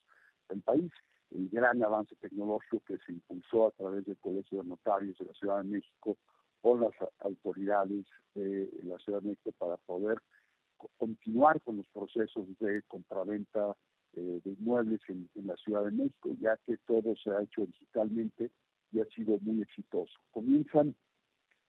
del 0.54 0.62
país, 0.62 0.92
el 1.32 1.50
gran 1.50 1.84
avance 1.84 2.16
tecnológico 2.16 2.82
que 2.86 2.98
se 3.06 3.12
impulsó 3.12 3.68
a 3.68 3.72
través 3.72 4.06
del 4.06 4.18
Colegio 4.18 4.62
de 4.62 4.70
Notarios 4.70 5.18
de 5.18 5.26
la 5.26 5.34
Ciudad 5.34 5.58
de 5.63 5.70
México 5.70 6.18
con 6.62 6.82
las 6.82 6.94
autoridades 7.20 8.06
de 8.36 8.70
la 8.84 8.98
Ciudad 9.00 9.22
de 9.22 9.30
México 9.30 9.52
para 9.58 9.78
poder 9.78 10.18
continuar 10.98 11.62
con 11.62 11.78
los 11.78 11.88
procesos 11.88 12.48
de 12.60 12.82
compraventa 12.88 13.76
eh, 14.16 14.42
de 14.44 14.52
inmuebles 14.52 15.02
en, 15.08 15.30
la 15.46 15.56
Ciudad 15.58 15.86
de 15.86 15.92
México, 15.92 16.30
ya 16.39 16.58
que 16.66 16.78
todo 16.86 17.16
se 17.16 17.32
ha 17.32 17.42
hecho 17.42 17.66
digitalmente 17.66 18.52
y 18.92 19.00
ha 19.00 19.06
sido 19.06 19.39
muy 19.42 19.62
exitoso. 19.62 20.13
Comienzan 20.32 20.96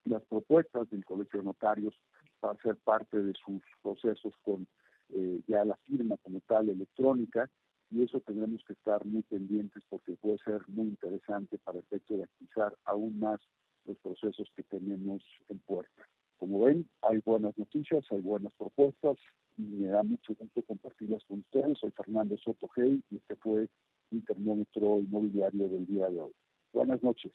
las 0.05 0.23
propuestas 0.27 0.91
del 0.91 1.05
Colegio 1.05 1.41
de 1.41 1.47
Notarios 1.47 1.95
para 2.41 2.61
ser 2.61 2.77
parte 2.77 3.23
de 3.23 3.33
sus 3.45 3.63
procesos 3.83 4.35
con 4.43 4.67
eh, 5.11 5.41
ya 5.47 5.65
la 5.65 5.77
firma 5.87 6.17
como 6.19 6.41
tal 6.47 6.69
electrónica 6.69 7.49
y 7.91 8.03
eso 8.03 8.21
tendremos 8.21 8.63
que 8.65 8.73
estar 8.73 9.05
muy 9.05 9.23
pendientes 9.23 9.83
porque 9.89 10.17
puede 10.17 10.39
ser 10.39 10.63
muy 10.69 10.87
interesante 10.89 11.59
para 11.59 11.79
efecto 11.79 12.17
de 12.17 12.25
activizar 12.25 12.77
aún 12.85 13.19
más 13.19 13.41
los 13.85 13.99
procesos 13.99 14.49
que 14.57 14.63
tenemos 14.65 15.23
en 15.49 15.59
puerta. 15.61 16.09
Como 16.39 16.65
ven, 16.65 16.89
hay 17.03 17.21
buenas 17.25 17.57
noticias, 17.57 18.05
hay 18.11 18.21
buenas 18.21 18.53
propuestas 18.55 19.17
y 19.57 19.63
me 19.63 19.89
da 19.89 20.03
mucho 20.03 20.35
gusto 20.35 20.63
compartirlas 20.63 21.23
con 21.25 21.41
ustedes. 21.41 21.79
Soy 21.79 21.91
Fernando 21.93 22.37
Soto 22.39 22.69
Hey 22.75 23.03
y 23.11 23.17
este 23.17 23.37
fue 23.37 23.69
mi 24.11 24.21
termómetro 24.21 24.99
inmobiliario 25.01 25.69
del 25.69 25.87
día 25.87 26.09
de 26.09 26.21
hoy. 26.21 26.33
Buenas 26.73 27.03
noches. 27.05 27.33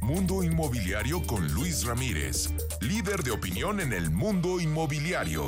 Mundo 0.00 0.44
Inmobiliario 0.44 1.20
con 1.26 1.52
Luis 1.52 1.84
Ramírez, 1.84 2.54
líder 2.80 3.22
de 3.24 3.32
opinión 3.32 3.80
en 3.80 3.92
el 3.92 4.10
mundo 4.10 4.60
inmobiliario. 4.60 5.42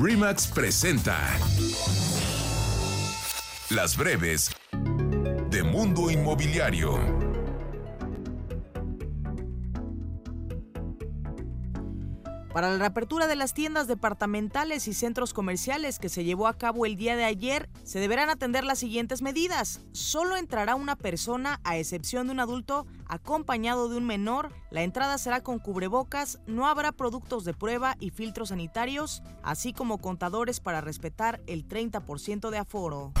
Remax 0.00 0.46
presenta 0.46 1.18
Las 3.70 3.96
breves 3.96 4.50
de 5.50 5.62
Mundo 5.64 6.08
Inmobiliario. 6.08 7.27
Para 12.58 12.72
la 12.72 12.78
reapertura 12.78 13.28
de 13.28 13.36
las 13.36 13.54
tiendas 13.54 13.86
departamentales 13.86 14.88
y 14.88 14.92
centros 14.92 15.32
comerciales 15.32 16.00
que 16.00 16.08
se 16.08 16.24
llevó 16.24 16.48
a 16.48 16.58
cabo 16.58 16.86
el 16.86 16.96
día 16.96 17.14
de 17.14 17.22
ayer, 17.22 17.70
se 17.84 18.00
deberán 18.00 18.30
atender 18.30 18.64
las 18.64 18.80
siguientes 18.80 19.22
medidas. 19.22 19.80
Solo 19.92 20.34
entrará 20.36 20.74
una 20.74 20.96
persona, 20.96 21.60
a 21.62 21.76
excepción 21.76 22.26
de 22.26 22.32
un 22.32 22.40
adulto, 22.40 22.84
acompañado 23.06 23.88
de 23.88 23.96
un 23.96 24.06
menor. 24.06 24.52
La 24.72 24.82
entrada 24.82 25.18
será 25.18 25.40
con 25.40 25.60
cubrebocas, 25.60 26.40
no 26.48 26.66
habrá 26.66 26.90
productos 26.90 27.44
de 27.44 27.54
prueba 27.54 27.94
y 28.00 28.10
filtros 28.10 28.48
sanitarios, 28.48 29.22
así 29.44 29.72
como 29.72 29.98
contadores 29.98 30.58
para 30.58 30.80
respetar 30.80 31.40
el 31.46 31.64
30% 31.68 32.50
de 32.50 32.58
aforo. 32.58 33.12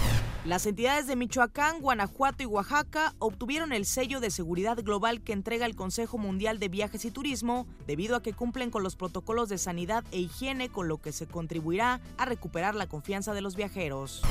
Las 0.48 0.64
entidades 0.64 1.06
de 1.06 1.14
Michoacán, 1.14 1.82
Guanajuato 1.82 2.42
y 2.42 2.46
Oaxaca 2.46 3.14
obtuvieron 3.18 3.70
el 3.74 3.84
sello 3.84 4.18
de 4.18 4.30
seguridad 4.30 4.78
global 4.82 5.20
que 5.20 5.34
entrega 5.34 5.66
el 5.66 5.76
Consejo 5.76 6.16
Mundial 6.16 6.58
de 6.58 6.70
Viajes 6.70 7.04
y 7.04 7.10
Turismo 7.10 7.66
debido 7.86 8.16
a 8.16 8.22
que 8.22 8.32
cumplen 8.32 8.70
con 8.70 8.82
los 8.82 8.96
protocolos 8.96 9.50
de 9.50 9.58
sanidad 9.58 10.04
e 10.10 10.20
higiene 10.20 10.70
con 10.70 10.88
lo 10.88 11.02
que 11.02 11.12
se 11.12 11.26
contribuirá 11.26 12.00
a 12.16 12.24
recuperar 12.24 12.74
la 12.74 12.86
confianza 12.86 13.34
de 13.34 13.42
los 13.42 13.56
viajeros. 13.56 14.22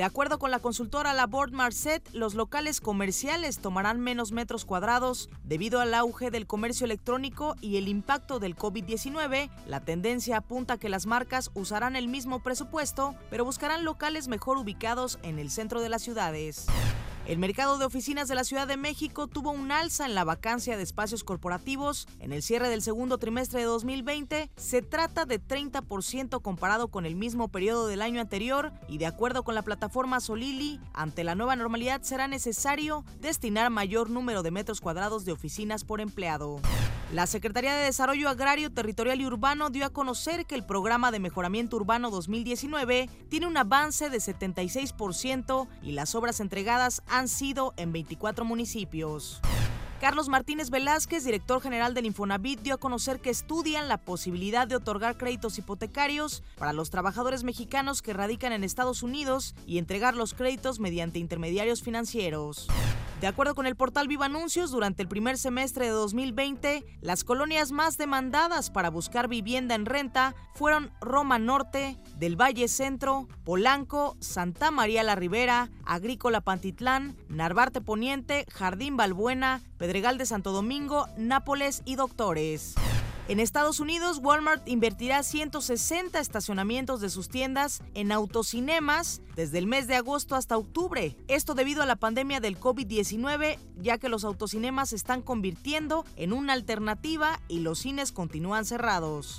De 0.00 0.06
acuerdo 0.06 0.38
con 0.38 0.50
la 0.50 0.60
consultora 0.60 1.12
Laborde 1.12 1.54
Marcet, 1.54 2.08
los 2.14 2.32
locales 2.32 2.80
comerciales 2.80 3.58
tomarán 3.58 4.00
menos 4.00 4.32
metros 4.32 4.64
cuadrados 4.64 5.28
debido 5.44 5.78
al 5.78 5.92
auge 5.92 6.30
del 6.30 6.46
comercio 6.46 6.86
electrónico 6.86 7.54
y 7.60 7.76
el 7.76 7.86
impacto 7.86 8.38
del 8.38 8.56
COVID-19. 8.56 9.50
La 9.66 9.80
tendencia 9.80 10.38
apunta 10.38 10.72
a 10.72 10.78
que 10.78 10.88
las 10.88 11.04
marcas 11.04 11.50
usarán 11.52 11.96
el 11.96 12.08
mismo 12.08 12.42
presupuesto, 12.42 13.14
pero 13.28 13.44
buscarán 13.44 13.84
locales 13.84 14.26
mejor 14.26 14.56
ubicados 14.56 15.18
en 15.22 15.38
el 15.38 15.50
centro 15.50 15.82
de 15.82 15.90
las 15.90 16.00
ciudades. 16.00 16.66
El 17.26 17.38
mercado 17.38 17.78
de 17.78 17.84
oficinas 17.84 18.28
de 18.28 18.34
la 18.34 18.44
Ciudad 18.44 18.66
de 18.66 18.76
México 18.76 19.28
tuvo 19.28 19.50
un 19.50 19.70
alza 19.70 20.04
en 20.04 20.14
la 20.14 20.24
vacancia 20.24 20.76
de 20.76 20.82
espacios 20.82 21.22
corporativos 21.22 22.08
en 22.18 22.32
el 22.32 22.42
cierre 22.42 22.68
del 22.68 22.82
segundo 22.82 23.18
trimestre 23.18 23.60
de 23.60 23.66
2020. 23.66 24.50
Se 24.56 24.82
trata 24.82 25.26
de 25.26 25.40
30% 25.40 26.42
comparado 26.42 26.88
con 26.88 27.06
el 27.06 27.14
mismo 27.14 27.48
periodo 27.48 27.86
del 27.86 28.02
año 28.02 28.20
anterior 28.20 28.72
y 28.88 28.98
de 28.98 29.06
acuerdo 29.06 29.44
con 29.44 29.54
la 29.54 29.62
plataforma 29.62 30.18
Solili, 30.18 30.80
ante 30.92 31.22
la 31.22 31.34
nueva 31.34 31.54
normalidad 31.56 32.02
será 32.02 32.26
necesario 32.26 33.04
destinar 33.20 33.70
mayor 33.70 34.10
número 34.10 34.42
de 34.42 34.50
metros 34.50 34.80
cuadrados 34.80 35.24
de 35.24 35.32
oficinas 35.32 35.84
por 35.84 36.00
empleado. 36.00 36.60
La 37.12 37.26
Secretaría 37.26 37.74
de 37.74 37.86
Desarrollo 37.86 38.28
Agrario, 38.28 38.72
Territorial 38.72 39.20
y 39.20 39.26
Urbano 39.26 39.70
dio 39.70 39.84
a 39.84 39.90
conocer 39.90 40.46
que 40.46 40.54
el 40.54 40.64
programa 40.64 41.10
de 41.10 41.18
mejoramiento 41.18 41.76
urbano 41.76 42.08
2019 42.08 43.10
tiene 43.28 43.48
un 43.48 43.56
avance 43.56 44.10
de 44.10 44.18
76% 44.18 45.66
y 45.82 45.90
las 45.90 46.14
obras 46.14 46.38
entregadas 46.38 47.02
han 47.10 47.28
sido 47.28 47.74
en 47.76 47.92
24 47.92 48.44
municipios. 48.44 49.40
Carlos 50.00 50.30
Martínez 50.30 50.70
Velázquez, 50.70 51.24
director 51.24 51.60
general 51.60 51.92
del 51.92 52.06
Infonavit, 52.06 52.60
dio 52.60 52.74
a 52.74 52.78
conocer 52.78 53.20
que 53.20 53.28
estudian 53.28 53.86
la 53.86 53.98
posibilidad 53.98 54.66
de 54.66 54.76
otorgar 54.76 55.18
créditos 55.18 55.58
hipotecarios 55.58 56.42
para 56.56 56.72
los 56.72 56.88
trabajadores 56.88 57.44
mexicanos 57.44 58.00
que 58.00 58.14
radican 58.14 58.52
en 58.52 58.64
Estados 58.64 59.02
Unidos 59.02 59.54
y 59.66 59.76
entregar 59.76 60.14
los 60.14 60.32
créditos 60.32 60.80
mediante 60.80 61.18
intermediarios 61.18 61.82
financieros. 61.82 62.66
De 63.20 63.26
acuerdo 63.26 63.54
con 63.54 63.66
el 63.66 63.76
portal 63.76 64.08
Viva 64.08 64.26
Anuncios, 64.26 64.70
durante 64.70 65.02
el 65.02 65.08
primer 65.08 65.36
semestre 65.36 65.84
de 65.84 65.90
2020, 65.90 66.86
las 67.02 67.22
colonias 67.22 67.70
más 67.70 67.98
demandadas 67.98 68.70
para 68.70 68.88
buscar 68.88 69.28
vivienda 69.28 69.74
en 69.74 69.84
renta 69.84 70.34
fueron 70.54 70.90
Roma 71.02 71.38
Norte, 71.38 71.98
del 72.16 72.40
Valle 72.40 72.66
Centro, 72.66 73.28
Polanco, 73.44 74.16
Santa 74.20 74.70
María 74.70 75.02
la 75.02 75.16
Ribera, 75.16 75.68
Agrícola 75.84 76.40
Pantitlán, 76.40 77.14
Narvarte 77.28 77.82
Poniente, 77.82 78.46
Jardín 78.50 78.96
Balbuena, 78.96 79.60
Pedregal 79.76 80.16
de 80.16 80.24
Santo 80.24 80.52
Domingo, 80.52 81.06
Nápoles 81.18 81.82
y 81.84 81.96
Doctores. 81.96 82.74
En 83.30 83.38
Estados 83.38 83.78
Unidos, 83.78 84.18
Walmart 84.20 84.66
invertirá 84.66 85.22
160 85.22 86.18
estacionamientos 86.18 87.00
de 87.00 87.08
sus 87.10 87.28
tiendas 87.28 87.80
en 87.94 88.10
autocinemas 88.10 89.22
desde 89.36 89.58
el 89.58 89.68
mes 89.68 89.86
de 89.86 89.94
agosto 89.94 90.34
hasta 90.34 90.56
octubre. 90.56 91.16
Esto 91.28 91.54
debido 91.54 91.80
a 91.80 91.86
la 91.86 91.94
pandemia 91.94 92.40
del 92.40 92.58
COVID-19, 92.58 93.56
ya 93.76 93.98
que 93.98 94.08
los 94.08 94.24
autocinemas 94.24 94.88
se 94.88 94.96
están 94.96 95.22
convirtiendo 95.22 96.04
en 96.16 96.32
una 96.32 96.54
alternativa 96.54 97.38
y 97.46 97.60
los 97.60 97.78
cines 97.78 98.10
continúan 98.10 98.64
cerrados. 98.64 99.38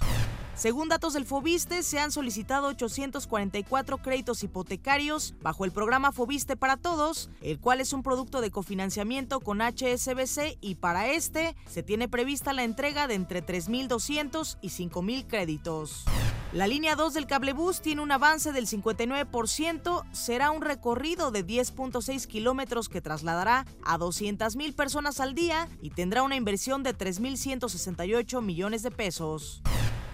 Según 0.61 0.89
datos 0.89 1.13
del 1.13 1.25
Fobiste, 1.25 1.81
se 1.81 1.97
han 1.97 2.11
solicitado 2.11 2.67
844 2.67 3.97
créditos 3.97 4.43
hipotecarios 4.43 5.33
bajo 5.41 5.65
el 5.65 5.71
programa 5.71 6.11
Fobiste 6.11 6.55
para 6.55 6.77
Todos, 6.77 7.31
el 7.41 7.59
cual 7.59 7.81
es 7.81 7.93
un 7.93 8.03
producto 8.03 8.41
de 8.41 8.51
cofinanciamiento 8.51 9.39
con 9.39 9.59
HSBC 9.59 10.59
y 10.61 10.75
para 10.75 11.09
este 11.09 11.55
se 11.65 11.81
tiene 11.81 12.07
prevista 12.07 12.53
la 12.53 12.63
entrega 12.63 13.07
de 13.07 13.15
entre 13.15 13.43
3.200 13.43 14.59
y 14.61 14.69
5.000 14.69 15.25
créditos. 15.25 16.05
La 16.53 16.67
línea 16.67 16.95
2 16.95 17.15
del 17.15 17.25
cablebús 17.25 17.81
tiene 17.81 18.03
un 18.03 18.11
avance 18.11 18.51
del 18.51 18.67
59%, 18.67 20.03
será 20.11 20.51
un 20.51 20.61
recorrido 20.61 21.31
de 21.31 21.43
10.6 21.43 22.27
kilómetros 22.27 22.87
que 22.87 23.01
trasladará 23.01 23.65
a 23.83 23.97
200.000 23.97 24.75
personas 24.75 25.19
al 25.21 25.33
día 25.33 25.67
y 25.81 25.89
tendrá 25.89 26.21
una 26.21 26.35
inversión 26.35 26.83
de 26.83 26.95
3.168 26.95 28.43
millones 28.43 28.83
de 28.83 28.91
pesos. 28.91 29.63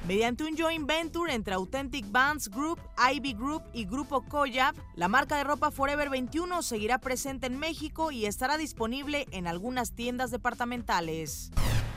Mediante 0.07 0.45
un 0.45 0.55
joint 0.55 0.87
venture 0.87 1.33
entre 1.33 1.53
Authentic 1.53 2.09
Bands 2.09 2.49
Group, 2.49 2.79
Ivy 3.13 3.33
Group 3.33 3.63
y 3.73 3.83
Grupo 3.83 4.21
Koyab, 4.21 4.73
la 4.95 5.09
marca 5.09 5.35
de 5.35 5.43
ropa 5.43 5.69
Forever 5.69 6.09
21 6.09 6.61
seguirá 6.61 6.97
presente 6.97 7.47
en 7.47 7.59
México 7.59 8.09
y 8.09 8.25
estará 8.25 8.57
disponible 8.57 9.25
en 9.31 9.47
algunas 9.47 9.91
tiendas 9.91 10.31
departamentales. 10.31 11.51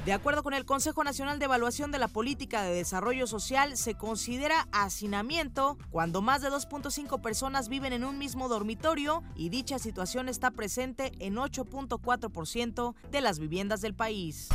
De 0.04 0.12
acuerdo 0.12 0.42
con 0.42 0.54
el 0.54 0.64
Consejo 0.64 1.04
Nacional 1.04 1.38
de 1.38 1.44
Evaluación 1.44 1.92
de 1.92 2.00
la 2.00 2.08
Política 2.08 2.64
de 2.64 2.74
Desarrollo 2.74 3.28
Social, 3.28 3.76
se 3.76 3.94
considera 3.94 4.66
hacinamiento 4.72 5.78
cuando 5.90 6.20
más 6.20 6.42
de 6.42 6.50
2.5 6.50 7.20
personas 7.20 7.68
viven 7.68 7.92
en 7.92 8.02
un 8.02 8.18
mismo 8.18 8.48
dormitorio 8.48 9.22
y 9.36 9.50
dicha 9.50 9.78
situación 9.78 10.28
está 10.28 10.50
presente 10.50 11.12
en 11.20 11.36
8.4% 11.36 12.94
de 13.12 13.20
las 13.20 13.38
viviendas 13.38 13.82
del 13.82 13.94
país. 13.94 14.48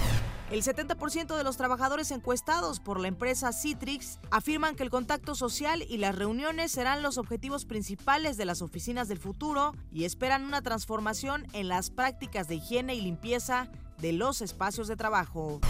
El 0.52 0.62
70% 0.62 1.36
de 1.36 1.44
los 1.44 1.58
trabajadores 1.58 2.12
encuestados 2.12 2.80
por 2.80 3.00
la 3.00 3.08
empresa 3.08 3.52
Citrix 3.52 4.20
afirman 4.30 4.76
que 4.76 4.84
el 4.84 4.92
contacto 4.92 5.34
social 5.34 5.84
y 5.90 5.98
las 5.98 6.14
reuniones 6.16 6.72
serán 6.72 7.02
los 7.02 7.18
objetivos 7.18 7.66
principales 7.66 8.38
de 8.38 8.46
las 8.46 8.62
oficinas 8.62 9.08
del 9.08 9.18
futuro 9.18 9.74
y 9.92 10.06
esperan 10.06 10.44
una 10.44 10.62
transformación 10.62 11.48
en 11.54 11.68
las 11.68 11.90
prácticas 11.90 12.48
de 12.48 12.56
higiene 12.56 12.94
y 12.94 13.02
limpieza 13.02 13.70
de 13.98 14.14
los 14.14 14.42
espacios 14.42 14.88
de 14.88 14.96
trabajo. 14.96 15.62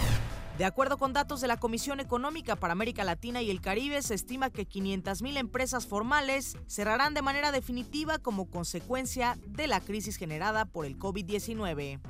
De 0.58 0.66
acuerdo 0.66 0.98
con 0.98 1.14
datos 1.14 1.40
de 1.40 1.48
la 1.48 1.58
Comisión 1.58 1.98
Económica 1.98 2.54
para 2.56 2.72
América 2.72 3.02
Latina 3.02 3.40
y 3.40 3.50
el 3.50 3.62
Caribe, 3.62 4.02
se 4.02 4.14
estima 4.14 4.50
que 4.50 4.68
500.000 4.68 5.38
empresas 5.38 5.86
formales 5.86 6.56
cerrarán 6.66 7.14
de 7.14 7.22
manera 7.22 7.50
definitiva 7.50 8.18
como 8.18 8.50
consecuencia 8.50 9.38
de 9.46 9.68
la 9.68 9.80
crisis 9.80 10.16
generada 10.16 10.66
por 10.66 10.84
el 10.84 10.98
COVID-19. 10.98 12.00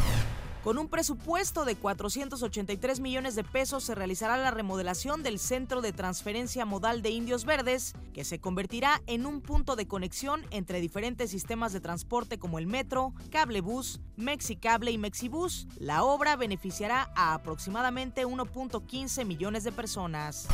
Con 0.67 0.79
un 0.79 0.89
presupuesto 0.89 1.65
de 1.65 1.77
483 1.77 2.99
millones 2.99 3.37
de 3.37 3.45
pesos 3.45 3.85
se 3.85 3.95
realizará 3.95 4.37
la 4.37 4.51
remodelación 4.51 5.23
del 5.23 5.39
Centro 5.39 5.81
de 5.81 5.93
Transferencia 5.93 6.65
Modal 6.65 7.03
de 7.03 7.11
Indios 7.11 7.45
Verdes, 7.45 7.95
que 8.13 8.25
se 8.25 8.41
convertirá 8.41 9.01
en 9.07 9.27
un 9.27 9.43
punto 9.43 9.77
de 9.77 9.87
conexión 9.87 10.45
entre 10.51 10.81
diferentes 10.81 11.31
sistemas 11.31 11.73
de 11.73 11.79
transporte 11.79 12.41
como 12.41 12.59
el 12.59 12.67
metro, 12.67 13.15
cablebús, 13.31 14.01
Mexicable 14.17 14.91
y 14.91 14.99
Mexibus. 14.99 15.69
La 15.79 16.03
obra 16.03 16.35
beneficiará 16.35 17.13
a 17.15 17.35
aproximadamente 17.35 18.27
1.15 18.27 19.25
millones 19.25 19.63
de 19.63 19.71
personas. 19.71 20.49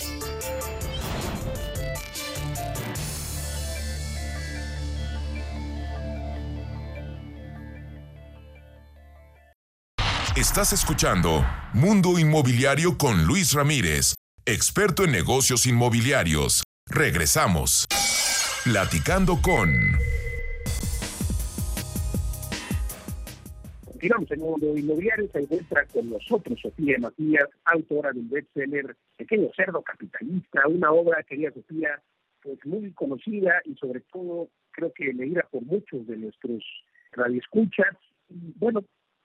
Estás 10.35 10.73
escuchando 10.73 11.47
Mundo 11.75 12.19
Inmobiliario 12.19 12.97
con 12.97 13.27
Luis 13.27 13.53
Ramírez, 13.53 14.15
experto 14.47 15.05
en 15.05 15.13
negocios 15.13 15.67
inmobiliarios. 15.67 16.65
Regresamos. 16.87 17.85
Platicando 18.65 19.43
con... 19.43 20.08
Continuamos 23.99 24.31
en 24.31 24.41
mundo 24.41 24.79
inmobiliario. 24.79 25.29
Se 25.33 25.41
encuentra 25.41 25.85
con 25.87 26.09
nosotros 26.09 26.61
Sofía 26.61 26.99
Matías, 27.01 27.49
autora 27.65 28.13
del 28.13 28.29
bestseller 28.29 28.95
Pequeño 29.17 29.51
Cerdo 29.57 29.83
Capitalista, 29.83 30.69
una 30.69 30.93
obra, 30.93 31.25
querida 31.25 31.51
Sofía, 31.51 32.01
pues 32.41 32.65
muy 32.65 32.93
conocida 32.93 33.61
y 33.65 33.75
sobre 33.75 33.99
todo 34.13 34.51
creo 34.71 34.93
que 34.93 35.13
leída 35.13 35.45
por 35.51 35.63
muchos 35.63 36.07
de 36.07 36.17
nuestros 36.17 36.63
radioescuchas. 37.11 37.97
Y 38.29 38.53
bueno, 38.55 38.85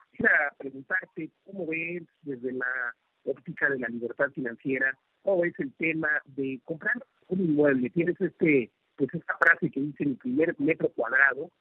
quisiera 0.09 0.51
preguntarte 0.57 1.30
cómo 1.45 1.67
ves 1.67 2.01
desde 2.24 2.53
la 2.53 2.95
óptica 3.26 3.69
de 3.69 3.78
la 3.78 3.89
libertad 3.89 4.32
financiera, 4.32 4.97
cómo 5.21 5.45
es 5.45 5.53
el 5.59 5.71
tema 5.74 6.09
de 6.26 6.59
comprar 6.63 6.95
un 7.28 7.41
inmueble. 7.41 7.91
Tienes 7.91 8.19
este, 8.19 8.71
pues 8.95 9.13
esta 9.13 9.38
frase 9.38 9.69
que 9.69 9.82
dice 9.82 10.03
mi 10.03 10.15
primer 10.15 10.59
metro 10.59 10.89
cuadrado, 10.89 11.51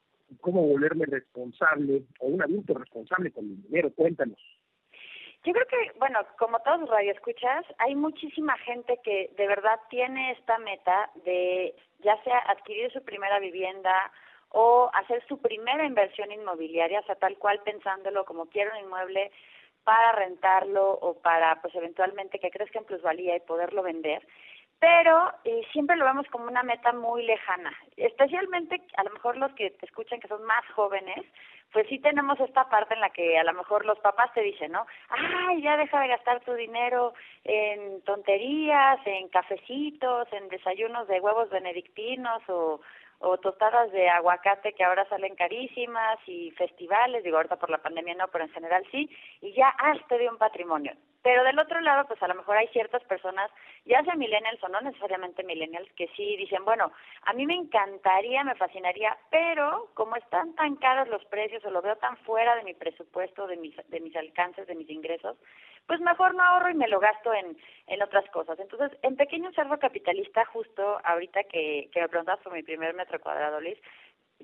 cómo 0.42 0.66
volverme 0.66 1.06
responsable 1.06 2.02
o 2.20 2.26
un 2.26 2.42
adulto 2.42 2.74
responsable 2.74 3.30
con 3.30 3.48
mi 3.48 3.56
dinero. 3.56 3.90
Cuéntanos. 3.94 4.38
Yo 5.44 5.52
creo 5.52 5.66
que, 5.66 5.98
bueno, 5.98 6.20
como 6.38 6.60
todos 6.60 6.80
los 6.80 6.90
radioescuchas, 6.90 7.64
hay 7.78 7.96
muchísima 7.96 8.56
gente 8.58 9.00
que 9.02 9.30
de 9.36 9.46
verdad 9.48 9.80
tiene 9.88 10.32
esta 10.32 10.58
meta 10.58 11.10
de 11.24 11.74
ya 12.00 12.22
sea 12.22 12.38
adquirir 12.46 12.92
su 12.92 13.02
primera 13.02 13.40
vivienda 13.40 14.12
o 14.50 14.90
hacer 14.92 15.24
su 15.26 15.38
primera 15.40 15.84
inversión 15.84 16.30
inmobiliaria, 16.30 17.00
o 17.00 17.04
sea, 17.04 17.16
tal 17.16 17.38
cual 17.38 17.60
pensándolo 17.64 18.24
como 18.24 18.46
quiero 18.46 18.70
un 18.72 18.84
inmueble 18.84 19.32
para 19.82 20.12
rentarlo 20.12 20.92
o 20.92 21.14
para, 21.14 21.60
pues, 21.60 21.74
eventualmente 21.74 22.38
que 22.38 22.50
crezca 22.50 22.78
en 22.78 22.84
plusvalía 22.84 23.34
y 23.34 23.40
poderlo 23.40 23.82
vender 23.82 24.22
pero 24.82 25.30
eh, 25.44 25.62
siempre 25.70 25.94
lo 25.94 26.04
vemos 26.04 26.26
como 26.26 26.46
una 26.46 26.64
meta 26.64 26.92
muy 26.92 27.24
lejana, 27.24 27.72
especialmente 27.96 28.82
a 28.96 29.04
lo 29.04 29.10
mejor 29.10 29.36
los 29.36 29.52
que 29.52 29.70
te 29.70 29.86
escuchan 29.86 30.18
que 30.18 30.26
son 30.26 30.42
más 30.42 30.66
jóvenes, 30.74 31.24
pues 31.72 31.86
sí 31.88 32.00
tenemos 32.00 32.40
esta 32.40 32.68
parte 32.68 32.94
en 32.94 33.00
la 33.00 33.10
que 33.10 33.38
a 33.38 33.44
lo 33.44 33.52
mejor 33.52 33.86
los 33.86 34.00
papás 34.00 34.34
te 34.34 34.40
dicen, 34.42 34.72
¿no? 34.72 34.84
Ay, 35.08 35.62
ya 35.62 35.76
deja 35.76 36.00
de 36.00 36.08
gastar 36.08 36.40
tu 36.40 36.54
dinero 36.54 37.14
en 37.44 38.02
tonterías, 38.02 38.98
en 39.06 39.28
cafecitos, 39.28 40.26
en 40.32 40.48
desayunos 40.48 41.06
de 41.06 41.20
huevos 41.20 41.48
benedictinos 41.48 42.42
o, 42.48 42.80
o 43.22 43.38
tostadas 43.38 43.90
de 43.92 44.08
aguacate 44.08 44.72
que 44.72 44.84
ahora 44.84 45.08
salen 45.08 45.36
carísimas 45.36 46.18
y 46.26 46.50
festivales, 46.52 47.22
digo 47.22 47.36
ahorita 47.36 47.56
por 47.56 47.70
la 47.70 47.78
pandemia 47.78 48.14
no, 48.14 48.28
pero 48.28 48.44
en 48.44 48.50
general 48.50 48.84
sí, 48.90 49.08
y 49.40 49.52
ya 49.52 49.68
hazte 49.68 50.18
de 50.18 50.28
un 50.28 50.38
patrimonio. 50.38 50.92
Pero 51.22 51.44
del 51.44 51.58
otro 51.58 51.80
lado, 51.80 52.04
pues 52.08 52.20
a 52.20 52.26
lo 52.26 52.34
mejor 52.34 52.56
hay 52.56 52.66
ciertas 52.68 53.02
personas, 53.04 53.48
ya 53.84 54.02
sea 54.02 54.16
millennials 54.16 54.62
o 54.64 54.68
no 54.68 54.80
necesariamente 54.80 55.44
millennials, 55.44 55.88
que 55.92 56.08
sí 56.16 56.36
dicen, 56.36 56.64
bueno, 56.64 56.90
a 57.22 57.32
mí 57.32 57.46
me 57.46 57.54
encantaría, 57.54 58.42
me 58.42 58.56
fascinaría, 58.56 59.16
pero 59.30 59.88
como 59.94 60.16
están 60.16 60.54
tan 60.56 60.74
caros 60.76 61.08
los 61.08 61.24
precios 61.26 61.64
o 61.64 61.70
lo 61.70 61.80
veo 61.80 61.94
tan 61.96 62.16
fuera 62.18 62.56
de 62.56 62.64
mi 62.64 62.74
presupuesto, 62.74 63.46
de 63.46 63.56
mis, 63.56 63.76
de 63.88 64.00
mis 64.00 64.16
alcances, 64.16 64.66
de 64.66 64.74
mis 64.74 64.90
ingresos, 64.90 65.36
pues 65.86 66.00
mejor 66.00 66.34
no 66.34 66.42
ahorro 66.42 66.70
y 66.70 66.74
me 66.74 66.88
lo 66.88 67.00
gasto 67.00 67.32
en, 67.34 67.56
en 67.86 68.02
otras 68.02 68.28
cosas. 68.30 68.58
Entonces, 68.58 68.96
en 69.02 69.16
Pequeño 69.16 69.50
Cerdo 69.52 69.78
Capitalista, 69.78 70.44
justo 70.46 71.00
ahorita 71.04 71.44
que, 71.44 71.90
que 71.92 72.00
me 72.00 72.08
preguntas 72.08 72.38
por 72.40 72.52
mi 72.52 72.62
primer 72.62 72.94
metro 72.94 73.20
cuadrado, 73.20 73.60
Liz, 73.60 73.78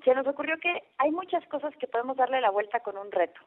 se 0.03 0.13
nos 0.15 0.27
ocurrió 0.27 0.57
que 0.59 0.83
hay 0.97 1.11
muchas 1.11 1.45
cosas 1.47 1.75
que 1.77 1.87
podemos 1.87 2.17
darle 2.17 2.41
la 2.41 2.51
vuelta 2.51 2.79
con 2.81 2.97
un 2.97 3.11
reto. 3.11 3.41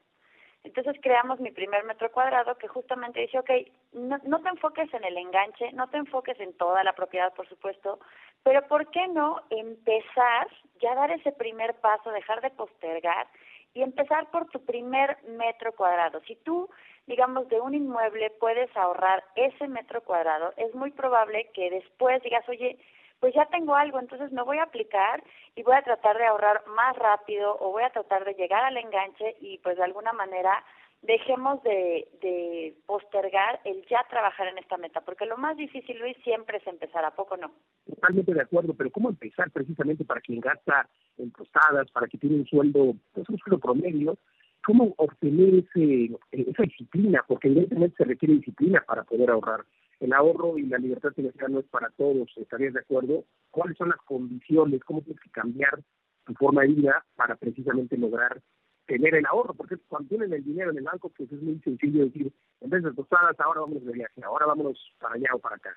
Entonces 0.64 0.97
creamos 1.03 1.40
mi 1.40 1.51
primer 1.51 1.82
metro 1.84 2.11
cuadrado 2.12 2.57
que 2.57 2.68
justamente 2.68 3.20
dice, 3.20 3.38
ok, 3.38 3.51
no, 3.95 4.18
no, 4.24 4.40
te 4.40 4.49
enfoques 4.49 4.93
en 4.95 5.05
el 5.05 5.18
enganche, 5.18 5.72
no 5.72 5.88
te 5.88 5.97
enfoques 5.97 6.38
en 6.38 6.57
toda 6.57 6.84
la 6.84 6.93
propiedad, 6.93 7.34
por 7.34 7.49
supuesto, 7.49 7.99
pero 8.45 8.66
¿por 8.68 8.88
qué 8.90 9.09
no 9.09 9.43
empezar, 9.51 10.47
ya 10.80 10.95
dar 10.95 11.11
ese 11.11 11.32
primer 11.32 11.74
paso, 11.80 12.11
dejar 12.12 12.40
de 12.43 12.51
postergar 12.51 13.26
y 13.74 13.82
empezar 13.82 14.30
por 14.30 14.49
tu 14.51 14.64
primer 14.64 15.20
metro 15.24 15.72
cuadrado? 15.72 16.20
Si 16.28 16.36
tú, 16.36 16.70
digamos, 17.07 17.48
de 17.48 17.61
un 17.61 17.74
inmueble 17.74 18.30
puedes 18.38 18.74
ahorrar 18.76 19.24
ese 19.36 19.68
metro 19.68 20.03
cuadrado, 20.03 20.53
es 20.57 20.74
muy 20.74 20.90
probable 20.90 21.50
que 21.55 21.70
después 21.70 22.22
digas, 22.22 22.48
oye, 22.48 22.78
pues 23.20 23.34
ya 23.34 23.46
tengo 23.46 23.76
algo, 23.76 24.00
entonces 24.00 24.32
me 24.32 24.42
voy 24.42 24.59
a 24.59 24.64
aplicar 24.64 25.22
y 25.55 25.62
voy 25.62 25.76
a 25.76 25.82
tratar 25.82 26.18
de 26.18 26.26
ahorrar 26.26 26.66
más 26.66 26.96
rápido 26.96 27.57
o 27.61 27.70
voy 27.70 27.84
a 27.84 27.90
tratar 27.90 28.24
de 28.24 28.34
llegar 28.34 28.64
al 28.64 28.76
enganche 28.76 29.36
y 29.40 29.59
pues 29.59 29.76
de 29.76 29.84
alguna 29.84 30.12
manera 30.12 30.64
dejemos 31.03 31.62
de, 31.64 32.09
de 32.20 32.76
postergar 32.86 33.61
el 33.64 33.84
ya 33.90 34.05
trabajar 34.09 34.48
en 34.48 34.59
esta 34.59 34.76
meta, 34.76 35.00
porque 35.00 35.26
lo 35.26 35.36
más 35.36 35.57
difícil, 35.57 35.98
Luis, 35.98 36.16
siempre 36.22 36.59
es 36.59 36.66
empezar, 36.66 37.05
¿a 37.05 37.14
poco 37.14 37.36
no? 37.36 37.53
Totalmente 37.86 38.32
de 38.32 38.42
acuerdo, 38.42 38.74
pero 38.74 38.90
¿cómo 38.90 39.09
empezar 39.09 39.50
precisamente 39.50 40.05
para 40.05 40.20
quien 40.20 40.40
gasta 40.40 40.88
en 41.18 41.30
costadas, 41.30 41.90
para 41.90 42.07
que 42.07 42.18
tiene 42.18 42.36
un 42.36 42.46
sueldo, 42.46 42.94
pues 43.12 43.28
un 43.28 43.38
sueldo 43.38 43.59
promedio? 43.59 44.16
¿Cómo 44.65 44.95
obtener 44.97 45.55
ese, 45.55 46.11
esa 46.31 46.63
disciplina? 46.63 47.25
Porque 47.27 47.49
evidentemente 47.49 47.97
se 47.97 48.05
requiere 48.05 48.35
disciplina 48.35 48.83
para 48.87 49.03
poder 49.05 49.31
ahorrar 49.31 49.65
el 50.03 50.13
ahorro 50.13 50.59
y 50.59 50.67
la 50.67 50.79
libertad 50.79 51.13
financiera 51.13 51.49
no 51.49 51.61
es 51.61 51.67
para 51.67 51.91
todos, 51.91 52.29
¿estarías 52.37 52.75
de 52.75 52.81
acuerdo? 52.81 53.25
¿Cuáles 53.51 53.77
son 53.77 53.91
las 53.91 54.01
condiciones? 54.01 54.83
¿Cómo 54.85 55.01
tienes 55.01 55.23
que 55.23 55.31
cambiar 55.31 55.81
tu 56.25 56.35
forma 56.35 56.63
de 56.63 56.69
vida 56.69 57.05
para 57.15 57.37
precisamente 57.37 57.97
lograr 57.97 58.41
tener 58.87 59.15
el 59.15 59.27
ahorro? 59.27 59.55
Porque 59.55 59.77
cuando 59.89 60.09
tienen 60.09 60.33
el 60.33 60.45
dinero 60.45 60.73
en 60.73 60.79
el 60.79 60.85
banco, 60.85 61.13
pues 61.17 61.31
es 61.31 61.41
muy 61.41 61.61
sencillo 61.61 62.05
decir, 62.05 62.33
en 62.61 62.71
vez 62.71 62.83
de 62.83 62.93
tostadas, 62.93 63.39
ahora 63.39 63.61
vamos 63.61 63.85
de 63.85 63.93
viaje, 63.93 64.23
ahora 64.25 64.47
vámonos 64.47 64.79
para 64.99 65.15
allá 65.15 65.29
o 65.35 65.39
para 65.39 65.57
acá. 65.57 65.71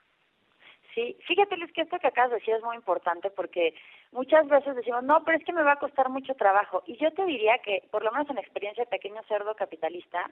Sí, 0.95 1.17
fíjate 1.27 1.57
Luis 1.57 1.73
que 1.73 1.81
esto 1.81 1.99
que 1.99 2.07
acabas 2.07 2.31
de 2.31 2.37
decir 2.37 2.55
es 2.55 2.63
muy 2.63 2.77
importante 2.77 3.29
porque 3.29 3.75
muchas 4.13 4.47
veces 4.47 4.77
decimos, 4.77 5.03
no, 5.03 5.25
pero 5.25 5.37
es 5.37 5.43
que 5.43 5.51
me 5.51 5.61
va 5.61 5.73
a 5.73 5.79
costar 5.79 6.07
mucho 6.07 6.35
trabajo. 6.35 6.83
Y 6.85 6.95
yo 6.95 7.11
te 7.11 7.25
diría 7.25 7.57
que, 7.59 7.83
por 7.91 8.01
lo 8.01 8.13
menos 8.13 8.29
en 8.29 8.37
experiencia 8.37 8.85
de 8.85 8.89
pequeño 8.89 9.21
cerdo 9.27 9.55
capitalista, 9.55 10.31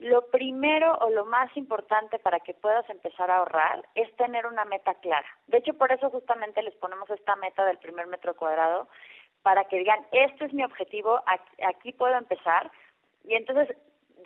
lo 0.00 0.26
primero 0.26 0.96
o 0.96 1.10
lo 1.10 1.26
más 1.26 1.56
importante 1.56 2.18
para 2.18 2.40
que 2.40 2.54
puedas 2.54 2.88
empezar 2.90 3.30
a 3.30 3.36
ahorrar 3.36 3.86
es 3.94 4.12
tener 4.16 4.46
una 4.46 4.64
meta 4.64 4.94
clara. 4.94 5.28
De 5.46 5.58
hecho, 5.58 5.74
por 5.74 5.92
eso 5.92 6.10
justamente 6.10 6.60
les 6.62 6.74
ponemos 6.74 7.08
esta 7.10 7.36
meta 7.36 7.64
del 7.64 7.78
primer 7.78 8.08
metro 8.08 8.34
cuadrado, 8.34 8.88
para 9.42 9.64
que 9.64 9.78
digan, 9.78 10.04
este 10.10 10.46
es 10.46 10.52
mi 10.52 10.64
objetivo, 10.64 11.22
aquí, 11.62 11.92
puedo 11.92 12.16
empezar. 12.16 12.70
Y 13.24 13.34
entonces, 13.34 13.76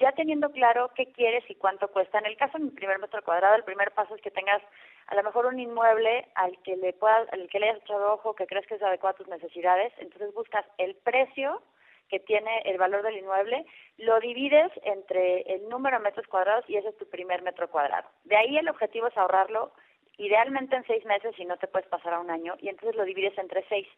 ya 0.01 0.13
teniendo 0.13 0.51
claro 0.51 0.91
qué 0.95 1.13
quieres 1.13 1.45
y 1.49 1.55
cuánto 1.55 1.89
cuesta, 1.89 2.19
en 2.19 2.27
el 2.27 2.37
caso 2.37 2.59
de 2.59 2.65
mi 2.65 2.71
primer 2.71 2.99
metro 2.99 3.23
cuadrado, 3.23 3.55
el 3.55 3.65
primer 3.65 3.93
paso 3.93 4.15
es 4.15 4.23
que 4.23 4.31
tengas 4.31 4.63
a 5.07 5.15
lo 5.15 5.23
mejor 5.23 5.47
un 5.47 5.59
inmueble 5.59 6.27
al 6.35 6.57
que 6.63 6.77
le 6.77 6.93
puedas, 6.93 7.31
al 7.33 7.49
que 7.49 7.61
le 7.61 7.71
hayas 7.71 7.83
echado 7.83 8.15
ojo, 8.15 8.35
que 8.35 8.47
crees 8.47 8.67
que 8.67 8.75
es 8.75 8.83
adecuado 8.83 9.15
a 9.15 9.19
tus 9.19 9.29
necesidades, 9.29 9.93
entonces 9.99 10.33
buscas 10.35 10.65
el 10.79 10.95
precio 10.97 11.63
que 12.09 12.21
tiene 12.21 12.63
el 12.65 12.79
valor 12.79 13.03
del 13.03 13.19
inmueble, 13.19 13.65
lo 13.99 14.21
divides 14.21 14.71
entre 14.83 15.43
el 15.55 15.69
número 15.69 15.99
de 15.99 16.05
metros 16.05 16.27
cuadrados 16.27 16.65
y 16.69 16.77
ese 16.77 16.89
es 16.89 16.97
tu 16.99 17.09
primer 17.09 17.43
metro 17.43 17.69
cuadrado. 17.71 18.09
De 18.25 18.37
ahí 18.37 18.57
el 18.57 18.69
objetivo 18.69 19.09
es 19.09 19.17
ahorrarlo 19.17 19.73
idealmente 20.17 20.77
en 20.77 20.87
seis 20.87 21.05
meses 21.05 21.35
y 21.39 21.45
no 21.45 21.57
te 21.57 21.67
puedes 21.67 21.89
pasar 21.89 22.15
a 22.15 22.21
un 22.21 22.31
año 22.31 22.55
y 22.61 22.69
entonces 22.69 22.97
lo 22.97 23.05
divides 23.05 23.37
entre 23.39 23.65
seis. 23.69 23.89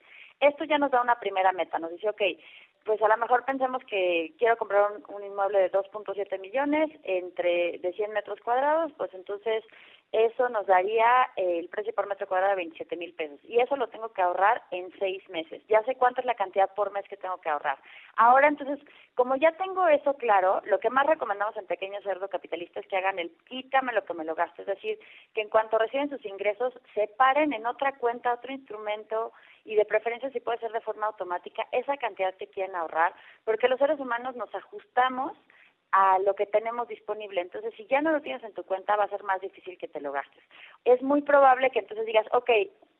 Esto 0.41 0.65
ya 0.65 0.79
nos 0.79 0.91
da 0.91 1.03
una 1.03 1.19
primera 1.19 1.53
meta, 1.53 1.79
nos 1.79 1.91
dice, 1.91 2.09
ok, 2.09 2.23
pues 2.85 3.03
a 3.03 3.09
lo 3.09 3.17
mejor 3.17 3.45
pensemos 3.45 3.83
que 3.85 4.33
quiero 4.39 4.57
comprar 4.57 4.93
un, 5.09 5.25
inmueble 5.25 5.59
de 5.59 5.73
2.7 5.73 6.39
millones 6.39 6.91
entre 7.03 7.79
de 7.79 7.93
100 7.93 8.13
metros 8.13 8.41
cuadrados, 8.41 8.93
pues 8.97 9.13
entonces 9.13 9.65
eso 10.13 10.49
nos 10.49 10.67
daría 10.67 11.29
el 11.37 11.69
precio 11.69 11.95
por 11.95 12.07
metro 12.07 12.27
cuadrado 12.27 12.51
de 12.51 12.57
27 12.57 12.97
mil 12.97 13.13
pesos. 13.15 13.39
Y 13.45 13.61
eso 13.61 13.77
lo 13.77 13.89
tengo 13.89 14.11
que 14.11 14.23
ahorrar 14.23 14.63
en 14.71 14.91
seis 14.99 15.29
meses. 15.29 15.63
Ya 15.69 15.83
sé 15.83 15.97
cuánto 15.97 16.21
es 16.21 16.27
la 16.27 16.35
cantidad 16.35 16.73
por 16.75 16.93
mes 16.93 17.07
que 17.09 17.17
tengo 17.17 17.39
que 17.41 17.49
ahorrar. 17.49 17.79
Ahora, 18.17 18.49
entonces, 18.49 18.79
como 19.15 19.37
ya 19.37 19.53
tengo 19.53 19.87
eso 19.89 20.15
claro, 20.15 20.63
lo 20.65 20.79
que 20.79 20.91
más 20.91 21.07
recomendamos 21.07 21.57
en 21.57 21.67
Pequeño 21.67 22.01
Cerdo 22.03 22.29
Capitalista 22.29 22.81
es 22.81 22.87
que 22.87 22.97
hagan 22.97 23.19
el 23.19 23.31
quítame 23.49 23.93
lo 23.93 24.05
que 24.05 24.15
me 24.15 24.25
lo 24.25 24.35
gasto. 24.35 24.63
Es 24.63 24.69
decir, 24.69 24.99
que 25.35 25.43
en 25.43 25.51
cuanto 25.51 25.77
reciben 25.77 26.09
sus 26.09 26.25
ingresos, 26.25 26.73
separen 26.95 27.53
en 27.53 27.67
otra 27.67 27.93
cuenta, 27.99 28.33
otro 28.33 28.53
instrumento, 28.53 29.33
y 29.65 29.75
de 29.75 29.85
preferencia 29.85 30.31
si 30.31 30.41
puede 30.41 30.59
ser 30.59 30.73
de 30.73 30.81
forma 30.81 31.07
automática, 31.07 31.67
esa 31.73 31.97
cantidad 31.97 32.35
que 32.37 32.47
quieren 32.47 32.77
ahorrar, 32.77 33.13
porque 33.45 33.69
los 33.69 33.79
seres 33.79 33.99
humanos 33.99 34.37
nos 34.37 34.55
ajustamos 34.55 35.37
a 35.93 36.19
lo 36.21 36.35
que 36.35 36.47
tenemos 36.47 36.89
disponible. 36.89 37.41
Entonces, 37.41 37.73
si 37.77 37.87
ya 37.87 38.01
no 38.01 38.13
lo 38.13 38.21
tienes 38.21 38.43
en 38.45 38.55
tu 38.55 38.65
cuenta, 38.65 38.97
va 38.97 39.05
a 39.05 39.09
ser 39.09 39.23
más 39.23 39.41
difícil 39.41 39.79
que 39.79 39.89
te 39.89 40.01
lo 40.01 40.13
gastes. 40.13 40.45
Es 40.85 41.03
muy 41.03 41.23
probable 41.23 41.71
que 41.71 41.79
entonces 41.79 42.07
digas, 42.07 42.27
ok, 42.33 42.51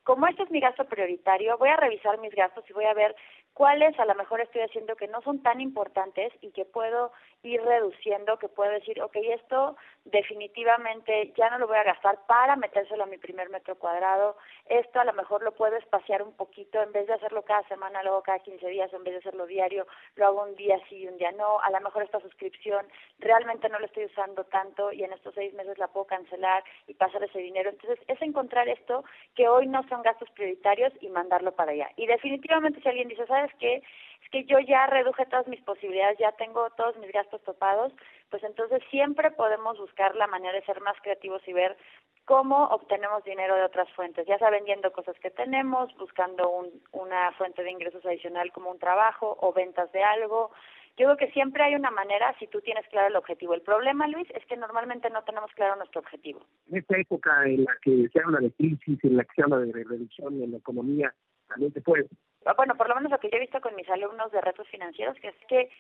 como 0.05 0.27
este 0.29 0.45
es 0.45 0.51
mi 0.51 0.61
gasto 0.61 0.85
prioritario, 0.85 1.59
voy 1.59 1.69
a 1.69 1.77
revisar 1.77 2.19
mis 2.19 2.35
gastos 2.35 2.65
y 2.71 2.73
voy 2.73 2.85
a 2.85 2.95
ver 2.95 3.15
cuáles 3.57 3.99
a 3.99 4.05
lo 4.05 4.15
mejor 4.15 4.43
estoy 4.43 4.61
haciendo 4.61 4.97
que 4.97 5.09
no 5.09 5.23
son 5.23 5.43
tan 5.43 5.63
importantes 5.63 6.31
y 6.43 6.51
que 6.51 6.67
puedo 6.67 7.11
ir 7.43 7.63
reduciendo, 7.63 8.39
que 8.39 8.49
puedo 8.49 8.71
decir, 8.71 9.01
ok, 9.01 9.17
esto 9.17 9.77
definitivamente 10.05 11.33
ya 11.39 11.49
no 11.49 11.59
lo 11.59 11.67
voy 11.67 11.79
a 11.79 11.85
gastar 11.85 12.19
para 12.27 12.57
metérselo 12.57 13.05
a 13.05 13.07
mi 13.07 13.17
primer 13.17 13.49
metro 13.49 13.77
cuadrado, 13.77 14.37
esto 14.67 15.01
a 15.01 15.05
lo 15.05 15.15
mejor 15.15 15.43
lo 15.43 15.53
puedo 15.53 15.75
espaciar 15.77 16.23
un 16.23 16.33
poquito, 16.35 16.83
en 16.83 16.93
vez 16.93 17.07
de 17.07 17.15
hacerlo 17.15 17.45
cada 17.45 17.67
semana, 17.67 18.03
luego 18.03 18.23
cada 18.23 18.41
15 18.41 18.69
días, 18.69 18.93
en 18.93 19.05
vez 19.05 19.15
de 19.15 19.21
hacerlo 19.21 19.47
diario, 19.47 19.87
lo 20.17 20.27
hago 20.27 20.43
un 20.43 20.55
día 20.57 20.79
sí 20.91 20.97
y 20.97 21.09
un 21.09 21.17
día 21.17 21.33
no, 21.33 21.59
a 21.61 21.71
lo 21.71 21.81
mejor 21.81 22.03
esta 22.03 22.21
suscripción 22.21 22.87
realmente 23.21 23.71
no 23.71 23.79
la 23.79 23.87
estoy 23.87 24.05
usando 24.05 24.45
tanto 24.45 24.93
y 24.93 25.03
en 25.03 25.15
estos 25.15 25.35
seis 25.35 25.55
meses 25.55 25.79
la 25.79 25.89
puedo 25.89 26.07
cancelar 26.07 26.63
y 26.87 26.95
pasar 26.95 27.25
ese 27.25 27.39
dinero. 27.39 27.71
Entonces, 27.71 27.99
es 28.07 28.21
encontrar 28.21 28.69
esto 28.69 29.05
que 29.35 29.49
hoy 29.49 29.67
no 29.67 29.83
son 29.89 30.03
gastos 30.03 30.31
prioritarios 30.33 30.93
y 31.01 31.09
mandarlo 31.09 31.53
para 31.53 31.73
allá. 31.73 31.91
Y 31.97 32.07
definitivamente 32.07 32.81
si 32.83 32.89
alguien 32.89 33.09
dice, 33.09 33.27
¿sabes 33.27 33.46
qué? 33.59 33.83
es 34.27 34.31
que 34.31 34.45
yo 34.45 34.59
ya 34.59 34.87
reduje 34.87 35.25
todas 35.27 35.47
mis 35.47 35.63
posibilidades, 35.63 36.19
ya 36.19 36.33
tengo 36.33 36.69
todos 36.71 36.97
mis 36.99 37.13
gastos 37.13 37.43
topados, 37.45 37.93
pues 38.29 38.43
entonces 38.43 38.83
siempre 38.91 39.31
podemos 39.31 39.79
buscar 39.79 40.17
la 40.17 40.27
manera 40.27 40.53
de 40.53 40.65
ser 40.65 40.81
más 40.81 40.97
creativos 41.01 41.47
y 41.47 41.53
ver 41.53 41.77
cómo 42.25 42.65
obtenemos 42.65 43.23
dinero 43.23 43.55
de 43.55 43.63
otras 43.63 43.89
fuentes, 43.93 44.27
ya 44.27 44.37
sea 44.39 44.51
vendiendo 44.51 44.91
cosas 44.91 45.17
que 45.21 45.31
tenemos, 45.31 45.97
buscando 45.97 46.51
un, 46.51 46.71
una 46.91 47.31
fuente 47.33 47.63
de 47.63 47.71
ingresos 47.71 48.05
adicional 48.05 48.51
como 48.51 48.71
un 48.71 48.81
trabajo 48.81 49.37
o 49.41 49.53
ventas 49.53 49.93
de 49.93 50.03
algo. 50.03 50.51
Yo 50.97 51.07
creo 51.07 51.17
que 51.19 51.31
siempre 51.31 51.63
hay 51.63 51.77
una 51.77 51.93
manera 51.93 52.35
si 52.41 52.49
tú 52.49 52.61
tienes 52.63 52.85
claro 52.89 53.07
el 53.07 53.17
objetivo. 53.17 53.55
El 53.55 53.63
problema, 53.63 54.09
Luis, 54.09 54.27
es 54.35 54.45
que 54.47 54.57
normalmente 54.57 55.09
no 55.11 55.23
tenemos 55.23 55.53
claro 55.53 55.77
nuestro 55.77 56.01
objetivo. 56.01 56.41
En 56.69 56.79
esta 56.79 56.99
época 56.99 57.45
en 57.45 57.63
la 57.63 57.77
que 57.81 58.09
se 58.13 58.21
habla 58.21 58.41
de 58.41 58.51
crisis, 58.51 58.99
en 59.05 59.19
la 59.19 59.25
que 59.25 59.35
se 59.37 59.43
habla 59.43 59.59
de 59.59 59.73
reducción 59.73 60.43
en 60.43 60.51
la 60.51 60.59
economía, 60.59 61.15
también 61.47 61.73
se 61.73 61.81
puede. 61.81 62.09
Ah, 62.47 62.55
bueno, 62.57 62.77
por 62.77 62.89
lo 62.89 62.95
menos 62.95 63.11
lo 63.11 63.19
que 63.19 63.29
yo 63.31 63.37
he 63.37 63.41
visto 63.41 63.61
con 63.61 63.75
mis 63.75 63.89
alumnos 63.91 64.33
de 64.33 64.41
retos 64.41 64.69
financieros, 64.69 65.17
que 65.21 65.29
es 65.29 65.37
que 65.49 65.71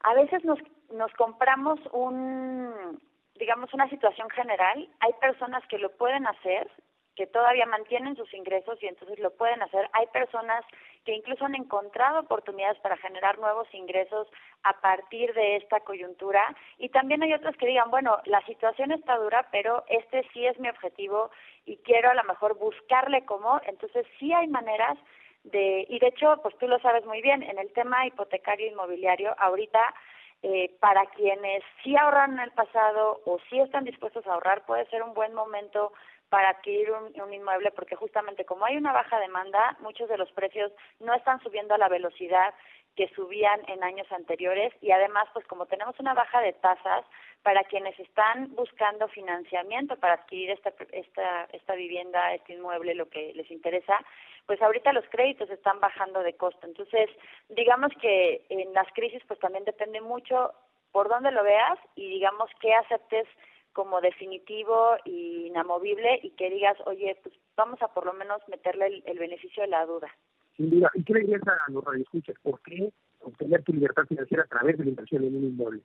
a 0.00 0.14
veces 0.14 0.44
nos, 0.44 0.58
nos 0.90 1.12
compramos 1.12 1.78
un 1.92 2.98
digamos, 3.38 3.72
una 3.74 3.88
situación 3.88 4.30
general, 4.30 4.88
hay 5.00 5.12
personas 5.14 5.66
que 5.66 5.78
lo 5.78 5.90
pueden 5.96 6.26
hacer, 6.26 6.70
que 7.16 7.26
todavía 7.26 7.66
mantienen 7.66 8.16
sus 8.16 8.32
ingresos 8.34 8.82
y 8.82 8.86
entonces 8.86 9.18
lo 9.20 9.30
pueden 9.32 9.62
hacer. 9.62 9.88
Hay 9.92 10.06
personas 10.08 10.64
que 11.04 11.14
incluso 11.14 11.44
han 11.44 11.54
encontrado 11.54 12.20
oportunidades 12.20 12.78
para 12.78 12.96
generar 12.96 13.38
nuevos 13.38 13.72
ingresos 13.72 14.26
a 14.64 14.80
partir 14.80 15.32
de 15.34 15.56
esta 15.56 15.80
coyuntura. 15.80 16.56
Y 16.78 16.88
también 16.88 17.22
hay 17.22 17.32
otros 17.32 17.56
que 17.56 17.66
digan, 17.66 17.90
bueno, 17.90 18.18
la 18.24 18.44
situación 18.46 18.90
está 18.90 19.16
dura, 19.16 19.46
pero 19.52 19.84
este 19.88 20.26
sí 20.32 20.44
es 20.44 20.58
mi 20.58 20.68
objetivo 20.68 21.30
y 21.66 21.76
quiero 21.78 22.10
a 22.10 22.14
lo 22.14 22.24
mejor 22.24 22.58
buscarle 22.58 23.24
cómo, 23.24 23.60
entonces 23.64 24.06
sí 24.18 24.32
hay 24.32 24.48
maneras 24.48 24.98
de, 25.44 25.86
y 25.88 25.98
de 25.98 26.08
hecho, 26.08 26.38
pues 26.42 26.56
tú 26.58 26.66
lo 26.66 26.78
sabes 26.80 27.04
muy 27.04 27.22
bien, 27.22 27.42
en 27.42 27.58
el 27.58 27.72
tema 27.72 28.06
hipotecario 28.06 28.66
inmobiliario, 28.66 29.34
ahorita 29.38 29.94
eh, 30.42 30.74
para 30.80 31.06
quienes 31.06 31.62
sí 31.82 31.96
ahorran 31.96 32.34
en 32.34 32.40
el 32.40 32.50
pasado 32.50 33.20
o 33.24 33.38
sí 33.48 33.60
están 33.60 33.84
dispuestos 33.84 34.26
a 34.26 34.34
ahorrar, 34.34 34.64
puede 34.66 34.86
ser 34.86 35.02
un 35.02 35.14
buen 35.14 35.32
momento 35.34 35.92
para 36.28 36.50
adquirir 36.50 36.90
un, 36.90 37.20
un, 37.20 37.32
inmueble 37.32 37.70
porque 37.70 37.96
justamente 37.96 38.44
como 38.44 38.64
hay 38.64 38.76
una 38.76 38.92
baja 38.92 39.20
demanda, 39.20 39.76
muchos 39.80 40.08
de 40.08 40.18
los 40.18 40.30
precios 40.32 40.72
no 41.00 41.14
están 41.14 41.40
subiendo 41.42 41.74
a 41.74 41.78
la 41.78 41.88
velocidad 41.88 42.52
que 42.96 43.08
subían 43.14 43.60
en 43.68 43.82
años 43.82 44.10
anteriores 44.12 44.72
y 44.80 44.90
además 44.90 45.26
pues 45.32 45.46
como 45.46 45.66
tenemos 45.66 45.98
una 45.98 46.14
baja 46.14 46.40
de 46.40 46.52
tasas 46.52 47.04
para 47.42 47.64
quienes 47.64 47.98
están 47.98 48.54
buscando 48.54 49.08
financiamiento 49.08 49.96
para 49.96 50.14
adquirir 50.14 50.50
esta 50.50 50.72
esta 50.92 51.44
esta 51.52 51.74
vivienda, 51.74 52.34
este 52.34 52.54
inmueble, 52.54 52.94
lo 52.94 53.08
que 53.08 53.32
les 53.34 53.50
interesa, 53.50 53.98
pues 54.46 54.60
ahorita 54.62 54.92
los 54.92 55.04
créditos 55.08 55.50
están 55.50 55.80
bajando 55.80 56.22
de 56.22 56.36
costo. 56.36 56.66
Entonces, 56.66 57.10
digamos 57.48 57.92
que 58.00 58.44
en 58.48 58.72
las 58.72 58.90
crisis 58.94 59.22
pues 59.26 59.40
también 59.40 59.64
depende 59.64 60.00
mucho 60.00 60.52
por 60.92 61.08
dónde 61.08 61.32
lo 61.32 61.42
veas 61.42 61.78
y 61.96 62.08
digamos 62.08 62.50
que 62.60 62.72
aceptes 62.74 63.26
como 63.72 64.00
definitivo 64.00 64.96
y 65.04 65.48
inamovible 65.48 66.20
y 66.22 66.30
que 66.30 66.48
digas, 66.48 66.76
oye, 66.86 67.18
pues 67.22 67.34
vamos 67.56 67.82
a 67.82 67.88
por 67.88 68.06
lo 68.06 68.12
menos 68.12 68.40
meterle 68.48 68.86
el, 68.86 69.02
el 69.06 69.18
beneficio 69.18 69.64
de 69.64 69.68
la 69.68 69.84
duda. 69.84 70.14
Sin 70.56 70.70
duda. 70.70 70.90
¿Y 70.94 71.04
qué 71.04 71.14
le 71.14 71.20
dirías 71.20 71.42
a 71.46 71.70
los 71.70 71.84
radioescuchas? 71.84 72.36
¿Por 72.42 72.60
qué 72.60 72.90
obtener 73.20 73.62
tu 73.62 73.72
libertad 73.72 74.04
financiera 74.04 74.44
a 74.44 74.46
través 74.46 74.78
de 74.78 74.84
la 74.84 74.90
inversión 74.90 75.24
en 75.24 75.36
un 75.36 75.44
inmueble? 75.44 75.80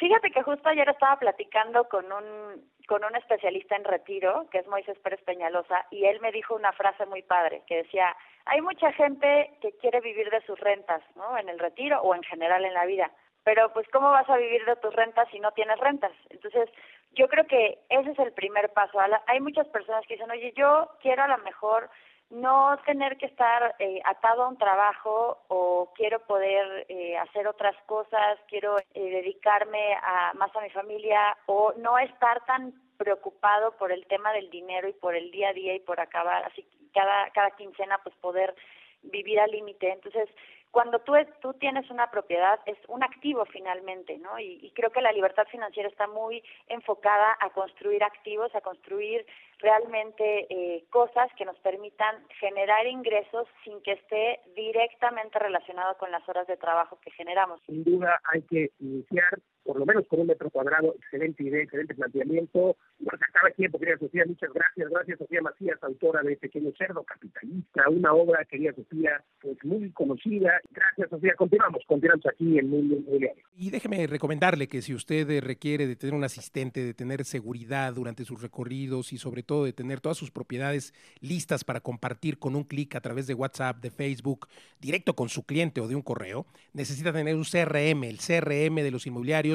Fíjate 0.00 0.30
que 0.30 0.42
justo 0.42 0.66
ayer 0.68 0.88
estaba 0.88 1.18
platicando 1.18 1.84
con 1.84 2.06
un 2.10 2.64
con 2.88 3.04
un 3.04 3.14
especialista 3.14 3.76
en 3.76 3.84
retiro, 3.84 4.48
que 4.50 4.58
es 4.58 4.66
Moisés 4.66 4.98
Pérez 4.98 5.22
Peñalosa, 5.22 5.86
y 5.92 6.06
él 6.06 6.18
me 6.20 6.32
dijo 6.32 6.56
una 6.56 6.72
frase 6.72 7.06
muy 7.06 7.22
padre, 7.22 7.62
que 7.68 7.76
decía, 7.76 8.16
hay 8.46 8.60
mucha 8.62 8.90
gente 8.94 9.56
que 9.60 9.70
quiere 9.76 10.00
vivir 10.00 10.28
de 10.28 10.40
sus 10.40 10.58
rentas, 10.58 11.00
¿no? 11.14 11.38
En 11.38 11.48
el 11.48 11.60
retiro 11.60 12.00
o 12.02 12.16
en 12.16 12.22
general 12.24 12.64
en 12.64 12.74
la 12.74 12.86
vida, 12.86 13.12
pero 13.44 13.72
pues 13.72 13.86
¿cómo 13.92 14.10
vas 14.10 14.28
a 14.28 14.38
vivir 14.38 14.64
de 14.64 14.74
tus 14.76 14.92
rentas 14.92 15.28
si 15.30 15.38
no 15.38 15.52
tienes 15.52 15.78
rentas? 15.78 16.10
Entonces, 16.30 16.68
yo 17.12 17.28
creo 17.28 17.46
que 17.46 17.78
ese 17.88 18.10
es 18.10 18.18
el 18.18 18.32
primer 18.32 18.72
paso. 18.72 18.98
Hay 19.26 19.40
muchas 19.40 19.68
personas 19.68 20.04
que 20.06 20.14
dicen, 20.14 20.30
oye, 20.30 20.52
yo 20.56 20.90
quiero 21.00 21.22
a 21.22 21.28
lo 21.28 21.38
mejor 21.38 21.90
no 22.30 22.78
tener 22.86 23.16
que 23.16 23.26
estar 23.26 23.74
eh, 23.78 24.00
atado 24.04 24.44
a 24.44 24.48
un 24.48 24.56
trabajo 24.56 25.38
o 25.48 25.92
quiero 25.94 26.20
poder 26.20 26.86
eh, 26.88 27.18
hacer 27.18 27.48
otras 27.48 27.76
cosas, 27.86 28.38
quiero 28.48 28.78
eh, 28.78 28.84
dedicarme 28.94 29.94
a, 29.94 30.32
más 30.34 30.54
a 30.54 30.60
mi 30.60 30.70
familia 30.70 31.36
o 31.46 31.72
no 31.76 31.98
estar 31.98 32.44
tan 32.46 32.72
preocupado 32.96 33.72
por 33.72 33.90
el 33.90 34.06
tema 34.06 34.32
del 34.32 34.48
dinero 34.50 34.88
y 34.88 34.92
por 34.92 35.16
el 35.16 35.30
día 35.30 35.48
a 35.48 35.52
día 35.52 35.74
y 35.74 35.80
por 35.80 36.00
acabar 36.00 36.44
así 36.44 36.64
cada 36.92 37.30
cada 37.30 37.50
quincena 37.52 37.98
pues 38.02 38.14
poder 38.16 38.54
vivir 39.02 39.40
al 39.40 39.50
límite. 39.50 39.90
Entonces, 39.90 40.28
cuando 40.70 41.00
tú, 41.00 41.14
tú 41.40 41.52
tienes 41.54 41.90
una 41.90 42.10
propiedad 42.10 42.60
es 42.66 42.78
un 42.88 43.02
activo 43.02 43.44
finalmente, 43.46 44.18
¿no? 44.18 44.38
Y, 44.38 44.58
y, 44.62 44.70
creo 44.70 44.90
que 44.90 45.00
la 45.00 45.12
libertad 45.12 45.46
financiera 45.50 45.88
está 45.88 46.06
muy 46.06 46.42
enfocada 46.68 47.36
a 47.40 47.50
construir 47.50 48.04
activos, 48.04 48.54
a 48.54 48.60
construir 48.60 49.26
realmente 49.58 50.46
eh, 50.48 50.84
cosas 50.90 51.28
que 51.36 51.44
nos 51.44 51.58
permitan 51.58 52.24
generar 52.38 52.86
ingresos 52.86 53.46
sin 53.64 53.80
que 53.82 53.92
esté 53.92 54.40
directamente 54.54 55.38
relacionado 55.38 55.96
con 55.98 56.10
las 56.10 56.26
horas 56.28 56.46
de 56.46 56.56
trabajo 56.56 56.98
que 57.00 57.10
generamos. 57.10 57.60
Sin 57.66 57.84
duda 57.84 58.20
hay 58.32 58.42
que 58.42 58.70
iniciar 58.78 59.38
por 59.64 59.78
lo 59.78 59.86
menos 59.86 60.06
con 60.06 60.20
un 60.20 60.26
metro 60.26 60.50
cuadrado, 60.50 60.94
excelente 60.96 61.42
idea, 61.42 61.62
excelente 61.62 61.94
planteamiento. 61.94 62.76
Acaba 63.06 63.48
el 63.48 63.54
tiempo, 63.54 63.78
querida 63.78 63.98
Sofía, 63.98 64.24
muchas 64.26 64.52
gracias. 64.52 64.90
Gracias, 64.90 65.18
Sofía 65.18 65.42
Macías, 65.42 65.78
autora 65.82 66.22
de 66.22 66.36
Pequeño 66.36 66.72
Cerdo 66.76 67.02
Capitalista, 67.04 67.88
una 67.88 68.12
obra, 68.12 68.44
querida 68.44 68.72
Sofía, 68.74 69.22
pues 69.40 69.56
muy 69.64 69.90
conocida. 69.92 70.60
Gracias, 70.70 71.10
Sofía. 71.10 71.34
Continuamos, 71.36 71.82
continuamos 71.86 72.26
aquí 72.26 72.58
en 72.58 72.70
Mundo 72.70 72.96
Inmobiliario. 72.96 73.44
Y 73.56 73.70
déjeme 73.70 74.06
recomendarle 74.06 74.68
que 74.68 74.82
si 74.82 74.94
usted 74.94 75.40
requiere 75.40 75.86
de 75.86 75.96
tener 75.96 76.14
un 76.14 76.24
asistente, 76.24 76.84
de 76.84 76.94
tener 76.94 77.24
seguridad 77.24 77.92
durante 77.94 78.24
sus 78.24 78.42
recorridos 78.42 79.12
y 79.12 79.18
sobre 79.18 79.42
todo 79.42 79.64
de 79.64 79.72
tener 79.72 80.00
todas 80.00 80.16
sus 80.16 80.30
propiedades 80.30 80.94
listas 81.20 81.64
para 81.64 81.80
compartir 81.80 82.38
con 82.38 82.56
un 82.56 82.64
clic 82.64 82.94
a 82.94 83.00
través 83.00 83.26
de 83.26 83.34
WhatsApp, 83.34 83.80
de 83.80 83.90
Facebook, 83.90 84.48
directo 84.80 85.14
con 85.14 85.28
su 85.28 85.44
cliente 85.44 85.80
o 85.80 85.88
de 85.88 85.96
un 85.96 86.02
correo, 86.02 86.46
necesita 86.72 87.12
tener 87.12 87.34
un 87.34 87.44
CRM, 87.44 88.04
el 88.04 88.18
CRM 88.18 88.76
de 88.76 88.90
los 88.90 89.06
inmobiliarios. 89.06 89.49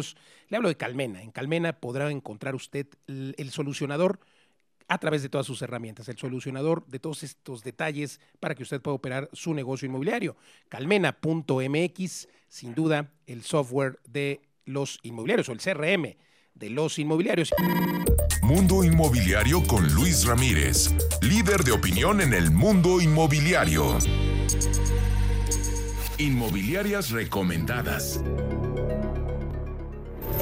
Le 0.50 0.58
hablo 0.58 0.70
de 0.70 0.78
Calmena. 0.78 1.22
En 1.22 1.32
Calmena 1.32 1.74
podrá 1.80 2.10
encontrar 2.12 2.56
usted 2.56 2.88
el, 3.08 3.36
el 3.38 3.52
solucionador 3.52 4.20
a 4.88 4.98
través 4.98 5.24
de 5.24 5.30
todas 5.30 5.48
sus 5.48 5.62
herramientas, 5.62 6.08
el 6.10 6.18
solucionador 6.18 6.86
de 6.88 7.00
todos 7.00 7.24
estos 7.24 7.64
detalles 7.64 8.20
para 8.40 8.56
que 8.56 8.64
usted 8.64 8.82
pueda 8.82 8.96
operar 8.96 9.30
su 9.34 9.54
negocio 9.54 9.88
inmobiliario. 9.88 10.38
Calmena.mx, 10.70 12.28
sin 12.48 12.76
duda, 12.76 13.12
el 13.26 13.44
software 13.44 14.00
de 14.08 14.42
los 14.66 15.00
inmobiliarios 15.04 15.50
o 15.50 15.54
el 15.54 15.60
CRM 15.60 16.16
de 16.54 16.70
los 16.70 17.00
inmobiliarios. 17.00 17.52
Mundo 18.42 18.84
Inmobiliario 18.84 19.64
con 19.64 19.92
Luis 19.94 20.26
Ramírez, 20.26 20.94
líder 21.22 21.64
de 21.64 21.72
opinión 21.72 22.22
en 22.22 22.34
el 22.34 22.52
mundo 22.52 23.02
inmobiliario. 23.02 23.98
Inmobiliarias 26.18 27.10
recomendadas. 27.10 28.22